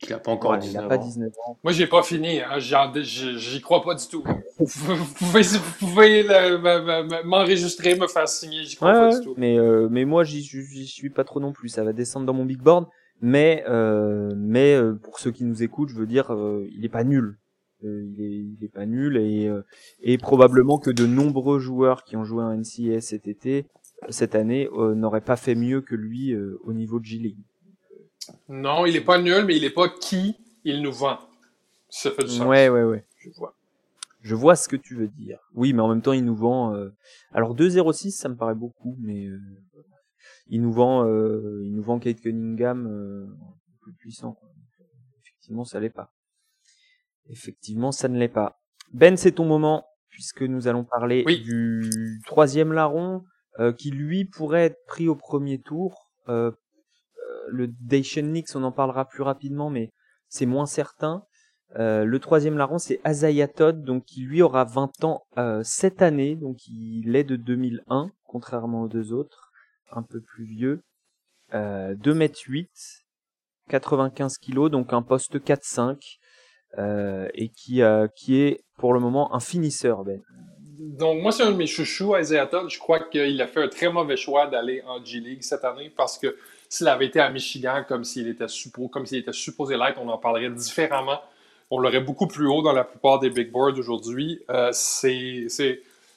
Il 0.03 0.13
a 0.13 0.19
pas 0.19 0.31
encore 0.31 0.57
19, 0.57 0.85
a 0.85 0.87
pas 0.87 0.97
19 0.97 1.31
ans. 1.47 1.57
Moi, 1.63 1.73
j'ai 1.73 1.87
pas 1.87 2.03
fini. 2.03 2.39
Hein. 2.39 2.59
J'y 2.59 3.61
crois 3.61 3.83
pas 3.83 3.95
du 3.95 4.07
tout. 4.07 4.23
vous 4.59 5.13
pouvez, 5.15 5.41
vous 5.41 5.77
pouvez 5.79 6.23
m'enregistrer, 7.25 7.95
me 7.95 8.07
faire 8.07 8.27
signer. 8.29 8.63
J'y 8.63 8.75
crois 8.75 8.93
pas 8.93 9.17
du 9.17 9.25
tout. 9.25 9.33
Mais, 9.37 9.57
euh, 9.57 9.87
mais 9.89 10.05
moi, 10.05 10.23
j'y 10.23 10.43
suis 10.43 11.09
pas 11.09 11.23
trop 11.23 11.39
non 11.39 11.51
plus. 11.51 11.69
Ça 11.69 11.83
va 11.83 11.93
descendre 11.93 12.25
dans 12.25 12.33
mon 12.33 12.45
big 12.45 12.61
board. 12.61 12.85
Mais, 13.21 13.63
euh, 13.67 14.31
mais 14.37 14.75
euh, 14.75 14.93
pour 14.93 15.19
ceux 15.19 15.31
qui 15.31 15.43
nous 15.43 15.63
écoutent, 15.63 15.89
je 15.89 15.95
veux 15.95 16.05
dire, 16.05 16.31
euh, 16.31 16.67
il 16.71 16.85
est 16.85 16.89
pas 16.89 17.03
nul. 17.03 17.37
Euh, 17.83 18.03
il, 18.05 18.21
est, 18.23 18.37
il 18.59 18.63
est 18.63 18.73
pas 18.73 18.87
nul 18.87 19.17
et, 19.17 19.47
euh, 19.47 19.61
et 20.01 20.17
probablement 20.17 20.79
que 20.79 20.89
de 20.89 21.05
nombreux 21.05 21.59
joueurs 21.59 22.03
qui 22.03 22.15
ont 22.15 22.23
joué 22.23 22.43
en 22.43 22.55
NCAA 22.55 23.01
cet 23.01 23.27
été, 23.27 23.67
cette 24.09 24.33
année, 24.33 24.67
euh, 24.73 24.95
n'auraient 24.95 25.21
pas 25.21 25.35
fait 25.35 25.53
mieux 25.53 25.81
que 25.81 25.93
lui 25.93 26.35
au 26.63 26.73
niveau 26.73 26.99
de 26.99 27.05
G-League. 27.05 27.37
Non, 28.49 28.85
il 28.85 28.95
est 28.95 29.01
pas 29.01 29.21
nul, 29.21 29.45
mais 29.45 29.55
il 29.55 29.63
est 29.63 29.69
pas 29.71 29.89
qui 29.89 30.35
il 30.63 30.81
nous 30.81 30.91
vend. 30.91 31.19
Ça 31.89 32.11
fait 32.11 32.23
du 32.23 32.29
sens. 32.29 32.45
Ouais, 32.45 32.69
ouais, 32.69 32.83
ouais, 32.83 33.05
je 33.19 33.29
vois. 33.37 33.55
Je 34.21 34.35
vois 34.35 34.55
ce 34.55 34.67
que 34.67 34.75
tu 34.75 34.95
veux 34.95 35.07
dire. 35.07 35.39
Oui, 35.53 35.71
mais 35.73 35.81
en 35.81 35.87
même 35.87 36.01
temps, 36.01 36.11
il 36.11 36.25
nous 36.25 36.35
vend. 36.35 36.75
Alors 37.31 37.55
2,06, 37.55 38.11
ça 38.11 38.27
me 38.27 38.35
paraît 38.35 38.55
beaucoup, 38.55 38.97
mais 38.99 39.27
il 40.47 40.61
nous 40.61 40.73
vend, 40.73 41.05
il 41.05 41.73
nous 41.73 41.83
vend 41.83 41.99
Kate 41.99 42.19
Cunningham 42.19 43.33
plus 43.81 43.93
puissant. 43.93 44.33
Quoi. 44.33 44.49
Effectivement, 45.21 45.63
ça 45.63 45.79
l'est 45.79 45.89
pas. 45.89 46.11
Effectivement, 47.29 47.91
ça 47.91 48.09
ne 48.09 48.17
l'est 48.17 48.27
pas. 48.27 48.59
Ben, 48.91 49.15
c'est 49.17 49.33
ton 49.33 49.45
moment, 49.45 49.85
puisque 50.09 50.41
nous 50.41 50.67
allons 50.67 50.83
parler 50.83 51.23
du 51.23 52.21
troisième 52.25 52.73
larron, 52.73 53.23
euh, 53.59 53.73
qui 53.73 53.91
lui 53.91 54.25
pourrait 54.25 54.65
être 54.65 54.85
pris 54.85 55.07
au 55.07 55.15
premier 55.15 55.59
tour. 55.59 56.09
Euh, 57.47 57.51
euh 57.51 57.51
le 57.51 57.67
Dacian 57.67 58.23
Nix, 58.23 58.55
on 58.55 58.63
en 58.63 58.71
parlera 58.71 59.05
plus 59.05 59.23
rapidement, 59.23 59.69
mais 59.69 59.91
c'est 60.29 60.45
moins 60.45 60.65
certain. 60.65 61.23
Euh, 61.77 62.05
le 62.05 62.19
troisième 62.19 62.57
larron, 62.57 62.77
c'est 62.77 62.99
Azaya 63.03 63.47
Todd, 63.47 63.83
donc 63.83 64.05
qui 64.05 64.21
lui 64.21 64.41
aura 64.41 64.63
20 64.63 65.03
ans 65.03 65.23
cette 65.63 66.01
année, 66.01 66.35
donc 66.35 66.57
il 66.67 67.15
est 67.15 67.23
de 67.23 67.35
2001, 67.35 68.11
contrairement 68.25 68.83
aux 68.83 68.87
deux 68.87 69.13
autres, 69.13 69.51
un 69.91 70.03
peu 70.03 70.21
plus 70.21 70.45
vieux. 70.45 70.81
2 71.53 71.95
mètres 72.13 72.39
8, 72.45 72.69
95 73.69 74.37
kilos, 74.37 74.71
donc 74.71 74.93
un 74.93 75.01
poste 75.01 75.39
4-5. 75.39 76.19
Euh, 76.77 77.27
et 77.33 77.49
qui, 77.49 77.81
euh, 77.81 78.07
qui 78.15 78.39
est 78.39 78.63
pour 78.77 78.93
le 78.93 78.99
moment 78.99 79.33
un 79.33 79.39
finisseur, 79.39 80.03
Ben. 80.03 80.21
Donc, 80.79 81.21
moi, 81.23 81.31
c'est 81.31 81.41
un 81.41 81.51
de 81.51 81.57
mes 81.57 81.65
chouchous, 81.65 82.15
Isaiah 82.15 82.45
Todd. 82.45 82.69
Je 82.69 82.77
crois 82.77 82.99
qu'il 82.99 83.41
a 83.41 83.47
fait 83.47 83.63
un 83.63 83.67
très 83.67 83.91
mauvais 83.91 84.17
choix 84.17 84.45
d'aller 84.45 84.83
en 84.85 85.03
G-League 85.03 85.41
cette 85.41 85.63
année 85.63 85.91
parce 85.95 86.19
que 86.19 86.37
s'il 86.69 86.87
avait 86.87 87.05
été 87.05 87.19
à 87.19 87.29
Michigan 87.29 87.83
comme 87.87 88.03
s'il 88.03 88.27
était, 88.27 88.47
suppo 88.47 88.87
comme 88.87 89.05
était 89.11 89.33
supposé 89.33 89.77
l'être, 89.77 89.99
on 90.01 90.09
en 90.09 90.17
parlerait 90.17 90.49
différemment. 90.49 91.21
On 91.69 91.79
l'aurait 91.79 92.01
beaucoup 92.01 92.27
plus 92.27 92.47
haut 92.47 92.61
dans 92.61 92.71
la 92.71 92.83
plupart 92.83 93.19
des 93.19 93.29
big 93.29 93.51
boards 93.51 93.77
aujourd'hui. 93.77 94.41
Euh, 94.49 94.69
c'est, 94.71 95.47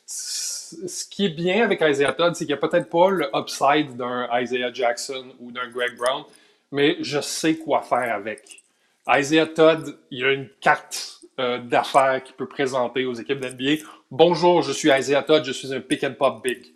ce 0.06 1.08
qui 1.08 1.26
est 1.26 1.30
bien 1.30 1.64
avec 1.64 1.80
Isaiah 1.80 2.12
Todd, 2.12 2.34
c'est 2.34 2.44
qu'il 2.44 2.54
n'y 2.54 2.58
a 2.58 2.68
peut-être 2.68 2.88
pas 2.88 3.10
le 3.10 3.28
upside 3.34 3.96
d'un 3.96 4.28
Isaiah 4.40 4.72
Jackson 4.72 5.32
ou 5.40 5.50
d'un 5.50 5.68
Greg 5.68 5.96
Brown, 5.96 6.24
mais 6.70 6.96
je 7.00 7.20
sais 7.20 7.56
quoi 7.56 7.82
faire 7.82 8.14
avec. 8.14 8.62
Isaiah 9.08 9.46
Todd, 9.46 9.98
il 10.10 10.24
a 10.24 10.32
une 10.32 10.48
carte 10.60 11.20
euh, 11.40 11.58
d'affaires 11.58 12.22
qu'il 12.22 12.34
peut 12.34 12.46
présenter 12.46 13.04
aux 13.06 13.14
équipes 13.14 13.40
d'NBA. 13.40 13.82
Bonjour, 14.10 14.62
je 14.62 14.72
suis 14.72 14.90
Isaiah 14.90 15.22
Todd, 15.22 15.44
je 15.44 15.52
suis 15.52 15.72
un 15.72 15.80
pick 15.80 16.04
and 16.04 16.14
pop 16.18 16.42
big. 16.44 16.72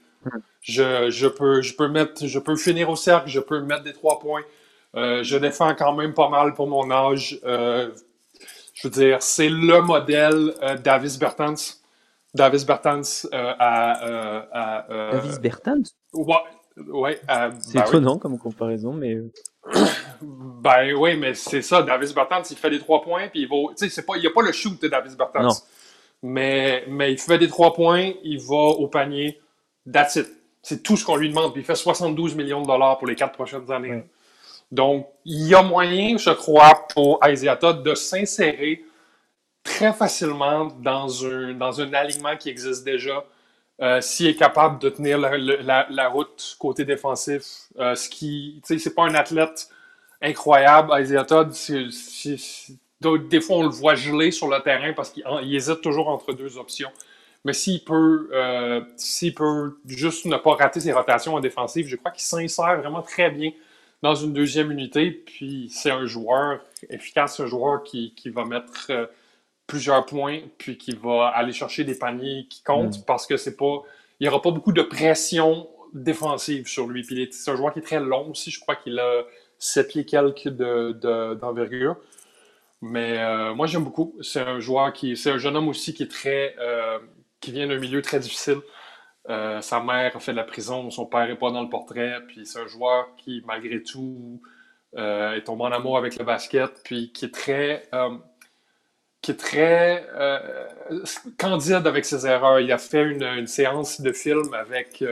Je, 0.61 1.11
je, 1.11 1.27
peux, 1.27 1.63
je, 1.63 1.75
peux 1.75 1.89
mettre, 1.89 2.27
je 2.27 2.39
peux 2.39 2.57
finir 2.57 2.91
au 2.91 2.97
cercle, 2.97 3.29
je 3.29 3.41
peux 3.41 3.61
mettre 3.61 3.83
des 3.85 3.93
trois 3.93 4.19
points. 4.19 4.43
Euh, 4.97 5.23
je 5.23 5.37
défends 5.37 5.75
quand 5.75 5.93
même 5.93 6.15
pas 6.15 6.29
mal 6.29 6.55
pour 6.55 6.69
mon 6.69 6.91
âge. 6.91 7.39
Euh, 7.45 7.91
je 8.75 8.89
veux 8.89 8.93
dire, 8.93 9.23
c'est 9.23 9.49
le 9.49 9.81
modèle 9.83 10.55
Davis 10.83 11.19
Bertans. 11.19 11.55
Davis 12.35 12.65
Bertans 12.65 13.29
à, 13.33 14.43
à, 14.53 15.13
Davis 15.13 15.39
Bertans? 15.41 15.83
Ouais, 16.13 16.35
ouais. 16.89 17.21
c'est 17.61 17.79
ben 17.79 17.85
étonnant 17.87 18.19
comme 18.19 18.39
comparaison, 18.39 18.93
mais. 18.93 19.19
Ben 20.23 20.95
oui, 20.95 21.17
mais 21.19 21.35
c'est 21.35 21.61
ça. 21.61 21.83
Davis 21.83 22.15
Bertans, 22.15 22.43
il 22.51 22.57
fait 22.57 22.71
des 22.71 22.79
trois 22.79 23.03
points, 23.03 23.29
puis 23.29 23.43
il 23.43 23.49
va. 23.49 23.75
Tu 23.77 23.91
sais, 23.91 24.05
il 24.17 24.21
n'y 24.21 24.27
a 24.27 24.31
pas 24.31 24.41
le 24.41 24.53
shoot 24.53 24.81
de 24.81 24.89
Davis 24.89 25.15
Bertans. 25.15 25.51
Mais, 26.23 26.85
mais 26.89 27.13
il 27.13 27.19
fait 27.19 27.37
des 27.37 27.49
trois 27.49 27.75
points, 27.75 28.13
il 28.23 28.41
va 28.41 28.55
au 28.55 28.89
panier. 28.89 29.39
That's 29.91 30.17
it. 30.17 30.29
C'est 30.63 30.83
tout 30.83 30.97
ce 30.97 31.05
qu'on 31.05 31.17
lui 31.17 31.29
demande. 31.29 31.53
Puis 31.53 31.63
il 31.63 31.65
fait 31.65 31.75
72 31.75 32.35
millions 32.35 32.63
de 32.63 32.67
dollars 32.67 32.99
pour 32.99 33.07
les 33.07 33.15
quatre 33.15 33.33
prochaines 33.33 33.71
années. 33.71 34.05
Donc, 34.73 35.07
il 35.25 35.47
y 35.47 35.55
a 35.55 35.63
moyen, 35.63 36.17
je 36.17 36.31
crois, 36.31 36.87
pour 36.93 37.21
Isaiah 37.27 37.57
Todd 37.57 37.83
de 37.83 37.95
s'insérer 37.95 38.85
très 39.63 39.93
facilement 39.93 40.67
dans 40.81 41.27
un, 41.27 41.55
dans 41.55 41.81
un 41.81 41.93
alignement 41.93 42.37
qui 42.37 42.49
existe 42.49 42.85
déjà. 42.85 43.25
Euh, 43.81 44.01
s'il 44.01 44.29
est 44.29 44.37
capable 44.37 44.79
de 44.79 44.89
tenir 44.89 45.19
la, 45.19 45.37
la, 45.37 45.87
la 45.91 46.09
route 46.09 46.57
côté 46.61 46.85
défensif, 46.85 47.43
euh, 47.79 47.95
ce 47.97 48.09
qui, 48.09 48.61
tu 48.65 48.75
sais, 48.75 48.79
c'est 48.79 48.95
pas 48.95 49.03
un 49.03 49.15
athlète 49.15 49.69
incroyable. 50.23 50.93
Isaiah 51.01 51.25
Todd, 51.25 51.51
des 51.51 53.41
fois, 53.41 53.57
on 53.57 53.63
le 53.65 53.69
voit 53.69 53.97
geler 53.97 54.31
sur 54.31 54.49
le 54.49 54.61
terrain 54.61 54.93
parce 54.93 55.11
qu'il 55.11 55.55
hésite 55.55 55.81
toujours 55.81 56.09
entre 56.09 56.33
deux 56.33 56.57
options. 56.57 56.91
Mais 57.45 57.53
s'il 57.53 57.85
peut, 57.85 58.31
euh, 58.33 58.81
s'il 58.97 59.35
peut 59.35 59.79
juste 59.87 60.25
ne 60.25 60.37
pas 60.37 60.55
rater 60.55 60.81
ses 60.81 60.93
rotations 60.93 61.35
en 61.35 61.41
défensive, 61.41 61.87
je 61.87 61.97
crois 61.97 62.11
qu'il 62.11 62.23
s'insère 62.25 62.79
vraiment 62.81 63.03
très 63.03 63.31
bien 63.31 63.53
dans 64.03 64.15
une 64.15 64.33
deuxième 64.33 64.71
unité. 64.71 65.11
Puis 65.11 65.69
c'est 65.71 65.91
un 65.91 66.07
joueur 66.07 66.61
efficace, 66.89 67.41
un 67.41 67.47
joueur 67.47 67.83
qui, 67.83 68.15
qui 68.15 68.31
va 68.31 68.45
mettre 68.45 68.87
euh, 68.91 69.07
plusieurs 69.67 70.07
points, 70.07 70.41
puis 70.59 70.79
qui 70.79 70.93
va 70.93 71.29
aller 71.29 71.53
chercher 71.53 71.85
des 71.85 71.95
paniers 71.95 72.47
qui 72.49 72.63
comptent 72.63 72.99
mm. 72.99 73.05
parce 73.07 73.27
que 73.27 73.37
c'est 73.37 73.57
pas. 73.57 73.83
Il 74.21 74.25
n'y 74.25 74.29
aura 74.29 74.41
pas 74.41 74.51
beaucoup 74.51 74.73
de 74.73 74.83
pression 74.83 75.69
défensive 75.93 76.67
sur 76.67 76.87
lui. 76.87 77.03
Puis 77.03 77.29
c'est 77.33 77.51
un 77.51 77.57
joueur 77.57 77.73
qui 77.73 77.81
est 77.81 77.83
très 77.83 78.01
long 78.01 78.31
aussi. 78.31 78.51
Je 78.51 78.61
crois 78.61 78.77
qu'il 78.77 78.99
a 78.99 79.25
7 79.59 79.89
pieds 79.89 80.05
quelques 80.05 80.49
d'envergure. 80.49 81.97
Mais 82.83 83.19
euh, 83.19 83.55
moi, 83.55 83.67
j'aime 83.67 83.85
beaucoup. 83.85 84.15
C'est 84.21 84.41
un 84.41 84.61
joueur 84.61 84.93
qui. 84.93 85.17
C'est 85.17 85.31
un 85.31 85.39
jeune 85.39 85.57
homme 85.57 85.69
aussi 85.69 85.95
qui 85.95 86.03
est 86.03 86.11
très. 86.11 86.55
Euh, 86.59 86.99
qui 87.45 87.53
vient 87.53 87.67
d'un 87.67 87.79
milieu 87.79 88.03
très 88.03 88.19
difficile. 88.19 88.59
Euh, 89.29 89.61
sa 89.61 89.81
mère 89.81 90.17
a 90.17 90.21
fait 90.21 90.33
de 90.33 90.37
la 90.37 90.45
prison, 90.45 90.91
son 90.91 91.07
père 91.07 91.27
n'est 91.27 91.37
pas 91.37 91.51
dans 91.51 91.63
le 91.63 91.69
portrait. 91.69 92.19
Puis 92.29 92.47
c'est 92.47 92.61
un 92.61 92.67
joueur 92.67 93.07
qui, 93.17 93.43
malgré 93.47 93.83
tout, 93.83 94.41
est 94.97 95.45
tombé 95.45 95.65
en 95.65 95.73
amour 95.73 95.99
avec 95.99 96.17
le 96.19 96.25
basket. 96.25 96.83
Puis 96.85 97.13
qui 97.13 97.25
est 97.25 97.35
très. 97.35 97.89
qui 99.23 99.33
est 99.33 99.41
très 99.41 100.07
candide 101.39 101.87
avec 101.87 102.05
ses 102.05 102.27
erreurs. 102.27 102.61
Il 102.61 102.71
a 102.71 102.79
fait 102.79 103.03
une, 103.03 103.47
séance 103.47 104.01
de 104.01 104.13
film 104.13 104.55
avec 104.55 105.03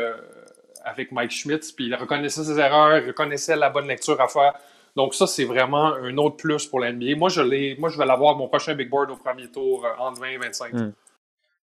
avec 0.84 1.12
Mike 1.12 1.30
Schmitz, 1.30 1.72
puis 1.72 1.86
il 1.86 1.94
reconnaissait 1.94 2.44
ses 2.44 2.58
erreurs, 2.58 2.98
il 2.98 3.06
reconnaissait 3.08 3.56
la 3.56 3.70
bonne 3.70 3.86
lecture 3.86 4.20
à 4.20 4.28
faire. 4.28 4.54
Donc 4.94 5.14
ça, 5.14 5.26
c'est 5.26 5.44
vraiment 5.44 5.94
un 5.94 6.16
autre 6.18 6.36
plus 6.36 6.66
pour 6.66 6.80
l'NBA. 6.80 7.16
Moi, 7.16 7.28
je 7.30 7.78
moi, 7.78 7.88
je 7.88 7.98
vais 7.98 8.04
l'avoir 8.04 8.36
mon 8.36 8.48
prochain 8.48 8.74
big 8.74 8.90
board 8.90 9.10
au 9.10 9.16
premier 9.16 9.48
tour 9.48 9.86
euh, 9.86 9.90
entre 9.98 10.20
20 10.20 10.26
et 10.28 10.36
25. 10.36 10.72
Hmm. 10.72 10.92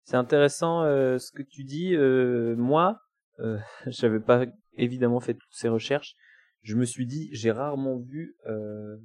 C'est 0.05 0.17
intéressant 0.17 0.83
euh, 0.83 1.17
ce 1.17 1.31
que 1.31 1.41
tu 1.41 1.63
dis. 1.63 1.95
Euh, 1.95 2.55
moi, 2.55 3.01
euh, 3.39 3.57
j'avais 3.87 4.19
pas 4.19 4.45
évidemment 4.77 5.19
fait 5.19 5.33
toutes 5.33 5.53
ces 5.53 5.69
recherches, 5.69 6.15
je 6.61 6.75
me 6.75 6.85
suis 6.85 7.05
dit 7.05 7.29
j'ai 7.31 7.51
rarement 7.51 7.97
vu 7.97 8.35
euh, 8.47 8.97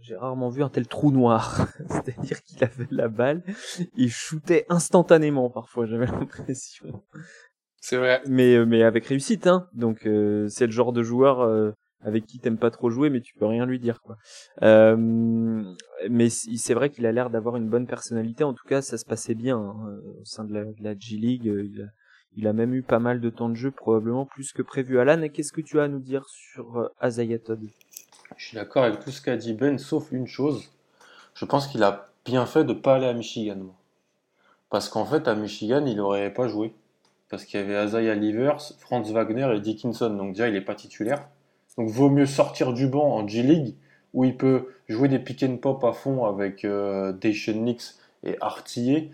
j'ai 0.00 0.16
rarement 0.16 0.50
vu 0.50 0.62
un 0.62 0.68
tel 0.68 0.86
trou 0.86 1.10
noir. 1.10 1.68
C'est-à-dire 1.88 2.42
qu'il 2.42 2.62
avait 2.62 2.86
la 2.90 3.08
balle, 3.08 3.42
il 3.96 4.10
shootait 4.10 4.66
instantanément 4.68 5.50
parfois, 5.50 5.86
j'avais 5.86 6.06
l'impression. 6.18 7.02
C'est 7.80 7.96
vrai. 7.96 8.22
Mais 8.26 8.54
euh, 8.54 8.64
mais 8.64 8.82
avec 8.82 9.06
réussite 9.06 9.46
hein. 9.46 9.68
Donc 9.74 10.06
euh, 10.06 10.48
c'est 10.48 10.66
le 10.66 10.72
genre 10.72 10.92
de 10.92 11.02
joueur 11.02 11.40
euh, 11.40 11.72
avec 12.04 12.26
qui 12.26 12.38
t'aimes 12.38 12.58
pas 12.58 12.70
trop 12.70 12.90
jouer 12.90 13.10
mais 13.10 13.20
tu 13.20 13.34
peux 13.34 13.46
rien 13.46 13.66
lui 13.66 13.78
dire 13.78 14.00
quoi. 14.02 14.16
mais 14.60 16.28
c'est 16.30 16.74
vrai 16.74 16.90
qu'il 16.90 17.06
a 17.06 17.12
l'air 17.12 17.30
d'avoir 17.30 17.56
une 17.56 17.68
bonne 17.68 17.86
personnalité 17.86 18.44
en 18.44 18.54
tout 18.54 18.66
cas 18.66 18.82
ça 18.82 18.98
se 18.98 19.04
passait 19.04 19.34
bien 19.34 19.58
hein, 19.58 19.98
au 20.20 20.24
sein 20.24 20.44
de 20.44 20.74
la, 20.80 20.98
G 20.98 21.16
League, 21.16 21.44
il 21.44 21.82
a, 21.82 21.86
il 22.36 22.46
a 22.46 22.52
même 22.52 22.74
eu 22.74 22.82
pas 22.82 22.98
mal 22.98 23.20
de 23.20 23.30
temps 23.30 23.48
de 23.48 23.54
jeu 23.54 23.70
probablement 23.70 24.26
plus 24.26 24.52
que 24.52 24.62
prévu. 24.62 24.98
Alan, 24.98 25.28
qu'est-ce 25.28 25.52
que 25.52 25.60
tu 25.60 25.80
as 25.80 25.84
à 25.84 25.88
nous 25.88 26.00
dire 26.00 26.24
sur 26.28 26.90
Azaya 27.00 27.38
Todd? 27.38 27.60
Je 28.36 28.46
suis 28.46 28.56
d'accord 28.56 28.84
avec 28.84 29.00
tout 29.00 29.10
ce 29.10 29.22
qu'a 29.22 29.36
dit 29.36 29.54
Ben, 29.54 29.78
sauf 29.78 30.10
une 30.10 30.26
chose. 30.26 30.70
Je 31.34 31.44
pense 31.44 31.66
qu'il 31.66 31.82
a 31.82 32.06
bien 32.24 32.46
fait 32.46 32.64
de 32.64 32.72
pas 32.72 32.96
aller 32.96 33.06
à 33.06 33.12
Michigan. 33.12 33.58
Parce 34.70 34.88
qu'en 34.88 35.04
fait, 35.04 35.28
à 35.28 35.34
Michigan, 35.34 35.84
il 35.86 35.96
n'aurait 35.96 36.32
pas 36.32 36.48
joué. 36.48 36.74
Parce 37.28 37.44
qu'il 37.44 37.60
y 37.60 37.62
avait 37.62 37.86
Isaiah 37.86 38.14
Livers, 38.14 38.60
Franz 38.78 39.12
Wagner 39.12 39.48
et 39.54 39.60
Dickinson. 39.60 40.10
Donc 40.10 40.32
déjà, 40.32 40.48
il 40.48 40.54
n'est 40.54 40.60
pas 40.60 40.74
titulaire. 40.74 41.28
Donc 41.78 41.88
vaut 41.88 42.10
mieux 42.10 42.26
sortir 42.26 42.72
du 42.72 42.86
banc 42.86 43.16
en 43.16 43.26
G-League, 43.26 43.74
où 44.12 44.24
il 44.24 44.36
peut 44.36 44.68
jouer 44.88 45.08
des 45.08 45.18
pick 45.18 45.42
and 45.42 45.56
pop 45.56 45.82
à 45.84 45.92
fond 45.92 46.24
avec 46.24 46.64
euh, 46.64 47.12
Dacian 47.12 47.54
Nix 47.54 47.98
et 48.24 48.36
Artillé, 48.40 49.10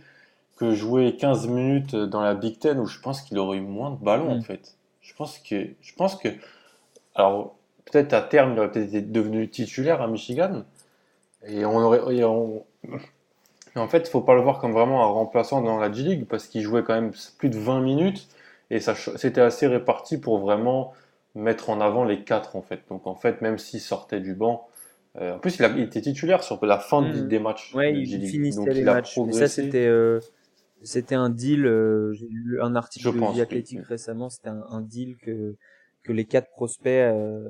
que 0.56 0.74
jouer 0.74 1.16
15 1.16 1.48
minutes 1.48 1.96
dans 1.96 2.20
la 2.20 2.34
Big 2.34 2.58
Ten, 2.58 2.78
où 2.78 2.86
je 2.86 3.00
pense 3.00 3.22
qu'il 3.22 3.38
aurait 3.38 3.58
eu 3.58 3.62
moins 3.62 3.90
de 3.90 3.96
ballons, 3.96 4.32
en 4.32 4.38
mm. 4.38 4.42
fait. 4.42 4.76
Je 5.00 5.14
pense 5.14 5.38
que... 5.38 5.68
Je 5.80 5.94
pense 5.94 6.16
que 6.16 6.28
alors, 7.14 7.56
peut-être 7.90 8.12
à 8.12 8.22
terme, 8.22 8.52
il 8.52 8.58
aurait 8.58 8.70
peut-être 8.70 8.88
été 8.88 9.02
devenu 9.02 9.48
titulaire 9.48 10.00
à 10.00 10.06
Michigan. 10.06 10.64
Et 11.46 11.64
on 11.64 11.78
aurait. 11.78 12.22
en 12.22 13.88
fait, 13.88 13.98
il 13.98 14.11
faut 14.11 14.20
pas 14.20 14.34
le 14.34 14.42
voir 14.42 14.58
comme 14.58 14.72
vraiment 14.72 15.02
un 15.04 15.08
remplaçant 15.08 15.62
dans 15.62 15.78
la 15.78 15.90
G-League 15.90 16.26
parce 16.28 16.46
qu'il 16.46 16.62
jouait 16.62 16.82
quand 16.82 16.94
même 16.94 17.12
plus 17.38 17.48
de 17.48 17.58
20 17.58 17.80
minutes 17.80 18.28
et 18.70 18.78
ça, 18.80 18.94
c'était 18.94 19.40
assez 19.40 19.66
réparti 19.66 20.18
pour 20.18 20.38
vraiment 20.38 20.92
mettre 21.34 21.70
en 21.70 21.80
avant 21.80 22.04
les 22.04 22.24
quatre 22.24 22.56
en 22.56 22.62
fait. 22.62 22.82
Donc 22.88 23.06
en 23.06 23.14
fait, 23.14 23.40
même 23.42 23.58
s'il 23.58 23.80
sortait 23.80 24.20
du 24.20 24.34
banc, 24.34 24.68
euh, 25.16 25.36
en 25.36 25.38
plus 25.38 25.58
il, 25.58 25.80
était 25.80 26.00
titulaire 26.00 26.42
sur 26.42 26.64
la 26.64 26.78
fin 26.78 27.02
mmh. 27.02 27.28
des 27.28 27.38
matchs. 27.38 27.74
Ouais, 27.74 27.92
il 27.94 28.28
finissait 28.28 28.72
les 28.72 28.84
matchs. 28.84 29.18
Mais 29.18 29.32
ça 29.32 29.48
c'était 29.48 29.86
euh, 29.86 30.20
c'était 30.82 31.14
un 31.14 31.30
deal. 31.30 31.66
Euh, 31.66 32.12
j'ai 32.12 32.28
lu 32.28 32.60
un 32.60 32.74
article 32.74 33.12
de 33.12 33.40
Athletic 33.40 33.80
récemment. 33.82 34.30
C'était 34.30 34.50
un, 34.50 34.80
deal 34.80 35.16
que 35.16 35.56
que 36.02 36.12
les 36.12 36.24
quatre 36.24 36.50
prospects 36.50 36.86
euh, 36.86 37.48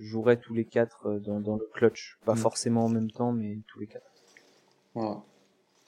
joueraient 0.00 0.36
tous 0.36 0.54
les 0.54 0.64
quatre 0.64 1.06
euh, 1.06 1.18
dans, 1.18 1.40
dans 1.40 1.56
le 1.56 1.68
clutch. 1.72 2.18
Pas 2.24 2.34
mm. 2.34 2.38
forcément 2.38 2.84
en 2.84 2.88
même 2.88 3.10
temps, 3.10 3.32
mais 3.32 3.58
tous 3.66 3.80
les 3.80 3.86
quatre. 3.86 4.10
Voilà. 4.94 5.22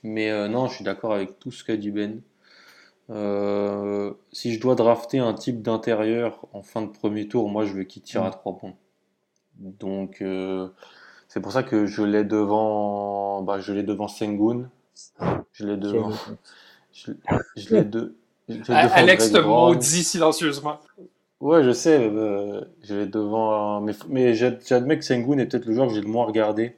Mais 0.03 0.31
euh, 0.31 0.49
non, 0.49 0.67
je 0.67 0.77
suis 0.77 0.85
d'accord 0.85 1.13
avec 1.15 1.39
tout 1.39 1.51
ce 1.51 1.65
qu'a 1.65 1.77
dit 1.77 1.91
Ben. 1.91 2.21
Euh, 3.11 4.13
si 4.33 4.55
je 4.55 4.61
dois 4.61 4.75
drafter 4.75 5.19
un 5.19 5.35
type 5.35 5.63
d'intérieur 5.63 6.47
en 6.53 6.63
fin 6.63 6.83
de 6.83 6.89
premier 6.89 7.27
tour, 7.29 7.49
moi 7.49 7.65
je 7.65 7.73
veux 7.73 7.85
qu'il 7.85 8.03
tire 8.03 8.23
à 8.23 8.29
mm. 8.29 8.33
trois 8.33 8.57
points. 8.57 8.75
Donc 9.59 10.23
c'est 11.29 11.41
pour 11.41 11.53
ça 11.53 11.63
que 11.63 11.87
je 11.87 12.03
l'ai 12.03 12.25
devant, 12.25 13.43
bah, 13.43 13.61
je 13.61 13.73
l'ai 13.73 13.83
devant 13.83 14.09
Sengun, 14.09 14.69
je 15.53 15.67
l'ai 15.67 15.77
devant, 15.77 16.11
je, 16.93 17.13
l'ai 17.71 17.85
de, 17.85 18.17
Alex 18.69 19.31
te 19.33 19.39
maudit 19.39 20.05
silencieusement. 20.05 20.81
Ouais, 21.41 21.63
je 21.63 21.73
sais, 21.73 22.11
euh, 22.13 22.63
je 22.83 22.95
vais 22.95 23.07
devant. 23.07 23.81
Mais, 23.81 23.93
mais 24.09 24.35
j'admets 24.35 24.99
que 24.99 25.05
Sengun 25.05 25.39
est 25.39 25.47
peut-être 25.47 25.67
le 25.67 25.75
joueur 25.75 25.89
que 25.89 25.95
j'ai 25.95 26.01
le 26.01 26.09
moins 26.09 26.27
regardé 26.27 26.75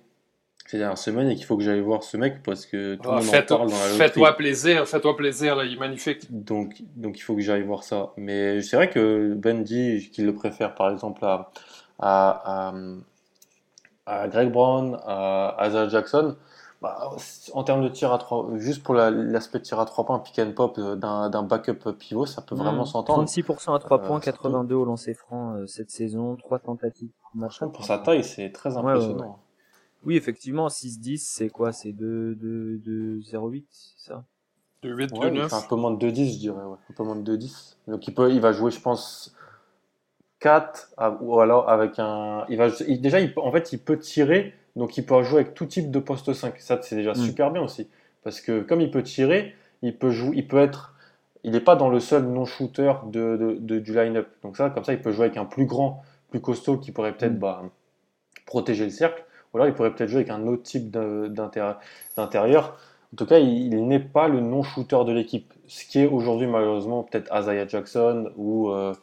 ces 0.72 0.78
dernières 0.78 0.96
semaines 0.96 1.28
et 1.28 1.34
qu'il 1.34 1.44
faut 1.44 1.58
que 1.58 1.62
j'aille 1.62 1.82
voir 1.82 2.02
ce 2.02 2.16
mec 2.16 2.42
parce 2.42 2.64
que 2.64 2.94
tout 2.94 3.10
le 3.10 3.16
ah, 3.18 3.20
monde 3.20 3.28
en 3.28 3.42
parle 3.42 3.68
dans 3.68 3.76
la 3.76 4.06
Fais-toi 4.08 4.32
plaisir, 4.38 4.88
fais-toi 4.88 5.14
plaisir, 5.18 5.54
là, 5.54 5.64
il 5.64 5.74
est 5.74 5.78
magnifique. 5.78 6.26
Donc, 6.30 6.82
donc 6.96 7.18
il 7.18 7.20
faut 7.20 7.34
que 7.34 7.42
j'aille 7.42 7.62
voir 7.62 7.82
ça. 7.82 8.12
Mais 8.16 8.62
c'est 8.62 8.76
vrai 8.76 8.88
que 8.88 9.34
Ben 9.34 9.62
dit 9.62 10.08
qu'il 10.10 10.24
le 10.24 10.34
préfère 10.34 10.74
par 10.74 10.88
exemple 10.88 11.26
à, 11.26 11.50
à, 11.98 12.72
à, 14.06 14.28
Greg 14.28 14.50
Brown, 14.50 14.98
à 15.04 15.54
Asa 15.58 15.88
Jackson. 15.88 16.36
Bah, 16.80 17.10
en 17.52 17.64
termes 17.64 17.84
de 17.84 17.88
tir 17.90 18.10
à 18.10 18.16
3, 18.16 18.56
juste 18.56 18.82
pour 18.82 18.94
l'aspect 18.94 19.60
tir 19.60 19.78
à 19.78 19.84
3 19.84 20.06
points, 20.06 20.18
pick 20.20 20.38
and 20.38 20.52
pop 20.56 20.78
euh, 20.78 20.96
d'un 20.96 21.42
backup 21.42 21.92
pivot, 21.92 22.24
ça 22.24 22.40
peut 22.40 22.56
vraiment 22.56 22.84
hmm. 22.84 22.86
s'entendre. 22.86 23.24
36% 23.24 23.76
à 23.76 23.78
3 23.78 23.98
points, 24.00 24.20
82 24.20 24.74
euh, 24.74 24.78
au 24.78 24.84
lancer 24.86 25.12
franc 25.12 25.54
euh, 25.54 25.66
cette 25.66 25.90
saison, 25.90 26.34
3 26.36 26.60
tentatives. 26.60 27.10
Pour 27.72 27.84
sa 27.84 27.98
taille, 27.98 28.24
c'est 28.24 28.50
très 28.50 28.76
impressionnant. 28.76 29.38
Oui, 30.04 30.16
effectivement, 30.16 30.68
6-10, 30.68 31.18
c'est 31.18 31.48
quoi? 31.48 31.72
C'est 31.72 31.92
2-0-8, 31.92 33.64
c'est 33.70 34.08
ça? 34.08 34.24
2-8, 34.82 35.10
2-9 35.10 35.54
Un 35.54 35.68
peu 35.68 35.76
moins 35.76 35.92
de 35.92 36.10
2-10, 36.10 36.32
je 36.32 36.38
dirais, 36.38 36.64
ouais. 36.64 36.76
Un 36.90 36.94
peu 36.94 37.04
moins 37.04 37.16
de 37.16 37.36
2-10. 37.36 37.76
Donc 37.86 38.06
il, 38.08 38.14
peut, 38.14 38.32
il 38.32 38.40
va 38.40 38.52
jouer, 38.52 38.70
je 38.70 38.80
pense, 38.80 39.34
4, 40.40 40.94
ou 41.20 41.38
alors 41.40 41.68
avec 41.68 41.98
un. 41.98 42.44
Il 42.48 42.56
va, 42.56 42.68
déjà, 42.70 43.20
il, 43.20 43.32
en 43.36 43.52
fait, 43.52 43.72
il 43.72 43.78
peut 43.78 43.98
tirer 43.98 44.54
donc 44.76 44.96
il 44.96 45.04
peut 45.04 45.22
jouer 45.22 45.40
avec 45.40 45.54
tout 45.54 45.66
type 45.66 45.90
de 45.90 45.98
poste 45.98 46.32
5. 46.32 46.58
Ça, 46.58 46.78
c'est 46.82 46.96
déjà 46.96 47.12
mm. 47.12 47.16
super 47.16 47.50
bien 47.50 47.62
aussi. 47.62 47.88
Parce 48.22 48.40
que 48.40 48.60
comme 48.62 48.80
il 48.80 48.90
peut 48.90 49.02
tirer, 49.02 49.54
il 49.82 49.96
peut 49.96 50.10
jouer, 50.10 50.36
il 50.36 50.48
peut 50.48 50.58
être. 50.58 50.94
Il 51.44 51.52
n'est 51.52 51.60
pas 51.60 51.74
dans 51.74 51.88
le 51.88 51.98
seul 51.98 52.24
non-shooter 52.24 52.92
de, 53.06 53.58
du 53.58 53.92
line-up. 53.92 54.28
Donc 54.44 54.56
ça, 54.56 54.70
comme 54.70 54.84
ça, 54.84 54.92
il 54.92 55.00
peut 55.00 55.10
jouer 55.10 55.26
avec 55.26 55.36
un 55.36 55.44
plus 55.44 55.66
grand, 55.66 56.02
plus 56.30 56.40
costaud 56.40 56.78
qui 56.78 56.92
pourrait 56.92 57.16
peut-être 57.16 57.34
mm. 57.34 57.38
bah, 57.38 57.62
protéger 58.46 58.84
le 58.84 58.90
cercle. 58.90 59.24
Ou 59.52 59.58
alors 59.58 59.68
il 59.68 59.74
pourrait 59.74 59.94
peut-être 59.94 60.10
jouer 60.10 60.20
avec 60.20 60.30
un 60.30 60.46
autre 60.46 60.62
type 60.62 60.90
d'intérieur. 60.90 62.76
En 63.12 63.16
tout 63.16 63.26
cas, 63.26 63.38
il, 63.38 63.86
n'est 63.86 64.00
pas 64.00 64.28
le 64.28 64.40
non-shooter 64.40 65.04
de 65.06 65.12
l'équipe. 65.12 65.52
Ce 65.66 65.84
qui 65.84 66.00
est 66.00 66.06
aujourd'hui 66.06 66.46
malheureusement 66.46 67.02
peut-être 67.02 67.30
Isaiah 67.34 67.66
Jackson 67.68 68.32
ou, 68.36 68.70
euh, 68.70 68.94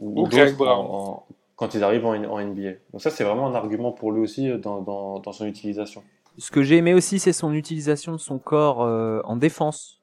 ou, 0.00 0.22
ou 0.22 0.28
Brown 0.56 1.18
quand 1.56 1.74
ils 1.74 1.84
arrivent 1.84 2.06
en, 2.06 2.14
NBA. 2.16 2.70
Donc 2.92 3.02
ça, 3.02 3.10
c'est 3.10 3.24
vraiment 3.24 3.46
un 3.46 3.54
argument 3.54 3.92
pour 3.92 4.12
lui 4.12 4.22
aussi 4.22 4.50
euh, 4.50 4.58
dans, 4.58 4.80
dans, 4.80 5.20
dans 5.20 5.32
son 5.32 5.46
utilisation. 5.46 6.02
Ce 6.36 6.50
que 6.50 6.62
j'ai 6.62 6.76
aimé 6.76 6.94
aussi, 6.94 7.20
c'est 7.20 7.32
son 7.32 7.52
utilisation 7.52 8.12
de 8.12 8.18
son 8.18 8.38
corps 8.38 8.82
euh, 8.82 9.20
en 9.24 9.36
défense. 9.36 10.00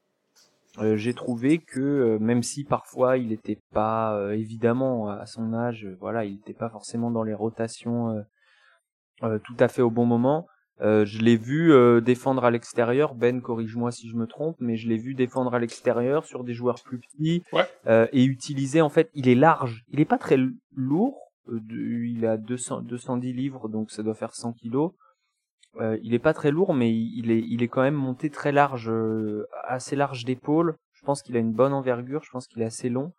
Euh, 0.78 0.96
j'ai 0.96 1.14
trouvé 1.14 1.58
que 1.58 1.82
euh, 1.82 2.20
même 2.20 2.42
si 2.42 2.64
parfois 2.64 3.18
il 3.18 3.28
n'était 3.28 3.60
pas 3.74 4.18
évidemment 4.34 5.10
à 5.10 5.26
son 5.26 5.54
âge, 5.54 5.88
voilà, 6.00 6.24
il 6.24 6.36
n'était 6.36 6.54
pas 6.54 6.70
forcément 6.70 7.12
dans 7.12 7.24
les 7.24 7.34
rotations 7.34 8.24
tout 9.22 9.56
à 9.60 9.68
fait 9.68 9.82
au 9.82 9.90
bon 9.90 10.06
moment. 10.06 10.48
je 10.80 11.20
l'ai 11.20 11.38
vu 11.38 11.74
défendre 12.02 12.44
à 12.44 12.52
l'extérieur. 12.52 13.16
Ben, 13.16 13.42
corrige-moi 13.42 13.92
si 13.92 14.10
je 14.10 14.16
me 14.16 14.28
trompe, 14.28 14.58
mais 14.60 14.78
je 14.78 14.88
l'ai 14.90 14.98
vu 14.98 15.14
défendre 15.14 15.54
à 15.54 15.60
l'extérieur 15.60 16.26
sur 16.26 16.44
des 16.44 16.54
joueurs 16.54 16.82
plus 16.84 17.00
petits 17.00 17.44
ouais. 17.54 18.10
et 18.14 18.24
utiliser 18.24 18.82
en 18.82 18.90
fait. 18.90 19.10
Il 19.14 19.28
est 19.28 19.36
large, 19.36 19.84
il 19.90 20.00
est 20.00 20.06
pas 20.06 20.18
très 20.18 20.38
lourd, 20.76 21.32
euh, 21.50 21.60
il 21.70 22.26
a 22.26 22.38
200, 22.38 22.82
210 22.82 23.34
livres, 23.34 23.70
donc 23.70 23.92
ça 23.92 24.04
doit 24.04 24.14
faire 24.14 24.34
100 24.34 24.54
kilos. 24.54 24.92
Euh, 25.78 25.98
il 26.04 26.14
est 26.14 26.20
pas 26.20 26.34
très 26.34 26.52
lourd, 26.52 26.74
mais 26.74 26.94
il 26.94 27.32
est, 27.32 27.40
il 27.40 27.64
est 27.64 27.68
quand 27.68 27.82
même 27.82 27.96
monté 27.96 28.30
très 28.30 28.52
large, 28.52 28.90
euh, 28.90 29.48
assez 29.64 29.96
large 29.96 30.26
d'épaule 30.26 30.76
Je 30.92 31.06
pense 31.06 31.22
qu'il 31.22 31.36
a 31.38 31.40
une 31.40 31.54
bonne 31.54 31.74
envergure, 31.74 32.24
je 32.24 32.30
pense 32.30 32.48
qu'il 32.48 32.62
est 32.62 32.66
assez 32.66 32.90
long. 32.90 33.14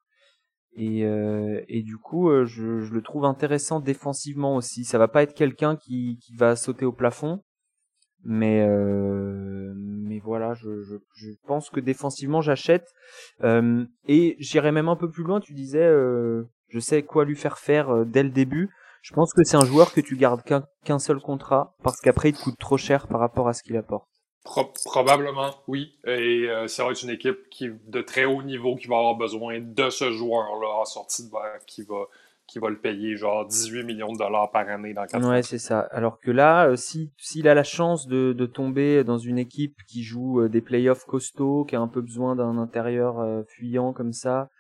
Et, 0.75 1.05
euh, 1.05 1.63
et 1.69 1.83
du 1.83 1.99
coup, 1.99 2.31
je, 2.45 2.81
je, 2.81 2.95
le 2.95 3.03
trouve 3.03 3.25
intéressant 3.25 3.81
défensivement 3.81 4.57
aussi. 4.57 4.85
Ça 4.85 4.99
va 4.99 5.09
pas 5.09 5.23
être 5.23 5.35
quelqu'un 5.35 5.77
qui, 5.77 6.19
va 6.37 6.57
sauter 6.57 6.85
au 6.85 6.93
plafond, 6.93 7.43
mais 8.25 8.67
mais 9.75 10.19
voilà, 10.19 10.55
je, 10.55 10.97
pense 11.47 11.71
que 11.71 11.81
défensivement 11.81 12.41
j'achète. 12.41 12.89
et 13.43 14.37
j'irai 14.39 14.73
même 14.73 14.89
un 14.89 14.97
peu 14.97 15.11
plus 15.11 15.25
loin. 15.25 15.41
Tu 15.41 15.53
disais 15.53 15.89
je 16.73 16.79
sais 16.79 17.03
quoi 17.03 17.25
lui 17.25 17.37
faire 17.37 17.59
faire 17.59 17.91
euh, 17.91 18.05
dès 18.05 18.23
le 18.23 18.31
début. 18.31 18.71
Je 19.03 19.13
pense 19.13 19.35
que 19.35 19.45
c'est 19.45 19.57
un 19.57 19.65
joueur 19.65 19.93
que 19.93 20.01
tu 20.01 20.17
gardes 20.17 20.43
qu'un 20.43 20.99
seul 20.99 21.21
contrat 21.21 21.75
parce 21.83 22.01
qu'après 22.01 22.31
il 22.31 22.37
te 22.37 22.43
coûte 22.43 22.59
trop 22.59 22.79
cher 22.79 23.09
par 23.09 23.21
rapport 23.21 23.49
à 23.49 23.53
ce 23.53 23.63
qu'il 23.63 23.77
apporte. 23.77 24.09
Probablement, 24.45 25.55
oui. 25.69 25.93
Et 26.05 26.47
euh, 26.49 26.67
ça 26.67 26.85
va 26.85 26.91
être 26.91 27.03
une 27.03 27.11
équipe 27.11 27.49
qui 27.51 27.71
de 27.87 28.03
très 28.03 28.25
haut 28.25 28.43
niveau 28.43 28.77
qui 28.77 28.89
va 28.89 28.97
avoir 28.97 29.15
besoin 29.15 29.61
de 29.61 29.91
ce 29.91 30.11
joueur-là 30.11 30.81
en 30.81 30.85
sortie 30.85 31.27
de 31.27 31.31
verre 31.31 31.61
qui 31.67 31.83
va 31.83 32.07
qui 32.49 32.59
va 32.59 32.69
le 32.69 32.77
payer 32.77 33.17
genre 33.17 33.47
18 33.47 33.85
millions 33.85 34.13
de 34.13 34.19
dollars 34.19 34.51
par 34.51 34.69
année 34.69 34.93
dans 34.93 35.07
4 35.07 35.27
Ouais, 35.27 35.43
c'est 35.43 35.59
ça. 35.59 35.81
Alors 35.91 36.21
que 36.21 36.31
là, 36.31 36.67
euh, 36.67 36.77
si 36.77 37.11
s'il 37.17 37.49
a 37.49 37.55
la 37.55 37.63
chance 37.63 38.07
de, 38.07 38.33
de 38.33 38.47
tomber 38.47 39.05
dans 39.05 39.19
une 39.19 39.39
équipe 39.39 39.77
qui 39.89 40.03
joue 40.03 40.49
des 40.49 40.61
playoffs 40.61 41.05
costauds, 41.05 41.65
qui 41.65 41.77
a 41.77 41.81
un 41.81 41.89
peu 41.89 42.03
besoin 42.03 42.37
d'un 42.37 42.59
intérieur 42.59 43.45
fuyant 43.49 43.93
comme 43.93 44.13
ça, 44.13 44.51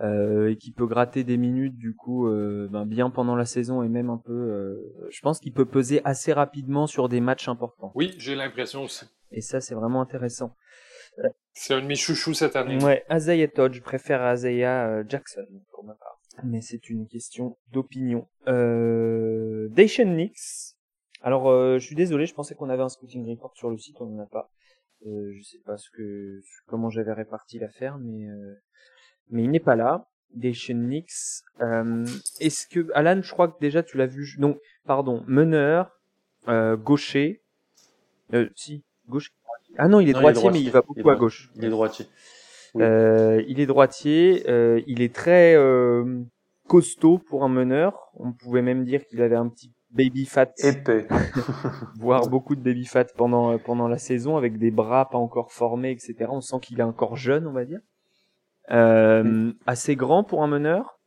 euh, 0.00 0.50
et 0.50 0.56
qui 0.56 0.72
peut 0.72 0.86
gratter 0.86 1.22
des 1.24 1.36
minutes 1.36 1.76
du 1.76 1.94
coup 1.94 2.26
euh, 2.26 2.68
ben, 2.70 2.84
bien 2.84 3.10
pendant 3.10 3.36
la 3.36 3.44
saison 3.44 3.82
et 3.82 3.88
même 3.88 4.10
un 4.10 4.18
peu 4.18 4.32
euh, 4.32 5.08
je 5.10 5.20
pense 5.20 5.38
qu'il 5.38 5.52
peut 5.52 5.66
peser 5.66 6.00
assez 6.04 6.32
rapidement 6.32 6.86
sur 6.86 7.08
des 7.08 7.20
matchs 7.20 7.48
importants 7.48 7.92
oui 7.94 8.12
j'ai 8.18 8.34
l'impression 8.34 8.82
aussi 8.82 9.04
et 9.30 9.40
ça 9.40 9.60
c'est 9.60 9.74
vraiment 9.74 10.00
intéressant 10.00 10.56
C'est 11.52 11.74
un 11.74 11.82
de 11.82 11.86
mes 11.86 11.94
chouchous 11.94 12.34
cette 12.34 12.56
année. 12.56 12.82
Ouais, 12.82 13.04
Isaiah 13.10 13.48
Todd, 13.48 13.72
je 13.72 13.80
préfère 13.80 14.34
Isaiah 14.34 14.88
euh, 14.88 15.04
Jackson 15.08 15.46
pour 15.70 15.84
ma 15.84 15.94
part. 15.94 16.20
Mais 16.42 16.60
c'est 16.60 16.90
une 16.90 17.06
question 17.06 17.56
d'opinion. 17.70 18.26
Euh, 18.48 19.68
Nix. 19.76 20.76
Alors, 21.22 21.48
euh, 21.48 21.78
je 21.78 21.86
suis 21.86 21.94
désolé, 21.94 22.26
je 22.26 22.34
pensais 22.34 22.54
qu'on 22.54 22.68
avait 22.68 22.82
un 22.82 22.88
scouting 22.88 23.28
report 23.28 23.56
sur 23.56 23.70
le 23.70 23.78
site, 23.78 24.00
on 24.00 24.06
n'en 24.06 24.24
a 24.24 24.26
pas. 24.26 24.50
Euh, 25.06 25.32
je 25.36 25.42
sais 25.42 25.60
pas 25.64 25.76
ce 25.76 25.88
que, 25.90 26.42
comment 26.66 26.90
j'avais 26.90 27.12
réparti 27.12 27.58
l'affaire, 27.58 27.98
mais 27.98 28.26
euh, 28.28 28.54
mais 29.30 29.44
il 29.44 29.50
n'est 29.50 29.60
pas 29.60 29.76
là. 29.76 30.06
Dacian 30.34 30.76
Nix. 30.76 31.42
Euh, 31.60 32.04
Est-ce 32.40 32.66
que 32.66 32.90
Alan, 32.94 33.20
je 33.22 33.30
crois 33.32 33.48
que 33.48 33.58
déjà 33.60 33.82
tu 33.82 33.96
l'as 33.96 34.06
vu. 34.06 34.34
Non, 34.38 34.58
pardon, 34.84 35.22
meneur, 35.26 35.90
euh, 36.48 36.76
gaucher. 36.76 37.42
Euh, 38.32 38.48
si, 38.56 38.82
gauche. 39.08 39.30
Ah 39.78 39.88
non, 39.88 40.00
il 40.00 40.08
est 40.08 40.12
Non, 40.12 40.20
il 40.20 40.26
est 40.26 40.32
droitier, 40.32 40.50
mais 40.50 40.60
il 40.60 40.70
droitier. 40.70 40.70
va 40.70 40.80
Il 40.80 40.86
beaucoup 40.86 41.10
à 41.10 41.14
droitier. 41.14 41.20
gauche. 41.20 41.50
Il 41.56 41.64
est 41.64 41.70
droitier. 41.70 42.06
Oui. 42.74 42.82
Euh, 42.82 43.42
il 43.46 43.60
est 43.60 43.66
droitier, 43.66 44.44
euh, 44.48 44.80
il 44.88 45.00
est 45.00 45.14
très 45.14 45.54
euh, 45.54 46.22
costaud 46.66 47.18
pour 47.18 47.44
un 47.44 47.48
meneur. 47.48 48.10
On 48.14 48.32
pouvait 48.32 48.62
même 48.62 48.84
dire 48.84 49.06
qu'il 49.06 49.22
avait 49.22 49.36
un 49.36 49.48
petit 49.48 49.72
baby 49.90 50.26
fat, 50.26 50.50
Épais. 50.58 51.06
voire 52.00 52.28
beaucoup 52.28 52.56
de 52.56 52.60
baby 52.60 52.84
fat 52.84 53.04
pendant 53.16 53.56
pendant 53.58 53.86
la 53.86 53.98
saison, 53.98 54.36
avec 54.36 54.58
des 54.58 54.72
bras 54.72 55.08
pas 55.08 55.18
encore 55.18 55.52
formés, 55.52 55.92
etc. 55.92 56.26
On 56.30 56.40
sent 56.40 56.56
qu'il 56.62 56.80
est 56.80 56.84
encore 56.84 57.16
jeune, 57.16 57.46
on 57.46 57.52
va 57.52 57.64
dire. 57.64 57.78
Euh, 58.70 59.52
Assez 59.66 59.96
grand 59.96 60.24
pour 60.24 60.42
un 60.42 60.46
meneur? 60.48 60.98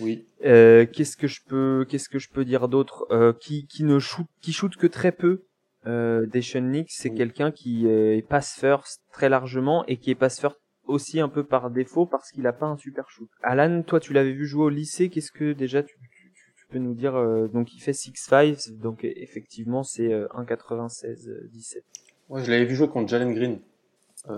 Oui. 0.00 0.26
Euh, 0.44 0.86
qu'est-ce 0.86 1.16
que 1.16 1.26
je 1.26 1.40
peux 1.46 1.84
qu'est-ce 1.88 2.08
que 2.08 2.18
je 2.18 2.28
peux 2.30 2.44
dire 2.44 2.68
d'autre? 2.68 3.06
Euh, 3.10 3.32
qui 3.32 3.66
qui 3.66 3.82
ne 3.84 3.98
shoot 3.98 4.26
qui 4.40 4.52
shoot 4.52 4.74
que 4.76 4.86
très 4.86 5.10
peu 5.12 5.42
euh, 5.86 6.26
Deshaun 6.26 6.70
Nix 6.70 6.94
c'est 6.96 7.10
Oui. 7.10 7.16
quelqu'un 7.16 7.50
qui 7.50 7.86
est 7.88 8.26
pass 8.28 8.54
first 8.58 9.00
très 9.12 9.28
largement 9.28 9.84
et 9.86 9.96
qui 9.96 10.10
est 10.10 10.14
pass 10.14 10.38
first 10.40 10.56
aussi 10.86 11.18
un 11.20 11.28
peu 11.28 11.42
par 11.44 11.70
défaut 11.70 12.06
parce 12.06 12.30
qu'il 12.30 12.46
a 12.46 12.52
pas 12.52 12.66
un 12.66 12.76
super 12.76 13.10
shoot. 13.10 13.28
Alan 13.42 13.82
toi 13.82 13.98
tu 13.98 14.12
l'avais 14.12 14.32
vu 14.32 14.46
jouer 14.46 14.64
au 14.66 14.68
lycée 14.68 15.08
qu'est-ce 15.08 15.32
que 15.32 15.52
déjà 15.52 15.82
tu, 15.82 15.96
tu, 15.96 16.32
tu- 16.32 16.52
tu 16.56 16.66
peux 16.70 16.78
nous 16.78 16.94
dire 16.94 17.14
donc 17.52 17.74
il 17.74 17.80
fait 17.80 17.92
6'5 17.92 18.78
donc 18.78 19.00
effectivement 19.02 19.82
c'est 19.82 20.12
euh, 20.12 20.28
1,96 20.36 21.28
euh, 21.28 21.48
17. 21.52 21.82
Moi, 22.28 22.42
je 22.42 22.50
l'avais 22.52 22.66
vu 22.66 22.74
jouer 22.76 22.88
contre 22.88 23.08
Jalen 23.08 23.32
Green. 23.34 23.58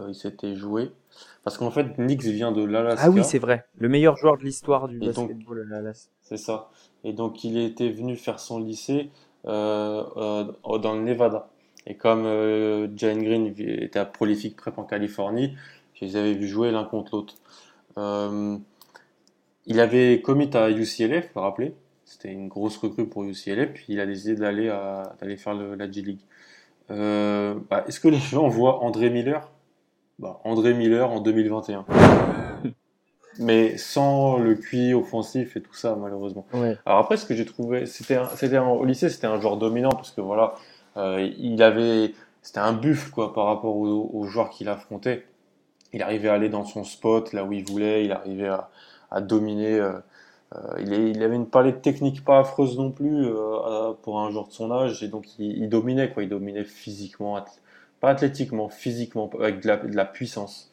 Il 0.09 0.15
s'était 0.15 0.55
joué. 0.55 0.93
Parce 1.43 1.57
qu'en 1.59 1.71
fait, 1.71 1.95
Knicks 1.97 2.23
vient 2.23 2.53
de 2.53 2.63
l'Alaska. 2.63 3.03
Ah 3.07 3.11
oui 3.11 3.23
c'est 3.25 3.39
vrai 3.39 3.65
le 3.79 3.89
meilleur 3.89 4.17
joueur 4.17 4.37
de 4.37 4.43
l'histoire 4.45 4.89
du 4.89 4.97
Et 4.97 5.11
donc- 5.11 5.29
basketball 5.31 5.61
à 5.61 5.65
l'Alaska. 5.77 6.11
C'est 6.23 6.37
ça. 6.37 6.71
Et 7.05 7.13
donc, 7.13 7.45
il 7.45 7.57
était 7.59 7.89
venu 7.91 8.17
faire 8.17 8.39
son 8.41 8.59
lycée 8.61 9.11
euh, 9.47 10.05
euh, 10.17 10.79
dans 10.79 10.95
le 10.95 11.01
Nevada. 11.01 11.49
Et 11.87 11.95
comme 11.97 12.25
euh, 12.27 12.89
Jalen 12.95 13.23
Green 13.25 13.47
était 13.57 13.99
à 13.99 14.05
Prolific 14.05 14.55
Prep 14.57 14.79
en 14.79 14.85
Californie, 14.85 15.57
je 15.95 16.05
les 16.05 16.17
avais 16.17 16.35
vus 16.35 16.47
jouer 16.47 16.71
l'un 16.71 16.85
contre 16.85 17.17
l'autre. 17.17 17.35
Euh, 17.97 18.57
il 19.67 19.81
avait 19.81 20.21
commit 20.21 20.51
à 20.55 20.71
UCLA, 20.71 21.23
faut 21.23 21.29
le 21.37 21.41
rappeler. 21.41 21.75
C'était 22.05 22.31
une 22.33 22.49
grosse 22.49 22.77
recrue 22.77 23.07
pour 23.09 23.25
UCLA, 23.25 23.67
puis 23.67 23.87
il 23.89 24.01
a 24.01 24.05
décidé 24.07 24.35
d'aller 24.35 24.69
à- 24.69 25.15
d'aller 25.21 25.37
faire 25.39 25.55
le- 25.55 25.75
la 25.75 25.91
G-League. 25.91 26.21
Bah, 26.89 27.85
Est-ce 27.87 28.01
que 28.01 28.09
les 28.09 28.19
gens 28.19 28.49
voient 28.49 28.83
André 28.83 29.11
Miller? 29.11 29.49
Bah, 30.21 30.41
André 30.45 30.75
Miller 30.75 31.11
en 31.11 31.21
2021. 31.21 31.85
Mais 33.39 33.77
sans 33.79 34.39
le 34.39 34.55
QI 34.55 34.93
offensif 34.93 35.57
et 35.57 35.63
tout 35.63 35.75
ça, 35.75 35.97
malheureusement. 35.97 36.45
Ouais. 36.53 36.77
Alors 36.85 36.99
après, 36.99 37.17
ce 37.17 37.25
que 37.25 37.35
j'ai 37.35 37.47
trouvé, 37.47 37.87
c'était, 37.87 38.19
au 38.59 38.85
lycée, 38.85 39.09
c'était 39.09 39.29
un 39.29 39.41
joueur 39.41 39.57
dominant 39.57 39.91
parce 39.91 40.11
que 40.11 40.21
voilà, 40.21 40.55
euh, 40.97 41.27
il 41.39 41.63
avait, 41.63 42.13
c'était 42.43 42.59
un 42.59 42.73
buffle 42.73 43.11
quoi 43.13 43.33
par 43.33 43.47
rapport 43.47 43.77
aux, 43.77 44.11
aux 44.13 44.25
joueurs 44.27 44.51
qu'il 44.51 44.69
affrontait. 44.69 45.27
Il 45.93 46.03
arrivait 46.03 46.29
à 46.29 46.35
aller 46.35 46.49
dans 46.49 46.65
son 46.65 46.85
spot 46.85 47.33
là 47.33 47.45
où 47.45 47.53
il 47.53 47.65
voulait, 47.65 48.05
il 48.05 48.13
arrivait 48.13 48.49
à, 48.49 48.71
à 49.11 49.21
dominer. 49.21 49.79
euh, 49.79 49.93
euh, 50.57 50.59
il, 50.81 50.93
est- 50.93 51.11
il 51.13 51.23
avait 51.23 51.37
une 51.37 51.47
palette 51.47 51.81
technique 51.83 52.25
pas 52.25 52.41
affreuse 52.41 52.77
non 52.79 52.91
plus 52.91 53.27
pour 54.03 54.21
un 54.21 54.31
joueur 54.31 54.49
de 54.49 54.53
son 54.53 54.73
âge 54.73 55.03
et 55.03 55.09
donc 55.09 55.39
il, 55.39 55.63
il 55.63 55.69
dominait 55.69 56.11
quoi, 56.11 56.25
il 56.25 56.29
dominait 56.29 56.65
physiquement, 56.65 57.37
pas 58.01 58.11
athlétiquement, 58.11 58.69
physiquement 58.69 59.31
avec 59.39 59.61
de 59.61 59.69
la, 59.69 59.77
de 59.77 59.97
la 59.97 60.05
puissance. 60.05 60.73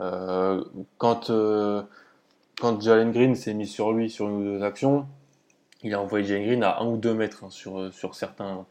Euh, 0.00 0.64
quand 0.98 1.30
euh, 1.30 1.82
quand 2.60 2.80
Jalen 2.80 3.12
Green 3.12 3.34
s'est 3.34 3.54
mis 3.54 3.66
sur 3.66 3.92
lui 3.92 4.08
sur 4.08 4.28
une 4.28 4.36
ou 4.36 4.44
deux 4.44 4.62
actions, 4.62 5.06
il 5.82 5.94
a 5.94 6.00
envoyé 6.00 6.24
Jalen 6.24 6.46
Green 6.46 6.62
à 6.62 6.80
un 6.80 6.86
ou 6.86 6.96
deux 6.96 7.14
mètres 7.14 7.44
hein, 7.44 7.50
sur, 7.50 7.78
euh, 7.78 7.90
sur, 7.90 8.14
certains, 8.14 8.64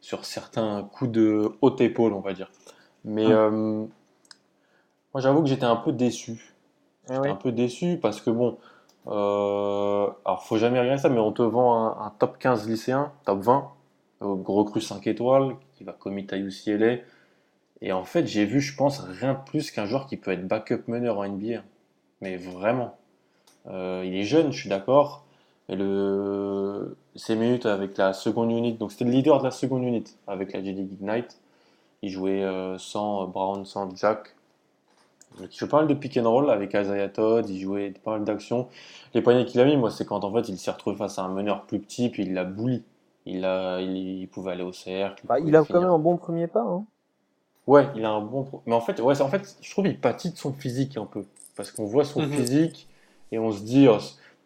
sur 0.00 0.24
certains 0.24 0.88
coups 0.92 1.10
de 1.10 1.52
haute 1.60 1.80
épaule, 1.80 2.12
on 2.12 2.20
va 2.20 2.32
dire. 2.32 2.50
Mais 3.04 3.26
euh, 3.26 3.50
moi, 3.50 5.20
j'avoue 5.20 5.42
que 5.42 5.48
j'étais 5.48 5.64
un 5.64 5.76
peu 5.76 5.92
déçu. 5.92 6.54
J'étais 7.06 7.20
ouais. 7.20 7.28
un 7.28 7.36
peu 7.36 7.52
déçu 7.52 7.98
parce 8.00 8.20
que 8.20 8.30
bon, 8.30 8.56
euh, 9.06 10.08
alors 10.24 10.42
faut 10.44 10.56
jamais 10.56 10.80
regarder 10.80 11.02
ça, 11.02 11.10
mais 11.10 11.20
on 11.20 11.32
te 11.32 11.42
vend 11.42 11.74
un, 11.74 12.06
un 12.06 12.10
top 12.18 12.38
15 12.38 12.68
lycéen, 12.68 13.12
top 13.26 13.40
20, 13.40 13.70
euh, 14.22 14.36
recrue 14.46 14.80
5 14.80 15.06
étoiles, 15.06 15.56
qui 15.76 15.84
va 15.84 15.92
commit 15.92 16.26
à 16.30 16.36
UCLA. 16.36 16.96
Et 17.80 17.92
en 17.92 18.04
fait, 18.04 18.26
j'ai 18.26 18.44
vu, 18.44 18.60
je 18.60 18.76
pense, 18.76 19.00
rien 19.00 19.34
de 19.34 19.50
plus 19.50 19.70
qu'un 19.70 19.86
joueur 19.86 20.06
qui 20.06 20.16
peut 20.16 20.30
être 20.30 20.46
backup 20.46 20.82
meneur 20.86 21.18
en 21.18 21.28
NBA. 21.28 21.62
Mais 22.20 22.36
vraiment. 22.36 22.96
Euh, 23.66 24.02
il 24.06 24.14
est 24.14 24.24
jeune, 24.24 24.52
je 24.52 24.60
suis 24.60 24.68
d'accord. 24.68 25.24
Et 25.68 25.76
le... 25.76 26.96
ses 27.16 27.36
minutes 27.36 27.66
avec 27.66 27.96
la 27.96 28.12
seconde 28.12 28.50
unit, 28.50 28.74
donc 28.74 28.92
c'était 28.92 29.04
le 29.04 29.10
leader 29.10 29.38
de 29.38 29.44
la 29.44 29.50
seconde 29.50 29.82
unit 29.82 30.04
avec 30.26 30.52
la 30.52 30.62
G-League 30.62 30.92
Ignite. 31.00 31.38
Il 32.02 32.10
jouait 32.10 32.42
euh, 32.42 32.76
sans 32.78 33.26
Brown, 33.26 33.64
sans 33.64 33.94
Jack. 33.96 34.34
Donc, 35.38 35.54
il 35.54 35.58
jouait 35.58 35.68
pas 35.68 35.78
mal 35.78 35.88
de 35.88 35.94
pick 35.94 36.16
and 36.16 36.30
roll 36.30 36.50
avec 36.50 36.74
Isaiah 36.74 37.08
Todd, 37.08 37.48
il 37.48 37.60
jouait 37.60 37.92
pas 38.04 38.12
mal 38.12 38.24
d'actions. 38.24 38.68
Les 39.14 39.22
poignées 39.22 39.46
qu'il 39.46 39.60
a 39.60 39.64
mis, 39.64 39.76
moi, 39.76 39.90
c'est 39.90 40.04
quand 40.04 40.22
en 40.22 40.32
fait 40.32 40.48
il 40.48 40.58
s'est 40.58 40.70
retrouvé 40.70 40.96
face 40.96 41.18
à 41.18 41.22
un 41.22 41.28
meneur 41.28 41.64
plus 41.64 41.80
petit, 41.80 42.08
puis 42.08 42.24
il 42.24 42.34
l'a 42.34 42.44
bully. 42.44 42.84
Il, 43.26 43.44
a, 43.46 43.80
il, 43.80 44.28
pouvait 44.28 44.52
aller 44.52 44.62
au 44.62 44.72
cercle. 44.72 45.26
Bah, 45.26 45.40
il 45.40 45.56
a 45.56 45.64
quand 45.64 45.80
même 45.80 45.90
un 45.90 45.98
bon 45.98 46.18
premier 46.18 46.46
pas 46.46 46.60
hein. 46.60 46.84
Ouais, 47.66 47.86
il 47.96 48.04
a 48.04 48.10
un 48.10 48.20
bon. 48.20 48.44
pro- 48.44 48.62
Mais 48.66 48.74
en 48.74 48.80
fait, 48.80 49.00
ouais, 49.00 49.20
en 49.22 49.28
fait, 49.28 49.56
je 49.60 49.70
trouve 49.70 49.84
qu'il 49.86 49.98
pâtit 49.98 50.30
de 50.30 50.36
son 50.36 50.52
physique 50.52 50.96
un 50.96 51.06
peu. 51.06 51.24
Parce 51.56 51.70
qu'on 51.70 51.84
voit 51.86 52.04
son 52.04 52.22
Mhm. 52.22 52.30
physique 52.34 52.88
et 53.32 53.38
on 53.38 53.50
se 53.52 53.62
dit, 53.62 53.88
oh, 53.88 53.98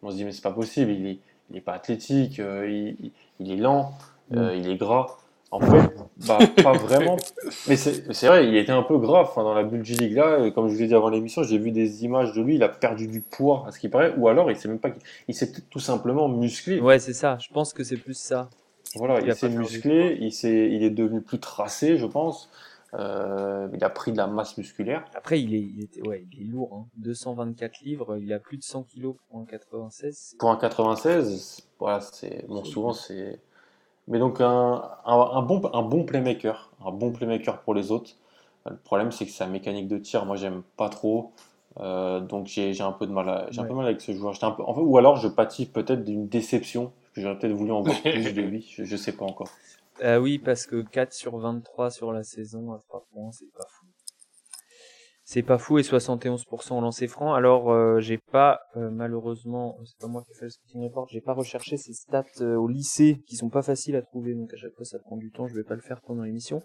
on 0.03 0.11
se 0.11 0.15
dit, 0.15 0.23
mais 0.25 0.31
c'est 0.31 0.41
pas 0.41 0.51
possible, 0.51 0.91
il 0.91 1.05
est, 1.07 1.19
il 1.51 1.57
est 1.57 1.61
pas 1.61 1.73
athlétique, 1.73 2.39
euh, 2.39 2.69
il, 2.69 2.95
il- 3.05 3.11
il 3.39 3.51
est 3.51 3.55
lent, 3.57 3.93
euh, 4.35 4.55
il 4.55 4.69
est 4.69 4.75
gras. 4.77 5.17
En 5.51 5.61
fait, 5.61 5.83
bah, 6.17 6.55
pas 6.61 6.75
vraiment. 6.75 7.17
Mais 7.65 7.75
c'est 7.75 8.13
c'est 8.13 8.27
vrai, 8.27 8.47
il 8.47 8.55
était 8.55 8.71
un 8.71 8.83
peu 8.83 8.97
grave 8.99 9.27
enfin, 9.29 9.43
dans 9.43 9.53
la 9.55 9.63
bulle 9.63 9.83
G-League 9.83 10.13
là. 10.13 10.39
euh, 10.39 10.51
Comme 10.51 10.67
je 10.69 10.73
vous 10.75 10.79
l'ai 10.81 10.87
dit 10.87 10.93
avant 10.95 11.09
l'émission, 11.09 11.41
j'ai 11.43 11.57
vu 11.57 11.71
des 11.71 12.03
images 12.05 12.33
de 12.33 12.41
lui, 12.43 12.55
il 12.55 12.63
a 12.63 12.69
perdu 12.69 13.07
du 13.07 13.21
poids, 13.21 13.63
à 13.67 13.71
ce 13.71 13.79
qui 13.79 13.89
paraît. 13.89 14.13
Ou 14.17 14.27
alors, 14.27 14.51
il 14.51 14.57
s'est 14.57 14.67
même 14.67 14.77
pas. 14.79 14.91
Il 15.27 15.33
s'est 15.35 15.51
peut-être 15.51 15.69
tout 15.69 15.79
simplement 15.79 16.27
musclé. 16.29 16.79
Ouais, 16.81 16.97
c'est 16.99 17.13
ça. 17.13 17.37
Je 17.39 17.49
pense 17.53 17.73
que 17.73 17.83
c'est 17.83 17.97
plus 17.97 18.17
ça. 18.17 18.49
Voilà, 18.95 19.21
Il 19.21 19.27
il, 19.27 19.31
a 19.31 19.35
s'est 19.35 19.47
pas 19.47 19.49
perdu 19.49 19.83
musclé, 19.83 20.17
il, 20.19 20.31
s'est- 20.33 20.69
il 20.71 20.83
est 20.83 20.89
devenu 20.89 21.21
plus 21.21 21.39
tracé, 21.39 21.97
je 21.97 22.05
pense. 22.07 22.49
Euh, 22.95 23.67
il 23.73 23.83
a 23.83 23.89
pris 23.89 24.11
de 24.11 24.17
la 24.17 24.25
masse 24.27 24.57
musculaire. 24.57 25.05
Après, 25.15 25.39
il 25.41 25.53
est, 25.53 25.59
il 25.59 25.83
était, 25.83 26.07
ouais, 26.07 26.25
il 26.31 26.41
est 26.41 26.45
lourd. 26.51 26.73
Hein. 26.73 26.85
224 26.97 27.81
livres. 27.81 28.17
Il 28.17 28.33
a 28.33 28.39
plus 28.39 28.57
de 28.57 28.63
100 28.63 28.83
kilos 28.83 29.15
pour 29.29 29.39
un 29.39 29.45
96. 29.45 30.35
Pour 30.39 30.49
un 30.49 30.55
96, 30.55 31.67
voilà, 31.79 32.01
c'est 32.01 32.45
bon, 32.47 32.63
souvent 32.63 32.93
c'est. 32.93 33.39
Mais 34.07 34.17
donc 34.17 34.41
un, 34.41 34.81
un, 35.05 35.13
un 35.33 35.41
bon, 35.43 35.61
un 35.71 35.83
bon 35.83 36.03
playmaker, 36.03 36.71
un 36.83 36.91
bon 36.91 37.11
playmaker 37.11 37.61
pour 37.61 37.75
les 37.75 37.91
autres. 37.91 38.11
Le 38.69 38.75
problème, 38.75 39.11
c'est 39.11 39.25
que 39.25 39.31
sa 39.31 39.45
mécanique 39.45 39.87
de 39.87 39.97
tir, 39.99 40.25
moi, 40.25 40.35
j'aime 40.35 40.63
pas 40.77 40.89
trop. 40.89 41.31
Euh, 41.79 42.19
donc 42.19 42.47
j'ai 42.47 42.81
un 42.81 42.91
peu 42.91 43.05
de 43.05 43.11
mal, 43.11 43.29
à- 43.29 43.47
j'ai 43.51 43.61
un 43.61 43.65
peu 43.65 43.73
mal 43.75 43.85
avec 43.85 44.01
ce 44.01 44.11
joueur. 44.13 44.33
J'étais 44.33 44.45
un 44.47 44.51
peu, 44.51 44.63
en 44.63 44.73
fait, 44.73 44.81
ou 44.81 44.97
alors 44.97 45.15
je 45.17 45.27
pâtis 45.27 45.67
peut-être 45.67 46.03
d'une 46.03 46.27
déception, 46.27 46.85
parce 47.01 47.13
que 47.13 47.21
j'aurais 47.21 47.37
peut-être 47.37 47.53
voulu 47.53 47.71
en 47.71 47.81
voir 47.81 47.95
plus 48.01 48.33
de 48.33 48.41
lui. 48.41 48.67
Je, 48.75 48.83
je 48.83 48.97
sais 48.97 49.11
pas 49.11 49.25
encore. 49.25 49.47
Euh, 50.01 50.17
oui, 50.19 50.39
parce 50.39 50.65
que 50.65 50.81
4 50.81 51.13
sur 51.13 51.37
23 51.37 51.91
sur 51.91 52.11
la 52.11 52.23
saison 52.23 52.71
à 52.71 52.81
3 52.87 53.05
points, 53.11 53.31
c'est 53.31 53.51
pas 53.53 53.65
fou. 53.69 53.85
C'est 55.23 55.43
pas 55.43 55.59
fou 55.59 55.77
et 55.77 55.83
71% 55.83 56.77
au 56.77 56.81
lancer 56.81 57.07
franc. 57.07 57.35
Alors, 57.35 57.71
euh, 57.71 57.99
j'ai 57.99 58.17
pas, 58.17 58.61
euh, 58.75 58.89
malheureusement, 58.89 59.77
c'est 59.85 59.99
pas 59.99 60.07
moi 60.07 60.23
qui 60.23 60.31
ai 60.31 60.35
fait 60.35 60.45
le 60.45 60.49
scouting 60.49 60.83
report, 60.83 61.07
j'ai 61.09 61.21
pas 61.21 61.33
recherché 61.33 61.77
ces 61.77 61.93
stats 61.93 62.23
euh, 62.41 62.55
au 62.55 62.67
lycée 62.67 63.21
qui 63.27 63.35
sont 63.35 63.49
pas 63.49 63.61
faciles 63.61 63.95
à 63.95 64.01
trouver, 64.01 64.33
donc 64.33 64.51
à 64.53 64.57
chaque 64.57 64.73
fois 64.73 64.85
ça 64.85 64.97
prend 64.97 65.17
du 65.17 65.31
temps, 65.31 65.47
je 65.47 65.53
vais 65.53 65.63
pas 65.63 65.75
le 65.75 65.81
faire 65.81 66.01
pendant 66.01 66.23
l'émission. 66.23 66.63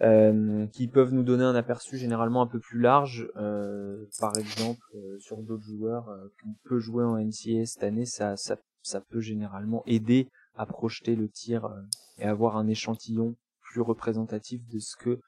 Euh, 0.00 0.66
qui 0.68 0.88
peuvent 0.88 1.12
nous 1.12 1.22
donner 1.22 1.44
un 1.44 1.54
aperçu 1.54 1.98
généralement 1.98 2.40
un 2.40 2.46
peu 2.46 2.58
plus 2.58 2.80
large. 2.80 3.28
Euh, 3.36 4.06
par 4.18 4.36
exemple, 4.38 4.80
euh, 4.94 5.18
sur 5.18 5.36
d'autres 5.42 5.64
joueurs 5.64 6.08
euh, 6.08 6.32
qu'on 6.42 6.54
peut 6.64 6.78
jouer 6.78 7.04
en 7.04 7.18
NCAA 7.18 7.66
cette 7.66 7.84
année, 7.84 8.06
ça, 8.06 8.36
ça, 8.36 8.56
ça 8.80 9.00
peut 9.02 9.20
généralement 9.20 9.82
aider 9.86 10.28
à 10.54 10.66
projeter 10.66 11.16
le 11.16 11.28
tir 11.28 11.64
euh, 11.64 11.80
et 12.18 12.24
avoir 12.24 12.56
un 12.56 12.68
échantillon 12.68 13.36
plus 13.60 13.80
représentatif 13.80 14.60
de 14.68 14.78
ce 14.78 14.96
que 14.96 15.20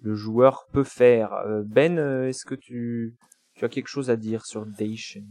le 0.00 0.14
joueur 0.14 0.66
peut 0.72 0.84
faire. 0.84 1.32
Euh, 1.32 1.62
Ben, 1.64 1.98
euh, 1.98 2.28
est-ce 2.28 2.44
que 2.44 2.54
tu, 2.54 3.16
tu 3.54 3.64
as 3.64 3.68
quelque 3.68 3.88
chose 3.88 4.10
à 4.10 4.16
dire 4.16 4.46
sur 4.46 4.66
Dacian 4.66 5.22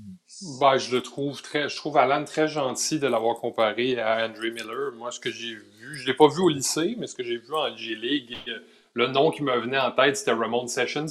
Bah, 0.60 0.78
je 0.78 0.96
le 0.96 1.02
trouve 1.02 1.42
très, 1.42 1.70
je 1.70 1.76
trouve 1.76 1.98
Alan 1.98 2.24
très 2.24 2.48
gentil 2.48 3.00
de 3.00 3.08
l'avoir 3.08 3.38
comparé 3.38 4.00
à 4.00 4.26
Andrew 4.26 4.52
Miller. 4.54 4.92
Moi, 4.98 5.12
ce 5.12 5.20
que 5.20 5.32
j'ai 5.32 5.56
vu, 5.56 5.96
je 5.96 6.08
l'ai 6.08 6.14
pas 6.14 6.28
vu 6.28 6.42
au 6.42 6.50
lycée, 6.50 6.96
mais 6.98 7.08
ce 7.08 7.16
que 7.16 7.24
j'ai 7.24 7.38
vu 7.38 7.54
en 7.54 7.76
G-League, 7.76 8.38
le 8.94 9.08
nom 9.08 9.32
qui 9.32 9.44
me 9.44 9.58
venait 9.60 9.80
en 9.80 9.92
tête, 9.92 10.18
c'était 10.18 10.34
Ramon 10.34 10.68
Sessions. 10.68 11.06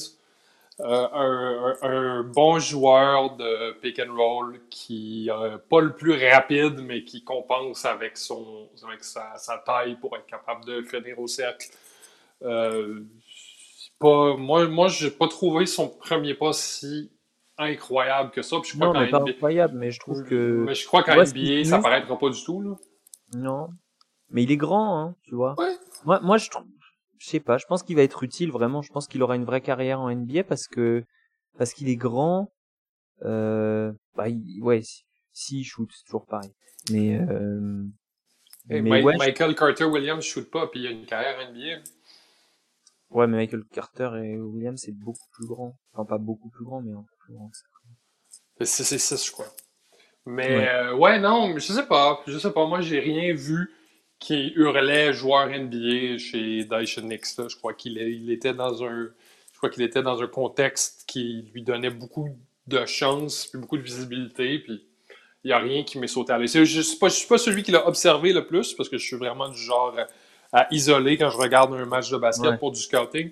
Euh, 0.84 1.08
un, 1.12 1.76
un, 1.82 2.22
bon 2.22 2.58
joueur 2.58 3.36
de 3.36 3.72
pick 3.80 4.00
and 4.00 4.14
roll 4.14 4.60
qui 4.70 5.28
n'est 5.28 5.58
pas 5.68 5.80
le 5.80 5.94
plus 5.94 6.12
rapide, 6.12 6.80
mais 6.82 7.04
qui 7.04 7.22
compense 7.22 7.84
avec, 7.84 8.16
son, 8.16 8.68
avec 8.84 9.04
sa, 9.04 9.36
sa 9.36 9.58
taille 9.58 9.96
pour 9.96 10.16
être 10.16 10.26
capable 10.26 10.64
de 10.64 10.82
finir 10.82 11.18
au 11.18 11.26
cercle. 11.26 11.68
Euh, 12.42 13.00
pas, 13.98 14.36
moi, 14.36 14.66
moi 14.68 14.88
je 14.88 15.06
n'ai 15.06 15.10
pas 15.10 15.28
trouvé 15.28 15.66
son 15.66 15.88
premier 15.88 16.34
pas 16.34 16.52
si 16.52 17.10
incroyable 17.58 18.30
que 18.30 18.40
ça. 18.40 18.56
je 18.64 18.74
crois 18.74 18.86
non, 18.86 19.00
mais 19.00 19.10
pas 19.10 19.22
incroyable, 19.26 19.76
mais 19.76 19.90
je 19.90 20.00
trouve 20.00 20.24
que. 20.24 20.64
Mais 20.66 20.74
je 20.74 20.86
crois 20.86 21.02
qu'en 21.02 21.16
NBA, 21.16 21.64
ça 21.64 21.78
paraîtra 21.80 22.18
pas 22.18 22.30
du 22.30 22.42
tout. 22.42 22.62
Là. 22.62 22.76
Non. 23.36 23.68
Mais 24.30 24.44
il 24.44 24.52
est 24.52 24.56
grand, 24.56 24.98
hein, 24.98 25.16
tu 25.24 25.34
vois. 25.34 25.54
Ouais. 25.58 25.76
Moi, 26.04 26.20
moi 26.22 26.38
je 26.38 26.48
trouve 26.48 26.64
je 27.20 27.28
sais 27.28 27.40
pas, 27.40 27.58
je 27.58 27.66
pense 27.66 27.82
qu'il 27.82 27.96
va 27.96 28.02
être 28.02 28.22
utile 28.22 28.50
vraiment. 28.50 28.80
Je 28.80 28.90
pense 28.90 29.06
qu'il 29.06 29.22
aura 29.22 29.36
une 29.36 29.44
vraie 29.44 29.60
carrière 29.60 30.00
en 30.00 30.10
NBA 30.10 30.42
parce 30.44 30.66
que 30.66 31.04
parce 31.58 31.74
qu'il 31.74 31.90
est 31.90 31.96
grand. 31.96 32.50
Euh, 33.22 33.92
bah, 34.16 34.24
ouais, 34.62 34.80
si, 34.80 35.04
si 35.32 35.62
shoot, 35.62 35.90
c'est 35.92 36.04
toujours 36.04 36.24
pareil. 36.24 36.50
Mais, 36.90 37.18
euh, 37.18 37.84
mais 38.70 38.80
Michael 38.80 39.54
Carter 39.54 39.84
Williams 39.84 40.24
shoot 40.24 40.50
pas, 40.50 40.66
puis 40.68 40.80
il 40.80 40.86
a 40.86 40.90
une 40.90 41.04
carrière 41.04 41.36
en 41.38 41.52
NBA. 41.52 41.82
Ouais, 43.10 43.26
mais 43.26 43.36
Michael 43.36 43.64
Carter 43.70 44.10
et 44.24 44.38
Williams 44.38 44.80
c'est 44.82 44.96
beaucoup 44.96 45.28
plus 45.32 45.46
grand. 45.46 45.76
Enfin, 45.92 46.06
pas 46.06 46.18
beaucoup 46.18 46.48
plus 46.48 46.64
grand, 46.64 46.80
mais 46.80 46.92
un 46.92 47.02
peu 47.02 47.16
plus 47.18 47.34
grand. 47.34 47.50
C'est 48.62 48.98
6 48.98 49.26
je 49.26 49.32
crois. 49.32 49.52
Mais 50.24 50.56
ouais. 50.56 50.68
Euh, 50.68 50.94
ouais, 50.94 51.18
non, 51.18 51.52
je 51.58 51.72
sais 51.72 51.86
pas. 51.86 52.22
Je 52.26 52.38
sais 52.38 52.52
pas. 52.52 52.66
Moi, 52.66 52.80
j'ai 52.80 53.00
rien 53.00 53.34
vu 53.34 53.70
qui 54.20 54.52
hurlait 54.54 55.12
joueur 55.12 55.48
NBA 55.48 56.18
chez 56.18 56.64
Dyson 56.64 57.02
Nix. 57.02 57.40
Je 57.48 57.56
crois 57.56 57.72
qu'il 57.74 57.98
il 57.98 58.30
était 58.30 58.54
dans 58.54 58.84
un. 58.84 59.08
Je 59.52 59.58
crois 59.58 59.70
qu'il 59.70 59.82
était 59.82 60.02
dans 60.02 60.22
un 60.22 60.26
contexte 60.26 61.04
qui 61.06 61.50
lui 61.52 61.62
donnait 61.62 61.90
beaucoup 61.90 62.28
de 62.66 62.86
chance, 62.86 63.46
puis 63.46 63.58
beaucoup 63.58 63.76
de 63.76 63.82
visibilité, 63.82 64.58
puis 64.60 64.86
il 65.42 65.48
n'y 65.48 65.52
a 65.52 65.58
rien 65.58 65.82
qui 65.82 65.98
m'est 65.98 66.06
sauté 66.06 66.32
à 66.32 66.38
l'œil. 66.38 66.48
Je 66.48 66.60
ne 66.60 66.64
suis, 66.64 66.82
suis, 66.82 67.28
pas 67.28 67.38
celui 67.38 67.62
qui 67.62 67.72
l'a 67.72 67.86
observé 67.86 68.32
le 68.32 68.46
plus, 68.46 68.74
parce 68.74 68.88
que 68.88 68.98
je 68.98 69.04
suis 69.04 69.16
vraiment 69.16 69.48
du 69.48 69.58
genre 69.58 69.94
à, 70.52 70.66
isoler 70.70 71.16
quand 71.16 71.30
je 71.30 71.36
regarde 71.36 71.72
un 71.74 71.84
match 71.86 72.10
de 72.10 72.16
basket 72.16 72.58
pour 72.58 72.72
du 72.72 72.80
scouting, 72.80 73.30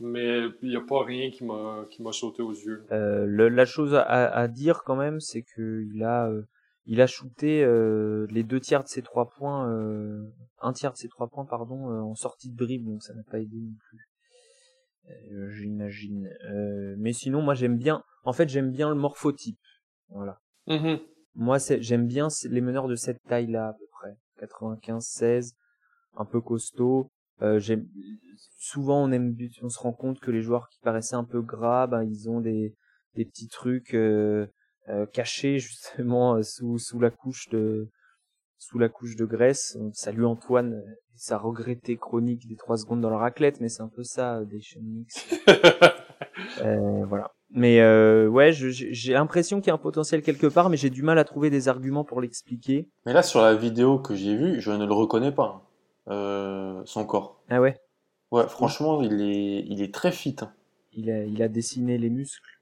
mais 0.00 0.42
il 0.62 0.68
n'y 0.68 0.76
a 0.76 0.80
pas 0.80 1.02
rien 1.04 1.30
qui 1.30 1.44
m'a 1.44 2.12
sauté 2.12 2.42
aux 2.42 2.52
yeux. 2.52 2.84
Euh, 2.92 3.26
la 3.50 3.66
chose 3.66 3.94
à, 3.94 4.02
à, 4.02 4.48
dire 4.48 4.82
quand 4.84 4.96
même, 4.96 5.20
c'est 5.20 5.42
qu'il 5.42 6.02
a, 6.04 6.28
euh, 6.28 6.42
il 6.86 7.00
a 7.00 7.06
shooté 7.06 7.64
euh, 7.64 8.26
les 8.30 8.42
deux 8.42 8.60
tiers 8.60 8.82
de 8.82 8.88
ses 8.88 9.02
trois 9.02 9.30
points, 9.30 9.70
euh, 9.70 10.22
un 10.60 10.72
tiers 10.72 10.92
de 10.92 10.98
ses 10.98 11.08
trois 11.08 11.28
points, 11.28 11.44
pardon, 11.44 11.90
euh, 11.90 12.00
en 12.00 12.14
sortie 12.14 12.50
de 12.50 12.56
dribble, 12.56 12.86
donc 12.86 13.02
ça 13.02 13.14
n'a 13.14 13.22
pas 13.22 13.40
aidé 13.40 13.56
non 13.56 13.74
plus. 13.88 14.08
J'imagine. 15.50 16.30
mais 16.96 17.12
sinon, 17.12 17.42
moi 17.42 17.52
j'aime 17.52 17.76
bien. 17.76 18.02
En 18.24 18.32
fait, 18.32 18.48
j'aime 18.48 18.70
bien 18.70 18.88
le 18.88 18.94
morphotype. 18.94 19.58
Voilà. 20.08 20.40
Mm-hmm. 20.66 20.98
Moi, 21.34 21.58
j'aime 21.58 22.06
bien 22.06 22.28
les 22.48 22.60
meneurs 22.62 22.88
de 22.88 22.94
cette 22.94 23.22
taille-là 23.24 23.68
à 23.68 23.72
peu 23.74 23.84
près, 23.90 24.16
95-16, 24.46 25.56
un 26.16 26.24
peu 26.24 26.40
costaud. 26.40 27.10
j'aime. 27.56 27.86
Souvent, 28.56 29.04
on 29.04 29.12
aime, 29.12 29.36
on 29.60 29.68
se 29.68 29.78
rend 29.78 29.92
compte 29.92 30.20
que 30.20 30.30
les 30.30 30.40
joueurs 30.40 30.70
qui 30.70 30.80
paraissaient 30.80 31.16
un 31.16 31.24
peu 31.24 31.42
gras, 31.42 31.86
ben, 31.86 32.02
ils 32.02 32.30
ont 32.30 32.40
des 32.40 32.74
des 33.14 33.24
petits 33.24 33.48
trucs. 33.48 33.94
Euh, 33.94 34.46
caché 35.12 35.58
justement 35.58 36.36
euh, 36.36 36.42
sous 36.42 36.78
sous 36.78 37.00
la 37.00 37.10
couche 37.10 37.48
de 37.48 37.88
sous 38.58 38.78
la 38.78 38.88
couche 38.88 39.16
de 39.16 39.24
graisse. 39.24 39.76
Salut 39.92 40.24
Antoine 40.24 40.82
et 41.14 41.18
sa 41.18 41.38
regrettée 41.38 41.96
chronique 41.96 42.48
des 42.48 42.56
trois 42.56 42.76
secondes 42.76 43.00
dans 43.00 43.10
la 43.10 43.18
raclette, 43.18 43.60
mais 43.60 43.68
c'est 43.68 43.82
un 43.82 43.88
peu 43.88 44.02
ça 44.02 44.38
euh, 44.38 44.44
des 44.44 44.60
Mix. 44.80 45.26
euh, 46.62 47.04
voilà. 47.06 47.30
Mais 47.50 47.80
euh, 47.80 48.26
ouais, 48.26 48.52
j'ai 48.52 49.12
l'impression 49.12 49.60
qu'il 49.60 49.68
y 49.68 49.70
a 49.70 49.74
un 49.74 49.78
potentiel 49.78 50.22
quelque 50.22 50.48
part, 50.48 50.70
mais 50.70 50.76
j'ai 50.76 50.90
du 50.90 51.02
mal 51.02 51.18
à 51.18 51.24
trouver 51.24 51.50
des 51.50 51.68
arguments 51.68 52.04
pour 52.04 52.20
l'expliquer. 52.20 52.88
Mais 53.06 53.12
là, 53.12 53.22
sur 53.22 53.40
la 53.40 53.54
vidéo 53.54 53.98
que 53.98 54.14
j'ai 54.14 54.34
vue, 54.34 54.60
je 54.60 54.72
ne 54.72 54.84
le 54.84 54.92
reconnais 54.92 55.30
pas, 55.30 55.62
hein. 56.08 56.12
euh, 56.12 56.82
son 56.84 57.04
corps. 57.06 57.40
Ah 57.48 57.60
ouais? 57.60 57.76
Ouais, 58.32 58.48
franchement, 58.48 59.02
il 59.02 59.20
est, 59.20 59.64
il 59.68 59.82
est 59.82 59.94
très 59.94 60.10
fit. 60.10 60.34
Hein. 60.40 60.52
Il 60.92 61.10
a, 61.10 61.24
il 61.24 61.40
a 61.42 61.48
dessiné 61.48 61.96
les 61.96 62.10
muscles. 62.10 62.53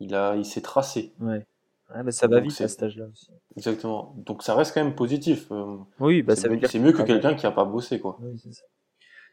Il, 0.00 0.14
a, 0.14 0.36
il 0.36 0.44
s'est 0.44 0.60
tracé. 0.60 1.12
Ouais. 1.20 1.46
Ah 1.90 2.02
bah 2.02 2.10
ça 2.10 2.26
va 2.26 2.40
vite 2.40 2.60
à 2.60 2.68
cet 2.68 2.82
âge-là 2.82 3.04
aussi. 3.12 3.30
Exactement. 3.56 4.14
Donc 4.18 4.42
ça 4.42 4.54
reste 4.54 4.74
quand 4.74 4.82
même 4.82 4.94
positif. 4.94 5.46
Euh, 5.52 5.76
oui, 6.00 6.22
bah 6.22 6.34
ça 6.34 6.48
veut 6.48 6.56
dire 6.56 6.68
c'est 6.68 6.78
mieux 6.78 6.92
que 6.92 7.02
quelqu'un 7.02 7.34
qui 7.34 7.46
a 7.46 7.52
pas 7.52 7.64
bossé 7.64 8.00
quoi. 8.00 8.18
Oui, 8.20 8.38
c'est 8.42 8.52
ça. 8.52 8.64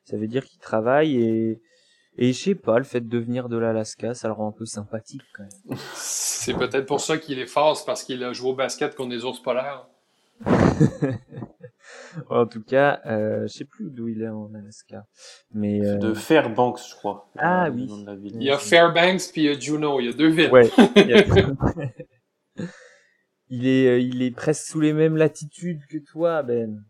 Ça 0.06 0.18
veut 0.18 0.28
dire 0.28 0.46
qu'il 0.46 0.60
travaille 0.60 1.16
et 1.16 1.62
et 2.18 2.34
je 2.34 2.44
sais 2.44 2.56
pas, 2.56 2.78
le 2.78 2.84
fait 2.84 3.00
de 3.02 3.08
devenir 3.08 3.48
de 3.48 3.58
l'Alaska, 3.58 4.14
ça 4.14 4.28
le 4.28 4.34
rend 4.34 4.50
un 4.50 4.52
peu 4.52 4.66
sympathique 4.66 5.22
quand 5.34 5.44
même. 5.44 5.78
c'est 5.94 6.54
peut-être 6.54 6.86
pour 6.86 7.00
ça 7.00 7.18
qu'il 7.18 7.40
est 7.40 7.48
fort, 7.48 7.78
c'est 7.78 7.86
parce 7.86 8.04
qu'il 8.04 8.24
a 8.24 8.34
joué 8.34 8.50
au 8.50 8.56
basket 8.56 8.96
contre 8.96 9.10
des 9.10 9.24
ours 9.24 9.42
polaires. 9.42 9.88
en 12.30 12.46
tout 12.46 12.64
cas, 12.64 13.02
euh, 13.06 13.44
je 13.44 13.48
sais 13.48 13.66
plus 13.66 13.90
d'où 13.90 14.08
il 14.08 14.22
est 14.22 14.30
en 14.30 14.54
Alaska. 14.54 15.06
Mais, 15.54 15.86
euh... 15.86 15.98
De 15.98 16.14
Fairbanks, 16.14 16.80
je 16.90 16.96
crois. 16.96 17.30
Ah 17.38 17.70
oui. 17.70 17.88
Il 18.24 18.44
y 18.44 18.52
a 18.52 18.58
Fairbanks 18.58 19.32
puis 19.32 19.44
il 19.44 19.46
y 19.46 19.50
a 19.50 19.60
Juneau, 19.60 20.00
il 20.00 20.08
y 20.08 20.10
a 20.10 20.14
deux 20.14 20.30
villes. 20.30 20.52
Ouais. 20.52 20.70
il 23.50 23.68
est, 23.68 23.88
euh, 23.88 24.00
il 24.00 24.22
est 24.22 24.32
presque 24.32 24.66
sous 24.66 24.82
les 24.82 24.94
mêmes 24.94 25.18
latitudes 25.18 25.86
que 25.90 25.98
toi, 25.98 26.44
Ben. 26.44 26.84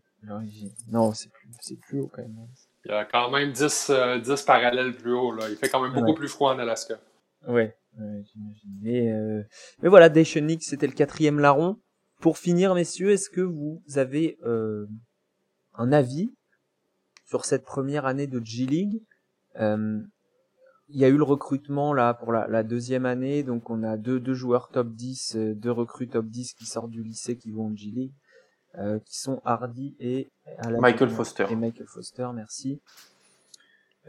Non, 0.88 1.12
c'est 1.14 1.30
plus, 1.30 1.48
c'est 1.60 1.80
plus 1.80 2.00
haut 2.00 2.10
quand 2.12 2.22
même. 2.22 2.36
Il 2.84 2.90
y 2.90 2.94
a 2.94 3.04
quand 3.04 3.30
même 3.30 3.52
10, 3.52 3.60
10 3.60 3.90
euh, 3.90 4.36
parallèles 4.46 4.92
plus 4.94 5.12
haut, 5.12 5.32
là. 5.32 5.48
Il 5.48 5.56
fait 5.56 5.68
quand 5.68 5.80
même 5.80 5.92
beaucoup 5.92 6.14
plus 6.14 6.28
froid 6.28 6.54
en 6.54 6.58
Alaska. 6.58 6.94
Ouais, 7.48 7.74
ouais 7.98 8.22
j'imagine. 8.24 8.78
Mais, 8.82 9.10
euh... 9.10 9.42
mais 9.82 9.88
voilà, 9.88 10.08
Dationix, 10.08 10.64
c'était 10.64 10.86
le 10.86 10.92
quatrième 10.92 11.40
larron. 11.40 11.76
Pour 12.22 12.38
finir, 12.38 12.76
messieurs, 12.76 13.10
est-ce 13.10 13.28
que 13.28 13.40
vous 13.40 13.82
avez 13.96 14.38
euh, 14.44 14.86
un 15.74 15.90
avis 15.90 16.32
sur 17.24 17.44
cette 17.44 17.64
première 17.64 18.06
année 18.06 18.28
de 18.28 18.40
G-League? 18.42 19.02
Euh, 19.58 20.00
il 20.88 21.00
y 21.00 21.04
a 21.04 21.08
eu 21.08 21.16
le 21.16 21.24
recrutement 21.24 21.92
là 21.92 22.14
pour 22.14 22.30
la, 22.30 22.46
la, 22.46 22.62
deuxième 22.62 23.06
année, 23.06 23.42
donc 23.42 23.70
on 23.70 23.82
a 23.82 23.96
deux, 23.96 24.20
deux 24.20 24.34
joueurs 24.34 24.68
top 24.68 24.90
10, 24.90 25.34
euh, 25.34 25.54
deux 25.56 25.72
recrues 25.72 26.06
top 26.06 26.26
10 26.26 26.54
qui 26.54 26.64
sortent 26.64 26.90
du 26.90 27.02
lycée 27.02 27.36
qui 27.36 27.50
vont 27.50 27.66
en 27.66 27.74
G 27.74 27.90
League, 27.90 28.12
euh, 28.78 29.00
qui 29.00 29.18
sont 29.18 29.42
Hardy 29.44 29.96
et 29.98 30.30
Michael 30.78 31.10
Foster. 31.10 31.46
Et 31.50 31.56
Michael 31.56 31.88
Foster, 31.88 32.28
merci. 32.32 32.80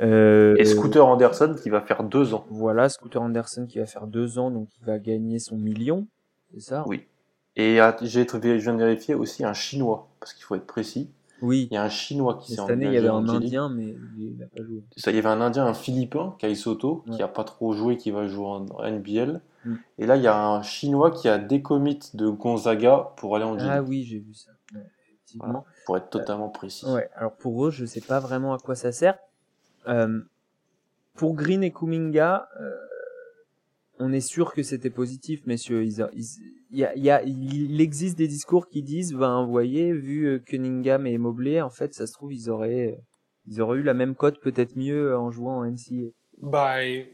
Euh, 0.01 0.55
et 0.59 0.65
Scooter 0.65 1.03
Anderson 1.03 1.55
qui 1.59 1.71
va 1.71 1.81
faire 1.81 2.03
deux 2.03 2.35
ans. 2.35 2.45
Voilà, 2.51 2.89
Scooter 2.89 3.23
Anderson 3.23 3.65
qui 3.65 3.79
va 3.79 3.87
faire 3.87 4.05
deux 4.05 4.37
ans, 4.37 4.51
donc 4.51 4.69
il 4.79 4.85
va 4.85 4.99
gagner 4.99 5.39
son 5.39 5.57
million, 5.57 6.07
c'est 6.53 6.59
ça? 6.59 6.83
Oui. 6.85 7.07
Et 7.55 7.79
ah, 7.79 7.95
j'ai 8.01 8.27
je 8.27 8.37
viens 8.37 8.73
de 8.73 8.79
vérifier 8.79 9.15
aussi 9.15 9.43
un 9.45 9.53
chinois, 9.53 10.07
parce 10.19 10.33
qu'il 10.33 10.43
faut 10.43 10.55
être 10.55 10.65
précis. 10.65 11.09
Oui. 11.43 11.67
Il 11.69 11.73
y 11.73 11.77
a 11.77 11.83
un 11.83 11.89
Chinois 11.89 12.39
qui 12.41 12.53
s'est 12.53 12.61
Cette 12.61 12.69
année, 12.69 12.85
il 12.85 12.93
y 12.93 12.97
avait 12.97 13.09
un 13.09 13.27
Indien, 13.27 13.67
mais 13.67 13.95
il 14.17 14.37
n'a 14.37 14.45
pas 14.45 14.63
joué. 14.63 14.81
Ça, 14.95 15.11
il 15.11 15.15
y 15.15 15.19
avait 15.19 15.27
un 15.27 15.41
Indien, 15.41 15.65
un 15.65 15.73
Philippin, 15.73 16.35
Kai 16.39 16.55
Soto, 16.55 17.03
qui 17.11 17.21
a 17.21 17.27
pas 17.27 17.43
trop 17.43 17.73
joué, 17.73 17.97
qui 17.97 18.11
va 18.11 18.27
jouer 18.27 18.45
en 18.45 18.65
NBL. 18.81 19.41
Mm. 19.65 19.75
Et 19.99 20.05
là, 20.05 20.15
il 20.15 20.23
y 20.23 20.27
a 20.27 20.37
un 20.37 20.61
Chinois 20.61 21.11
qui 21.11 21.27
a 21.27 21.37
décommit 21.37 21.99
de 22.13 22.29
Gonzaga 22.29 23.11
pour 23.17 23.35
aller 23.35 23.45
en 23.45 23.59
G. 23.59 23.67
Ah 23.69 23.81
oui, 23.81 24.03
j'ai 24.03 24.19
vu 24.19 24.33
ça. 24.33 24.51
effectivement. 25.05 25.65
pour 25.85 25.97
être 25.97 26.09
totalement 26.09 26.49
précis. 26.49 26.85
Ouais. 26.85 27.09
Alors 27.15 27.33
pour 27.33 27.65
eux, 27.65 27.71
je 27.71 27.85
sais 27.85 28.01
pas 28.01 28.19
vraiment 28.19 28.53
à 28.53 28.57
quoi 28.57 28.75
ça 28.75 28.93
sert. 28.93 29.17
Euh, 29.87 30.21
pour 31.15 31.35
Green 31.35 31.61
et 31.61 31.71
Kuminga, 31.71 32.47
euh, 32.59 32.71
on 33.99 34.11
est 34.11 34.21
sûr 34.21 34.53
que 34.53 34.63
c'était 34.63 34.89
positif, 34.89 35.45
messieurs. 35.45 35.83
il, 35.83 36.07
y 36.71 37.09
a, 37.09 37.23
existe 37.23 38.17
des 38.17 38.27
discours 38.27 38.67
qui 38.67 38.81
disent, 38.81 39.13
ben, 39.13 39.43
vous 39.43 39.51
voyez, 39.51 39.93
vu 39.93 40.25
euh, 40.25 40.39
Cunningham 40.39 41.05
et 41.07 41.17
Mobley, 41.17 41.61
en 41.61 41.69
fait, 41.69 41.93
ça 41.93 42.07
se 42.07 42.13
trouve, 42.13 42.33
ils 42.33 42.49
auraient, 42.49 42.97
ils 43.47 43.61
auraient 43.61 43.79
eu 43.79 43.83
la 43.83 43.93
même 43.93 44.15
cote, 44.15 44.39
peut-être 44.41 44.75
mieux 44.75 45.15
en 45.15 45.29
jouant 45.31 45.59
en 45.59 45.65
NCA. 45.65 46.11
Ben, 46.41 47.05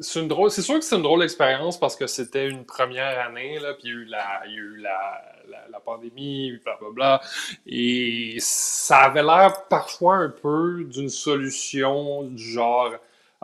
c'est 0.00 0.20
une 0.20 0.28
drôle, 0.28 0.50
c'est 0.50 0.62
sûr 0.62 0.78
que 0.78 0.84
c'est 0.84 0.96
une 0.96 1.02
drôle 1.02 1.20
d'expérience 1.20 1.78
parce 1.78 1.94
que 1.94 2.06
c'était 2.06 2.48
une 2.48 2.64
première 2.64 3.20
année, 3.20 3.58
là, 3.58 3.74
puis 3.74 3.88
il 3.88 3.90
y 3.90 3.92
a 3.92 3.94
eu 3.94 4.04
la, 4.06 4.42
il 4.46 4.52
y 4.52 4.56
a 4.56 4.58
eu 4.58 4.76
la, 4.78 5.68
la, 5.70 5.80
pandémie, 5.80 6.58
blablabla, 6.64 7.20
et 7.66 8.36
ça 8.38 8.98
avait 9.00 9.22
l'air 9.22 9.66
parfois 9.68 10.16
un 10.16 10.30
peu 10.30 10.84
d'une 10.84 11.10
solution 11.10 12.24
du 12.24 12.42
genre, 12.42 12.94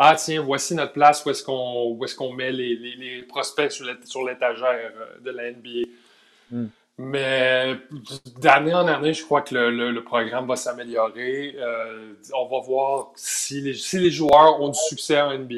ah 0.01 0.14
tiens, 0.14 0.40
voici 0.42 0.76
notre 0.76 0.92
place 0.92 1.26
où 1.26 1.30
est-ce 1.30 1.42
qu'on 1.42 1.99
est 2.05 2.14
qu'on 2.14 2.32
met 2.32 2.53
les, 2.53 2.76
les, 2.76 3.22
prospects 3.22 3.72
sur 3.72 4.24
l'étagère 4.24 4.92
euh, 4.96 5.18
de 5.20 5.30
la 5.32 5.51
NBA. 5.51 5.88
Hmm. 6.53 6.68
Mais 6.99 7.76
d'année 8.38 8.74
en 8.74 8.86
année, 8.86 9.12
je 9.12 9.24
crois 9.24 9.42
que 9.42 9.55
le, 9.55 9.90
le, 9.90 10.05
programme 10.05 10.46
va 10.46 10.55
s'améliorer. 10.55 11.57
Euh, 11.59 12.12
on 12.32 12.46
va 12.46 12.61
voir 12.64 13.11
si 13.16 13.61
les, 13.61 13.74
si 13.74 13.99
les 13.99 14.12
joueurs 14.12 14.61
ont 14.61 14.68
du 14.68 14.78
succès 14.88 15.20
en 15.20 15.36
NBA. 15.36 15.55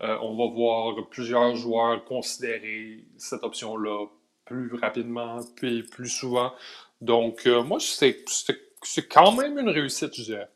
Euh, 0.00 0.16
on 0.22 0.36
va 0.36 0.52
voir 0.52 0.94
plusieurs 1.10 1.54
joueurs 1.54 2.02
considérer 2.06 3.04
cette 3.18 3.42
option-là 3.42 4.06
plus 4.46 4.74
rapidement 4.74 5.40
puis 5.56 5.82
plus 5.82 6.08
souvent. 6.08 6.54
Donc, 7.02 7.46
moi, 7.46 7.78
c'est 7.78 9.08
quand 9.08 9.32
même 9.32 9.58
une 9.58 9.68
réussite, 9.68 10.14
je 10.14 10.22
dirais. 10.24 10.48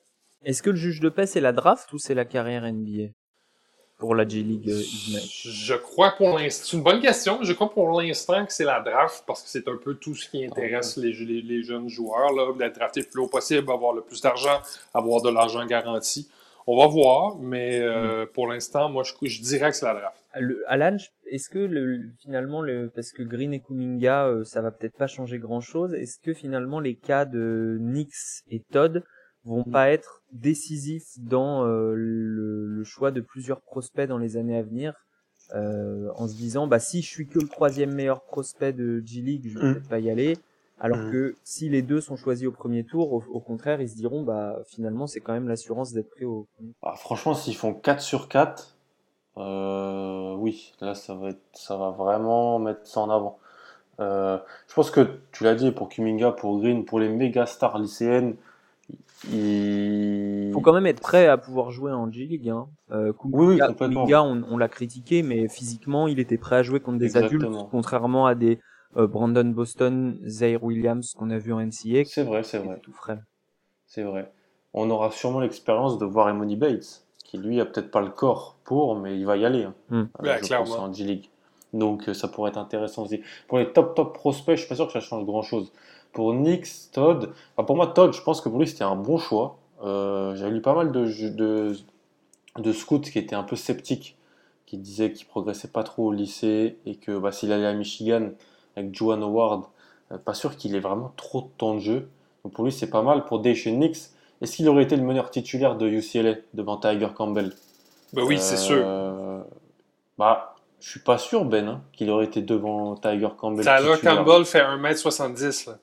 Est-ce 0.44 0.62
que 0.62 0.70
le 0.70 0.76
juge 0.76 1.00
de 1.00 1.08
paix 1.08 1.26
c'est 1.26 1.40
la 1.40 1.52
draft 1.52 1.92
ou 1.92 1.98
c'est 1.98 2.14
la 2.14 2.24
carrière 2.24 2.70
NBA 2.70 3.12
pour 3.98 4.14
la 4.14 4.26
G 4.26 4.42
League 4.42 4.68
euh, 4.68 4.82
Je 4.82 5.74
crois 5.74 6.12
pour 6.12 6.38
l'instant, 6.38 6.64
c'est 6.66 6.76
une 6.76 6.82
bonne 6.82 7.00
question. 7.00 7.38
Je 7.42 7.52
crois 7.52 7.72
pour 7.72 8.00
l'instant 8.00 8.44
que 8.44 8.52
c'est 8.52 8.64
la 8.64 8.80
draft 8.80 9.24
parce 9.26 9.42
que 9.42 9.48
c'est 9.48 9.68
un 9.68 9.76
peu 9.76 9.94
tout 9.94 10.14
ce 10.14 10.28
qui 10.28 10.44
intéresse 10.44 10.96
les, 10.96 11.12
les, 11.12 11.42
les 11.42 11.62
jeunes 11.62 11.88
joueurs, 11.88 12.32
là, 12.32 12.52
d'être 12.58 12.74
drafté 12.74 13.00
le 13.00 13.06
plus 13.06 13.20
haut 13.22 13.28
possible, 13.28 13.70
avoir 13.70 13.92
le 13.92 14.02
plus 14.02 14.20
d'argent, 14.20 14.60
avoir 14.92 15.22
de 15.22 15.30
l'argent 15.30 15.64
garanti. 15.64 16.28
On 16.66 16.78
va 16.78 16.86
voir, 16.86 17.36
mais 17.38 17.78
euh, 17.80 18.24
pour 18.26 18.46
l'instant, 18.46 18.88
moi, 18.88 19.02
je, 19.04 19.12
je 19.26 19.42
dirais 19.42 19.70
que 19.70 19.76
c'est 19.76 19.84
la 19.84 19.94
draft. 19.94 20.16
Le, 20.36 20.64
Alan, 20.66 20.96
est-ce 21.30 21.50
que 21.50 21.58
le, 21.58 22.10
finalement, 22.20 22.62
le, 22.62 22.90
parce 22.94 23.12
que 23.12 23.22
Green 23.22 23.52
et 23.52 23.60
Kuminga, 23.60 24.26
euh, 24.26 24.44
ça 24.44 24.62
va 24.62 24.70
peut-être 24.70 24.96
pas 24.96 25.06
changer 25.06 25.38
grand-chose, 25.38 25.94
est-ce 25.94 26.18
que 26.18 26.32
finalement 26.32 26.80
les 26.80 26.96
cas 26.96 27.26
de 27.26 27.76
Nix 27.80 28.42
et 28.50 28.60
Todd 28.72 29.04
vont 29.44 29.64
pas 29.64 29.90
être 29.90 30.22
décisifs 30.32 31.18
dans 31.18 31.64
euh, 31.66 31.94
le, 31.94 32.66
le, 32.66 32.84
choix 32.84 33.10
de 33.10 33.20
plusieurs 33.20 33.60
prospects 33.60 34.08
dans 34.08 34.18
les 34.18 34.36
années 34.36 34.56
à 34.56 34.62
venir, 34.62 34.94
euh, 35.54 36.08
en 36.16 36.26
se 36.26 36.34
disant, 36.34 36.66
bah 36.66 36.78
si 36.78 37.02
je 37.02 37.08
suis 37.08 37.26
que 37.28 37.38
le 37.38 37.48
troisième 37.48 37.92
meilleur 37.92 38.22
prospect 38.22 38.72
de 38.72 39.02
G 39.04 39.20
League, 39.20 39.46
je 39.48 39.58
vais 39.58 39.68
Mm. 39.68 39.72
peut-être 39.74 39.88
pas 39.88 39.98
y 40.00 40.10
aller. 40.10 40.38
Alors 40.80 40.98
Mm. 40.98 41.10
que 41.12 41.34
si 41.44 41.68
les 41.68 41.82
deux 41.82 42.00
sont 42.00 42.16
choisis 42.16 42.46
au 42.48 42.52
premier 42.52 42.84
tour, 42.84 43.12
au, 43.12 43.22
au 43.32 43.40
contraire, 43.40 43.80
ils 43.80 43.88
se 43.88 43.96
diront, 43.96 44.22
bah 44.22 44.58
finalement, 44.66 45.06
c'est 45.06 45.20
quand 45.20 45.32
même 45.34 45.48
l'assurance 45.48 45.92
d'être 45.92 46.10
pris 46.10 46.24
au 46.24 46.46
premier 46.56 46.72
Ah, 46.82 46.94
franchement, 46.96 47.34
s'ils 47.34 47.54
font 47.56 47.74
4 47.74 48.00
sur 48.00 48.28
4, 48.28 48.76
euh, 49.36 50.34
oui, 50.36 50.72
là, 50.80 50.94
ça 50.94 51.14
va 51.14 51.30
être, 51.30 51.42
ça 51.52 51.76
va 51.76 51.90
vraiment 51.90 52.58
mettre 52.58 52.86
ça 52.86 53.00
en 53.00 53.10
avant. 53.10 53.38
Euh, 54.00 54.38
je 54.68 54.74
pense 54.74 54.90
que 54.90 55.18
tu 55.32 55.44
l'as 55.44 55.54
dit 55.54 55.70
pour 55.70 55.88
Kuminga, 55.88 56.32
pour 56.32 56.58
Green, 56.60 56.84
pour 56.84 56.98
les 57.00 57.08
méga 57.08 57.46
stars 57.46 57.78
lycéennes, 57.78 58.34
ils... 59.32 60.50
faut 60.52 60.60
quand 60.60 60.72
même 60.72 60.86
être 60.86 61.00
prêt 61.00 61.26
à 61.26 61.36
pouvoir 61.38 61.70
jouer 61.70 61.92
en 61.92 62.10
G-League. 62.10 62.48
Hein. 62.48 62.66
Euh, 62.90 63.12
Kuminga, 63.12 63.38
Oui, 63.38 63.46
oui, 63.54 63.58
complètement. 63.58 64.04
Kuminga, 64.04 64.22
on, 64.22 64.42
on 64.50 64.56
l'a 64.56 64.68
critiqué, 64.68 65.22
mais 65.22 65.48
physiquement, 65.48 66.06
il 66.08 66.18
était 66.20 66.38
prêt 66.38 66.56
à 66.56 66.62
jouer 66.62 66.80
contre 66.80 66.98
des 66.98 67.06
Exactement. 67.06 67.48
adultes, 67.48 67.68
contrairement 67.70 68.26
à 68.26 68.34
des 68.34 68.58
euh, 68.96 69.06
Brandon 69.06 69.44
Boston, 69.44 70.18
Zaire 70.26 70.62
Williams 70.62 71.12
qu'on 71.16 71.30
a 71.30 71.38
vu 71.38 71.52
en 71.52 71.60
NCAA. 71.60 72.04
C'est 72.06 72.22
vrai, 72.22 72.42
c'est 72.42 72.60
qui 72.60 72.66
vrai, 72.66 72.78
tout 72.82 72.92
frais. 72.92 73.18
c'est 73.86 74.02
vrai. 74.02 74.30
On 74.72 74.90
aura 74.90 75.10
sûrement 75.10 75.40
l'expérience 75.40 75.98
de 75.98 76.04
voir 76.04 76.28
Emoni 76.28 76.56
Bates, 76.56 77.04
qui 77.24 77.38
lui 77.38 77.60
a 77.60 77.64
peut-être 77.64 77.90
pas 77.90 78.00
le 78.00 78.10
corps 78.10 78.56
pour, 78.64 78.96
mais 78.96 79.16
il 79.16 79.24
va 79.24 79.36
y 79.36 79.44
aller. 79.44 79.64
hein. 79.64 80.08
Ouais, 80.20 80.38
je 80.40 80.46
clairement. 80.46 80.66
pense 80.66 80.78
en 80.78 80.92
G-League. 80.92 81.30
Donc 81.72 82.08
ça 82.12 82.28
pourrait 82.28 82.50
être 82.50 82.58
intéressant 82.58 83.02
aussi. 83.02 83.20
Pour 83.48 83.58
les 83.58 83.72
top 83.72 83.96
top 83.96 84.14
prospects, 84.14 84.54
je 84.54 84.60
suis 84.60 84.68
pas 84.68 84.76
sûr 84.76 84.86
que 84.86 84.92
ça 84.92 85.00
change 85.00 85.24
grand 85.26 85.42
chose. 85.42 85.72
Pour 86.14 86.32
Nix, 86.34 86.90
Todd, 86.92 87.32
enfin, 87.56 87.64
pour 87.66 87.76
moi 87.76 87.88
Todd, 87.88 88.12
je 88.14 88.22
pense 88.22 88.40
que 88.40 88.48
pour 88.48 88.58
lui 88.60 88.66
c'était 88.68 88.84
un 88.84 88.96
bon 88.96 89.18
choix. 89.18 89.58
Euh, 89.84 90.34
J'avais 90.36 90.52
lu 90.52 90.62
pas 90.62 90.74
mal 90.74 90.92
de, 90.92 91.06
de, 91.30 91.76
de 92.58 92.72
scouts 92.72 93.00
qui 93.00 93.18
étaient 93.18 93.34
un 93.36 93.42
peu 93.42 93.56
sceptiques, 93.56 94.16
qui 94.66 94.78
disaient 94.78 95.12
qu'il 95.12 95.26
progressait 95.26 95.68
pas 95.68 95.82
trop 95.82 96.06
au 96.06 96.12
lycée 96.12 96.78
et 96.86 96.94
que 96.96 97.18
bah, 97.18 97.32
s'il 97.32 97.52
allait 97.52 97.66
à 97.66 97.74
Michigan 97.74 98.30
avec 98.76 98.94
Joan 98.94 99.22
Howard, 99.22 99.64
euh, 100.12 100.18
pas 100.18 100.34
sûr 100.34 100.56
qu'il 100.56 100.74
ait 100.76 100.80
vraiment 100.80 101.12
trop 101.16 101.42
de 101.42 101.48
temps 101.58 101.74
de 101.74 101.80
jeu. 101.80 102.08
Donc 102.44 102.54
pour 102.54 102.64
lui 102.64 102.72
c'est 102.72 102.90
pas 102.90 103.02
mal. 103.02 103.24
Pour 103.24 103.40
Daishin 103.40 103.72
Nix, 103.72 104.14
est-ce 104.40 104.56
qu'il 104.56 104.68
aurait 104.68 104.84
été 104.84 104.96
le 104.96 105.02
meneur 105.02 105.30
titulaire 105.30 105.76
de 105.76 105.88
UCLA 105.88 106.36
devant 106.54 106.76
Tiger 106.76 107.08
Campbell? 107.14 107.52
Ben 108.12 108.22
oui, 108.22 108.38
c'est 108.38 108.56
sûr. 108.56 108.76
euh, 108.84 109.40
Bah, 110.18 110.54
je 110.80 110.90
suis 110.90 111.00
pas 111.00 111.18
sûr, 111.18 111.44
Ben, 111.44 111.66
hein, 111.66 111.82
qu'il 111.92 112.10
aurait 112.10 112.26
été 112.26 112.42
devant 112.42 112.94
Tiger 112.96 113.28
Campbell. 113.36 113.64
Tyler 113.64 113.94
titulaire. 113.94 114.16
Campbell 114.24 114.44
fait 114.44 114.60
1m70. 114.60 115.70
Là. 115.70 115.78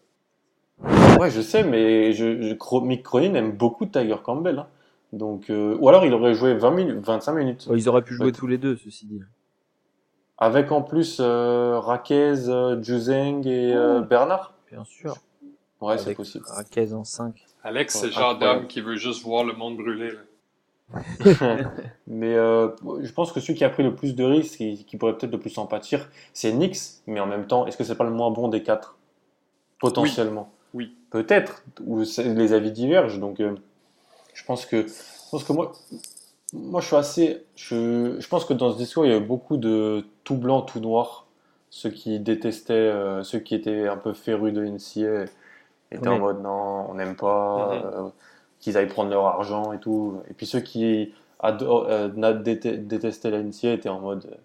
Ouais, 1.22 1.30
je 1.30 1.40
sais, 1.42 1.64
mais 1.64 2.14
je, 2.14 2.42
je- 2.42 2.80
Mick 2.84 3.04
Cronin 3.04 3.36
aime 3.36 3.52
beaucoup 3.52 3.86
Tiger 3.86 4.16
Campbell. 4.24 4.58
hein. 4.60 4.68
Donc, 5.14 5.50
euh, 5.52 5.78
ou 5.80 5.88
alors 5.88 6.04
il 6.06 6.14
aurait 6.14 6.34
joué 6.34 6.56
20 6.56 6.72
minutes, 6.72 7.06
25 7.06 7.34
minutes. 7.34 7.68
Ils 7.72 7.88
auraient 7.90 8.02
pu 8.02 8.16
jouer 8.16 8.28
Ouais. 8.28 8.32
tous 8.32 8.48
les 8.48 8.58
deux, 8.58 8.76
ceci 8.78 9.06
dit. 9.06 9.22
Avec 10.40 10.72
en 10.72 10.82
plus 10.82 11.18
euh, 11.20 11.78
Raquez, 11.80 12.48
euh, 12.50 12.82
Juzeng 12.82 13.46
et 13.46 13.74
euh, 13.76 14.02
Bernard. 14.02 14.54
Bien 14.72 14.84
sûr. 14.84 15.16
Ouais, 15.80 16.00
c'est 16.00 16.16
possible. 16.16 16.46
Raquez 16.48 16.94
en 16.94 17.04
5. 17.04 17.46
Alex, 17.64 18.00
c'est 18.00 18.08
le 18.08 18.12
genre 18.14 18.38
d'homme 18.40 18.66
qui 18.68 18.82
veut 18.82 18.96
juste 18.96 19.24
voir 19.24 19.44
le 19.44 19.54
monde 19.54 19.78
brûler. 19.78 20.12
là. 20.12 20.20
mais 22.08 22.34
euh, 22.36 22.70
je 23.02 23.12
pense 23.14 23.32
que 23.32 23.40
celui 23.40 23.54
qui 23.54 23.64
a 23.64 23.70
pris 23.70 23.84
le 23.84 23.94
plus 23.94 24.16
de 24.16 24.24
risques 24.24 24.60
et 24.62 24.76
qui 24.76 24.98
pourrait 24.98 25.16
peut-être 25.18 25.32
le 25.32 25.40
plus 25.40 25.56
en 25.60 25.68
pâtir, 25.68 26.10
c'est 26.34 26.52
Nix. 26.52 27.04
Mais 27.06 27.20
en 27.20 27.28
même 27.28 27.46
temps, 27.46 27.68
est-ce 27.68 27.78
que 27.78 27.84
c'est 27.84 27.96
pas 27.96 28.04
le 28.06 28.10
moins 28.12 28.32
bon 28.32 28.48
des 28.48 28.64
quatre? 28.64 28.98
Potentiellement. 29.80 30.50
Oui. 30.52 30.58
Peut-être. 31.10 31.64
Ou 31.86 32.04
les 32.18 32.54
avis 32.54 32.72
divergent. 32.72 33.20
Donc, 33.20 33.40
euh, 33.40 33.56
je 34.34 34.44
pense 34.46 34.66
que, 34.66 34.88
je 34.88 35.30
pense 35.30 35.44
que 35.44 35.54
moi, 35.54 35.72
moi, 36.54 36.82
je 36.82 36.88
suis 36.88 36.96
assez. 36.96 37.44
Je, 37.56 38.18
je 38.20 38.28
pense 38.28 38.46
que 38.46 38.54
dans 38.54 38.72
ce 38.72 38.78
discours, 38.78 39.06
il 39.06 39.12
y 39.12 39.14
a 39.14 39.18
eu 39.18 39.22
beaucoup 39.22 39.58
de 39.58 40.06
tout 40.24 40.36
blanc, 40.36 40.62
tout 40.62 40.80
noir. 40.80 41.28
Ceux 41.70 41.90
qui 41.90 42.20
détestaient, 42.20 42.74
euh, 42.74 43.24
ceux 43.24 43.40
qui 43.40 43.56
étaient 43.56 43.88
un 43.88 43.98
peu 43.98 44.14
férus 44.14 44.54
de 44.54 44.66
NCA 44.66 45.26
étaient 45.92 46.08
en 46.10 46.14
Oui. 46.14 46.20
mode 46.20 46.42
non, 46.42 46.90
on 46.90 46.96
n'aime 46.96 47.16
pas, 47.16 47.76
Mhm. 47.76 47.86
euh, 47.86 48.10
qu'ils 48.60 48.78
aillent 48.78 48.88
prendre 48.88 49.10
leur 49.10 49.26
argent 49.26 49.72
et 49.74 49.80
tout. 49.80 50.22
Et 50.30 50.34
puis 50.34 50.46
ceux 50.46 50.60
qui 50.60 51.14
euh, 51.44 52.08
détestaient 52.34 53.32
la 53.32 53.40
NCA 53.40 53.74
étaient 53.74 53.90
en 53.90 54.00
mode 54.00 54.38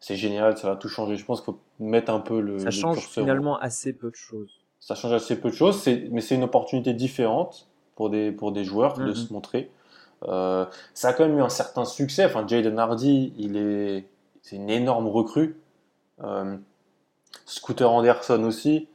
c'est 0.00 0.16
génial, 0.16 0.56
ça 0.56 0.68
va 0.70 0.76
tout 0.76 0.88
changer. 0.88 1.16
Je 1.16 1.24
pense 1.24 1.42
qu'il 1.42 1.52
faut 1.52 1.60
mettre 1.78 2.10
un 2.10 2.20
peu 2.20 2.40
le, 2.40 2.58
Ça 2.58 2.70
change 2.70 3.06
finalement 3.06 3.58
assez 3.58 3.92
peu 3.92 4.10
de 4.10 4.16
choses. 4.16 4.59
Ça 4.80 4.94
change 4.94 5.12
assez 5.12 5.38
peu 5.40 5.50
de 5.50 5.54
choses, 5.54 5.86
mais 6.10 6.20
c'est 6.20 6.34
une 6.34 6.44
opportunité 6.44 6.94
différente 6.94 7.68
pour 7.96 8.10
des, 8.10 8.32
pour 8.32 8.50
des 8.52 8.64
joueurs 8.64 8.98
de 8.98 9.04
Mhm. 9.08 9.14
se 9.14 9.32
montrer. 9.32 9.70
Euh, 10.28 10.64
ça 10.94 11.08
a 11.08 11.12
quand 11.12 11.26
même 11.26 11.38
eu 11.38 11.42
un 11.42 11.48
certain 11.50 11.84
succès. 11.84 12.24
Enfin, 12.24 12.46
Jaden 12.46 12.78
Hardy, 12.78 13.32
il 13.38 13.56
est, 13.56 14.06
c'est 14.42 14.56
une 14.56 14.70
énorme 14.70 15.06
recrue. 15.08 15.58
Euh, 16.22 16.56
Scooter 17.46 17.90
Anderson 17.90 18.42
aussi. 18.44 18.88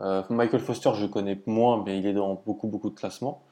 Euh, 0.00 0.22
Michael 0.30 0.60
Foster, 0.60 0.90
je 0.96 1.06
connais 1.06 1.40
moins, 1.46 1.82
mais 1.84 1.98
il 1.98 2.06
est 2.06 2.12
dans 2.12 2.40
beaucoup, 2.46 2.66
beaucoup 2.68 2.90
de 2.90 2.94
classements. 2.96 3.42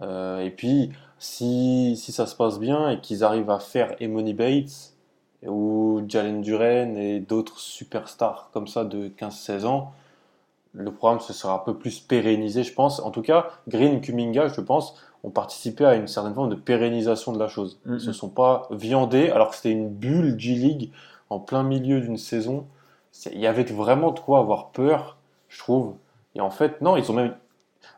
Et 0.00 0.50
puis, 0.56 0.90
si, 1.18 1.96
si 1.96 2.12
ça 2.12 2.26
se 2.26 2.34
passe 2.34 2.58
bien 2.58 2.90
et 2.90 3.00
qu'ils 3.00 3.22
arrivent 3.24 3.50
à 3.50 3.58
faire 3.60 3.94
Emony 4.00 4.32
Bates 4.34 4.94
ou 5.46 6.02
Jalen 6.08 6.40
Duren 6.40 6.96
et 6.96 7.20
d'autres 7.20 7.60
superstars 7.60 8.50
comme 8.52 8.66
ça 8.66 8.84
de 8.84 9.08
15-16 9.08 9.64
ans, 9.66 9.92
le 10.74 10.90
programme 10.92 11.20
se 11.20 11.32
sera 11.32 11.54
un 11.54 11.58
peu 11.58 11.74
plus 11.74 12.00
pérennisé, 12.00 12.62
je 12.64 12.72
pense. 12.72 13.00
En 13.00 13.10
tout 13.10 13.22
cas, 13.22 13.50
Green, 13.68 14.00
Kuminga, 14.00 14.48
je 14.48 14.60
pense, 14.60 14.94
ont 15.24 15.30
participé 15.30 15.84
à 15.84 15.94
une 15.94 16.08
certaine 16.08 16.34
forme 16.34 16.48
de 16.50 16.54
pérennisation 16.54 17.32
de 17.32 17.38
la 17.38 17.48
chose. 17.48 17.78
Ils 17.86 17.92
ne 17.92 17.98
se 17.98 18.12
sont 18.12 18.28
pas 18.28 18.68
viandés, 18.70 19.30
alors 19.30 19.50
que 19.50 19.56
c'était 19.56 19.70
une 19.70 19.88
bulle 19.90 20.34
G-League 20.38 20.90
en 21.30 21.38
plein 21.38 21.62
milieu 21.62 22.00
d'une 22.00 22.16
saison. 22.18 22.66
Il 23.30 23.38
y 23.38 23.46
avait 23.46 23.64
vraiment 23.64 24.10
de 24.12 24.18
quoi 24.20 24.38
avoir 24.38 24.70
peur, 24.70 25.16
je 25.48 25.58
trouve. 25.58 25.94
Et 26.34 26.40
en 26.40 26.50
fait, 26.50 26.80
non, 26.80 26.96
ils 26.96 27.10
ont 27.10 27.14
même. 27.14 27.34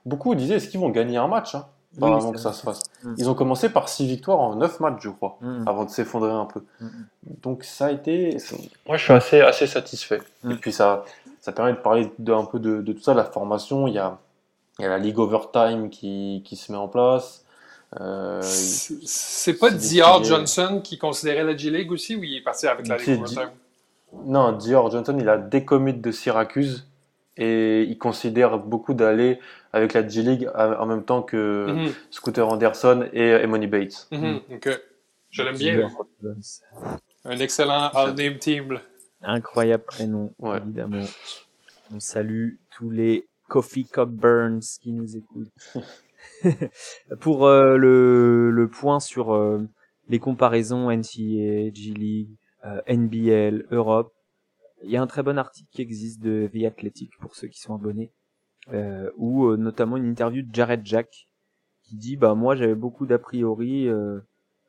Beaucoup 0.04 0.34
disaient 0.34 0.56
est-ce 0.56 0.68
qu'ils 0.68 0.80
vont 0.80 0.90
gagner 0.90 1.16
un 1.16 1.28
match 1.28 1.54
hein, 1.54 1.66
Oui, 2.00 2.10
avant 2.10 2.32
que 2.32 2.38
ça 2.38 2.52
se 2.52 2.62
fasse. 2.62 2.80
Mhm. 3.04 3.14
Ils 3.18 3.30
ont 3.30 3.34
commencé 3.34 3.68
par 3.68 3.88
6 3.88 4.06
victoires 4.06 4.40
en 4.40 4.56
9 4.56 4.80
matchs, 4.80 5.02
je 5.02 5.10
crois, 5.10 5.36
Mhm. 5.40 5.68
avant 5.68 5.84
de 5.84 5.90
s'effondrer 5.90 6.32
un 6.32 6.46
peu. 6.46 6.62
Mhm. 6.80 7.06
Donc 7.42 7.64
ça 7.64 7.86
a 7.86 7.90
été. 7.92 8.36
Moi, 8.86 8.96
je 8.96 9.04
suis 9.04 9.12
assez, 9.12 9.40
assez 9.40 9.66
satisfait. 9.66 10.20
Mm. 10.42 10.50
Et 10.52 10.56
puis 10.56 10.72
ça, 10.72 11.04
ça 11.44 11.52
permet 11.52 11.72
de 11.74 11.78
parler 11.78 12.10
de, 12.18 12.32
un 12.32 12.46
peu 12.46 12.58
de, 12.58 12.80
de 12.80 12.92
tout 12.94 13.02
ça, 13.02 13.12
la 13.12 13.24
formation. 13.24 13.86
Il 13.86 13.92
y 13.92 13.98
a, 13.98 14.18
il 14.78 14.82
y 14.82 14.86
a 14.86 14.88
la 14.88 14.96
League 14.98 15.18
Overtime 15.18 15.90
qui, 15.90 16.42
qui 16.42 16.56
se 16.56 16.72
met 16.72 16.78
en 16.78 16.88
place. 16.88 17.44
Euh, 18.00 18.40
C'est 18.42 19.58
pas 19.58 19.70
Dior 19.70 20.20
décidé. 20.20 20.36
Johnson 20.36 20.80
qui 20.82 20.96
considérait 20.96 21.44
la 21.44 21.54
G-League 21.54 21.92
aussi 21.92 22.16
ou 22.16 22.24
il 22.24 22.38
est 22.38 22.40
parti 22.42 22.66
avec 22.66 22.88
la 22.88 22.96
Ligue 22.96 23.20
Overtime? 23.20 23.50
non, 24.24 24.52
Dior 24.52 24.90
Johnson, 24.90 25.16
il 25.20 25.28
a 25.28 25.36
décommit 25.36 25.92
de 25.92 26.10
Syracuse 26.10 26.86
et 27.36 27.82
il 27.82 27.98
considère 27.98 28.58
beaucoup 28.58 28.94
d'aller 28.94 29.38
avec 29.74 29.92
la 29.92 30.06
G-League 30.08 30.48
en 30.56 30.72
en 30.72 30.86
même 30.86 31.04
temps 31.04 31.20
que 31.22 31.66
Mhm, 31.68 31.92
Scooter 32.10 32.48
Anderson 32.48 33.06
et 33.12 33.28
Emony 33.28 33.66
Bates. 33.66 34.08
ok. 34.10 34.80
Je 35.30 35.42
l'aime 35.42 35.56
bien. 35.58 35.90
Un 37.26 37.38
excellent 37.38 37.90
all-name 37.92 38.38
team. 38.38 38.78
Incroyable 39.24 39.84
prénom, 39.84 40.34
Ouais. 40.38 40.58
évidemment. 40.58 41.04
On 41.92 42.00
salue 42.00 42.54
tous 42.70 42.90
les 42.90 43.26
Coffee 43.48 43.84
Cup 43.86 44.08
Burns 44.08 44.60
qui 44.80 44.92
nous 44.92 45.16
écoutent. 45.16 45.52
Pour 47.20 47.46
euh, 47.46 47.76
le, 47.76 48.50
le 48.50 48.68
point 48.68 49.00
sur 49.00 49.34
euh, 49.34 49.60
les 50.08 50.18
comparaisons 50.18 50.90
NCAA, 50.90 51.70
G-League, 51.72 52.30
euh, 52.64 52.80
NBL, 52.88 53.66
Europe, 53.70 54.12
il 54.82 54.90
y 54.90 54.96
a 54.96 55.02
un 55.02 55.06
très 55.06 55.22
bon 55.22 55.38
article 55.38 55.68
qui 55.72 55.82
existe 55.82 56.20
de 56.22 56.48
The 56.52 56.64
Athletic 56.64 57.10
pour 57.20 57.34
ceux 57.36 57.48
qui 57.48 57.60
sont 57.60 57.74
abonnés, 57.74 58.12
où 59.16 59.56
notamment 59.56 59.96
une 59.96 60.06
interview 60.06 60.42
de 60.42 60.54
Jared 60.54 60.84
Jack 60.84 61.28
qui 61.82 61.96
dit 61.96 62.16
bah 62.16 62.34
moi 62.34 62.54
j'avais 62.54 62.74
beaucoup 62.74 63.06
d'a 63.06 63.18
priori 63.18 63.88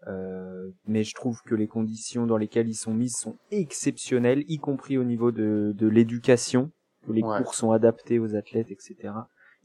euh, 0.08 0.70
mais 0.88 1.04
je 1.04 1.14
trouve 1.16 1.42
que 1.44 1.56
les 1.56 1.68
conditions 1.68 2.26
dans 2.26 2.38
lesquelles 2.38 2.68
ils 2.70 2.76
sont 2.76 2.94
mis 2.94 3.10
sont 3.10 3.38
exceptionnelles, 3.52 4.44
y 4.48 4.58
compris 4.58 4.98
au 4.98 5.04
niveau 5.04 5.32
de, 5.32 5.74
de 5.76 5.88
l'éducation, 5.88 6.72
que 7.08 7.12
les 7.12 7.24
Ouais. 7.24 7.38
cours 7.42 7.56
sont 7.56 7.72
adaptés 7.72 8.20
aux 8.20 8.36
athlètes, 8.36 8.72
etc. 8.72 8.96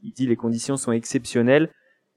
Il 0.03 0.13
dit 0.13 0.27
les 0.27 0.35
conditions 0.35 0.77
sont 0.77 0.91
exceptionnelles, 0.91 1.71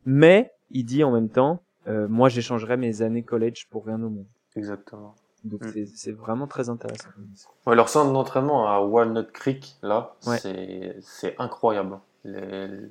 mais 0.06 0.50
il 0.70 0.84
dit 0.84 1.04
en 1.04 1.10
même 1.12 1.28
temps, 1.28 1.62
euh, 1.86 2.08
moi 2.08 2.28
j'échangerais 2.28 2.76
mes 2.76 3.02
années 3.02 3.22
college 3.22 3.66
pour 3.70 3.84
rien 3.86 4.02
au 4.02 4.08
monde. 4.10 4.26
Exactement. 4.56 5.14
Donc 5.44 5.62
Mm. 5.64 5.72
c'est- 5.72 5.86
c'est 5.94 6.12
vraiment 6.12 6.46
très 6.46 6.70
intéressant. 6.70 7.08
Ouais, 7.66 7.74
leur 7.76 7.90
centre 7.90 8.10
d'entraînement 8.12 8.66
à 8.66 8.80
Walnut 8.80 9.30
Creek, 9.32 9.76
là, 9.82 10.14
Ouais. 10.26 10.38
c'est 10.38 10.96
c'est 11.02 11.34
incroyable. 11.38 11.98
Les- 12.24 12.90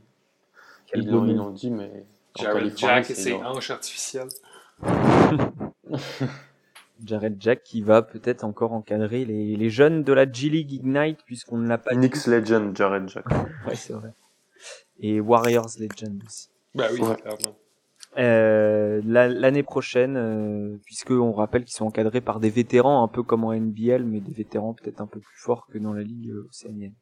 Ils 0.96 1.10
l'ont 1.10 1.50
dit, 1.50 1.72
mais 1.72 2.06
en 2.38 2.44
Jared 2.44 2.78
Jack 2.78 3.10
et 3.10 3.16
c'est 3.16 3.22
ses 3.22 3.34
hanches 3.34 3.72
artificielles. 3.72 4.28
Jared 7.04 7.36
Jack 7.40 7.64
qui 7.64 7.82
va 7.82 8.02
peut-être 8.02 8.44
encore 8.44 8.72
encadrer 8.74 9.26
les, 9.26 9.56
les 9.56 9.70
jeunes 9.70 10.04
de 10.04 10.14
la 10.14 10.30
G 10.32 10.50
League 10.50 10.72
Ignite 10.72 11.20
puisqu'on 11.26 11.58
ne 11.58 11.68
l'a 11.68 11.78
pas 11.78 11.92
dit. 11.92 11.98
Knicks 11.98 12.26
Legend, 12.28 12.76
Jared 12.76 13.10
Jack. 13.10 13.26
Ouais, 13.68 13.76
c'est 13.76 13.94
vrai. 13.94 14.14
Et 15.00 15.20
Warriors 15.20 15.68
Legend 15.80 16.22
aussi. 16.26 16.50
Ben 16.76 16.88
oui, 16.94 17.02
Ouais. 17.02 17.16
clairement. 17.16 17.56
Euh, 18.20 19.02
la- 19.06 19.28
L'année 19.28 19.64
prochaine, 19.64 20.16
euh, 20.18 20.78
puisque 20.86 21.10
on 21.12 21.32
rappelle 21.34 21.64
qu'ils 21.66 21.76
sont 21.76 21.86
encadrés 21.88 22.22
par 22.22 22.40
des 22.40 22.52
vétérans, 22.52 23.04
un 23.04 23.08
peu 23.08 23.24
comme 23.24 23.44
en 23.44 23.54
NBL, 23.54 24.04
mais 24.06 24.20
des 24.20 24.34
vétérans 24.34 24.74
peut-être 24.76 25.02
un 25.02 25.08
peu 25.08 25.20
plus 25.20 25.38
forts 25.40 25.66
que 25.68 25.80
dans 25.80 25.94
la 25.94 26.04
ligue 26.04 26.30
euh, 26.30 26.46
océanienne. 26.48 26.94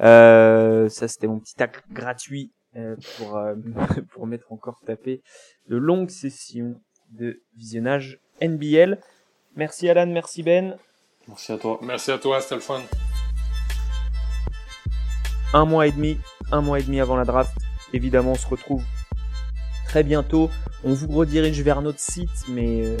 Euh, 0.00 0.88
ça, 0.88 1.06
c'était 1.06 1.28
mon 1.28 1.38
petit 1.38 1.54
tacle 1.54 1.82
gratuit 1.92 2.52
euh, 2.76 2.96
pour 3.16 3.36
euh, 3.36 3.54
pour 4.12 4.26
mettre 4.26 4.52
encore 4.52 4.80
taper 4.84 5.22
de 5.68 5.76
longues 5.76 6.10
sessions 6.10 6.80
de 7.10 7.42
visionnage 7.56 8.20
NBL. 8.40 8.98
Merci 9.56 9.88
Alan, 9.88 10.06
merci 10.06 10.42
Ben. 10.42 10.76
Merci 11.26 11.52
à 11.52 11.58
toi. 11.58 11.78
Merci 11.82 12.10
à 12.10 12.18
toi, 12.18 12.40
c'était 12.40 12.54
le 12.54 12.60
fun. 12.60 12.80
un 15.54 15.64
mois 15.64 15.86
et 15.86 15.92
demi, 15.92 16.18
un 16.52 16.60
mois 16.60 16.78
et 16.78 16.82
demi 16.82 17.00
avant 17.00 17.16
la 17.16 17.24
draft. 17.24 17.56
Évidemment, 17.92 18.32
on 18.32 18.36
se 18.36 18.46
retrouve 18.46 18.82
très 19.86 20.02
bientôt. 20.02 20.50
On 20.84 20.92
vous 20.92 21.08
redirige 21.08 21.60
vers 21.62 21.82
notre 21.82 22.00
site, 22.00 22.46
mais 22.48 22.84
euh, 22.84 22.96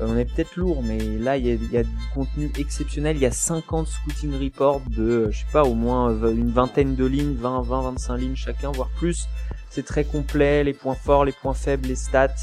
on 0.00 0.16
est 0.18 0.24
peut-être 0.24 0.56
lourd, 0.56 0.82
mais 0.82 0.98
là, 0.98 1.36
il 1.36 1.46
y 1.46 1.50
a, 1.50 1.54
il 1.54 1.70
y 1.70 1.76
a 1.76 1.84
du 1.84 1.90
contenu 2.12 2.50
exceptionnel. 2.58 3.16
Il 3.16 3.22
y 3.22 3.26
a 3.26 3.30
50 3.30 3.86
scouting 3.86 4.32
reports 4.42 4.82
de, 4.90 5.02
euh, 5.02 5.30
je 5.30 5.38
sais 5.40 5.52
pas, 5.52 5.62
au 5.62 5.74
moins 5.74 6.10
euh, 6.10 6.32
une 6.32 6.50
vingtaine 6.50 6.96
de 6.96 7.04
lignes, 7.04 7.34
20, 7.34 7.62
20, 7.62 7.82
25 7.82 8.16
lignes 8.16 8.36
chacun, 8.36 8.72
voire 8.72 8.90
plus. 8.98 9.28
C'est 9.70 9.84
très 9.84 10.04
complet, 10.04 10.64
les 10.64 10.74
points 10.74 10.94
forts, 10.94 11.24
les 11.24 11.32
points 11.32 11.54
faibles, 11.54 11.88
les 11.88 11.96
stats, 11.96 12.34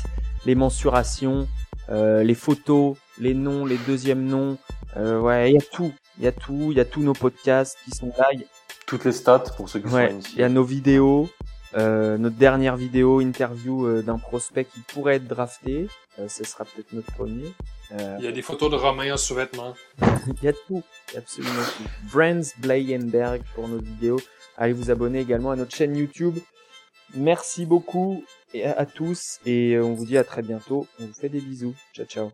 les 0.46 0.56
mensurations, 0.56 1.48
euh, 1.90 2.24
les 2.24 2.36
photos, 2.36 2.98
les 3.20 3.34
noms, 3.34 3.66
les 3.66 3.78
deuxièmes 3.78 4.26
noms. 4.26 4.58
Euh, 4.98 5.20
ouais, 5.20 5.52
il 5.52 5.54
y 5.56 5.58
a 5.58 5.62
tout. 5.72 5.94
Il 6.18 6.24
y 6.24 6.28
a 6.28 6.32
tout. 6.32 6.68
Il 6.72 6.78
y 6.78 6.80
a 6.80 6.86
tous 6.86 7.02
nos 7.02 7.14
podcasts 7.14 7.78
qui 7.86 7.92
sont 7.92 8.12
là. 8.18 8.28
Il 8.34 8.42
y 8.42 8.46
Toutes 8.86 9.06
les 9.06 9.12
stats 9.12 9.40
pour 9.56 9.70
ceux 9.70 9.80
qui 9.80 9.88
Ouais, 9.88 10.08
sont 10.08 10.10
il 10.10 10.14
initiés. 10.16 10.40
y 10.42 10.44
a 10.44 10.50
nos 10.50 10.64
vidéos, 10.64 11.30
euh, 11.76 12.18
notre 12.18 12.36
dernière 12.36 12.76
vidéo 12.76 13.22
interview 13.22 13.86
euh, 13.88 14.02
d'un 14.02 14.18
prospect 14.18 14.66
qui 14.66 14.80
pourrait 14.94 15.16
être 15.16 15.28
drafté. 15.28 15.88
Euh, 16.20 16.28
ce 16.28 16.44
sera 16.44 16.66
peut-être 16.66 16.92
notre 16.92 17.12
premier. 17.14 17.54
Euh, 17.94 18.18
Il 18.20 18.26
y 18.26 18.28
a 18.28 18.32
des 18.34 18.42
photos 18.42 18.70
de 18.70 18.76
Romain 18.76 19.14
en 19.14 19.18
sous-vêtements. 19.18 19.74
il 20.28 20.44
y 20.44 20.48
a 20.50 20.54
tout, 20.54 20.84
il 21.10 21.14
y 21.14 21.18
a 21.18 21.20
absolument 21.20 21.62
tout. 21.78 21.84
Brands 22.14 22.42
Blayenberg 22.58 23.42
pour 23.56 23.68
nos 23.70 23.80
vidéos. 23.80 24.20
Allez 24.58 24.74
vous 24.74 24.92
abonner 24.92 25.20
également 25.22 25.52
à 25.52 25.56
notre 25.56 25.74
chaîne 25.76 25.96
YouTube. 25.96 26.38
Merci 27.16 27.66
beaucoup 27.66 28.24
et 28.54 28.66
à, 28.66 28.86
tous 28.86 29.40
et 29.46 29.80
on 29.80 29.94
vous 29.94 30.06
dit 30.06 30.18
à 30.18 30.24
très 30.24 30.42
bientôt. 30.42 30.88
On 31.00 31.06
vous 31.06 31.14
fait 31.14 31.30
des 31.30 31.42
bisous. 31.42 31.76
Ciao 31.94 32.06
ciao. 32.06 32.32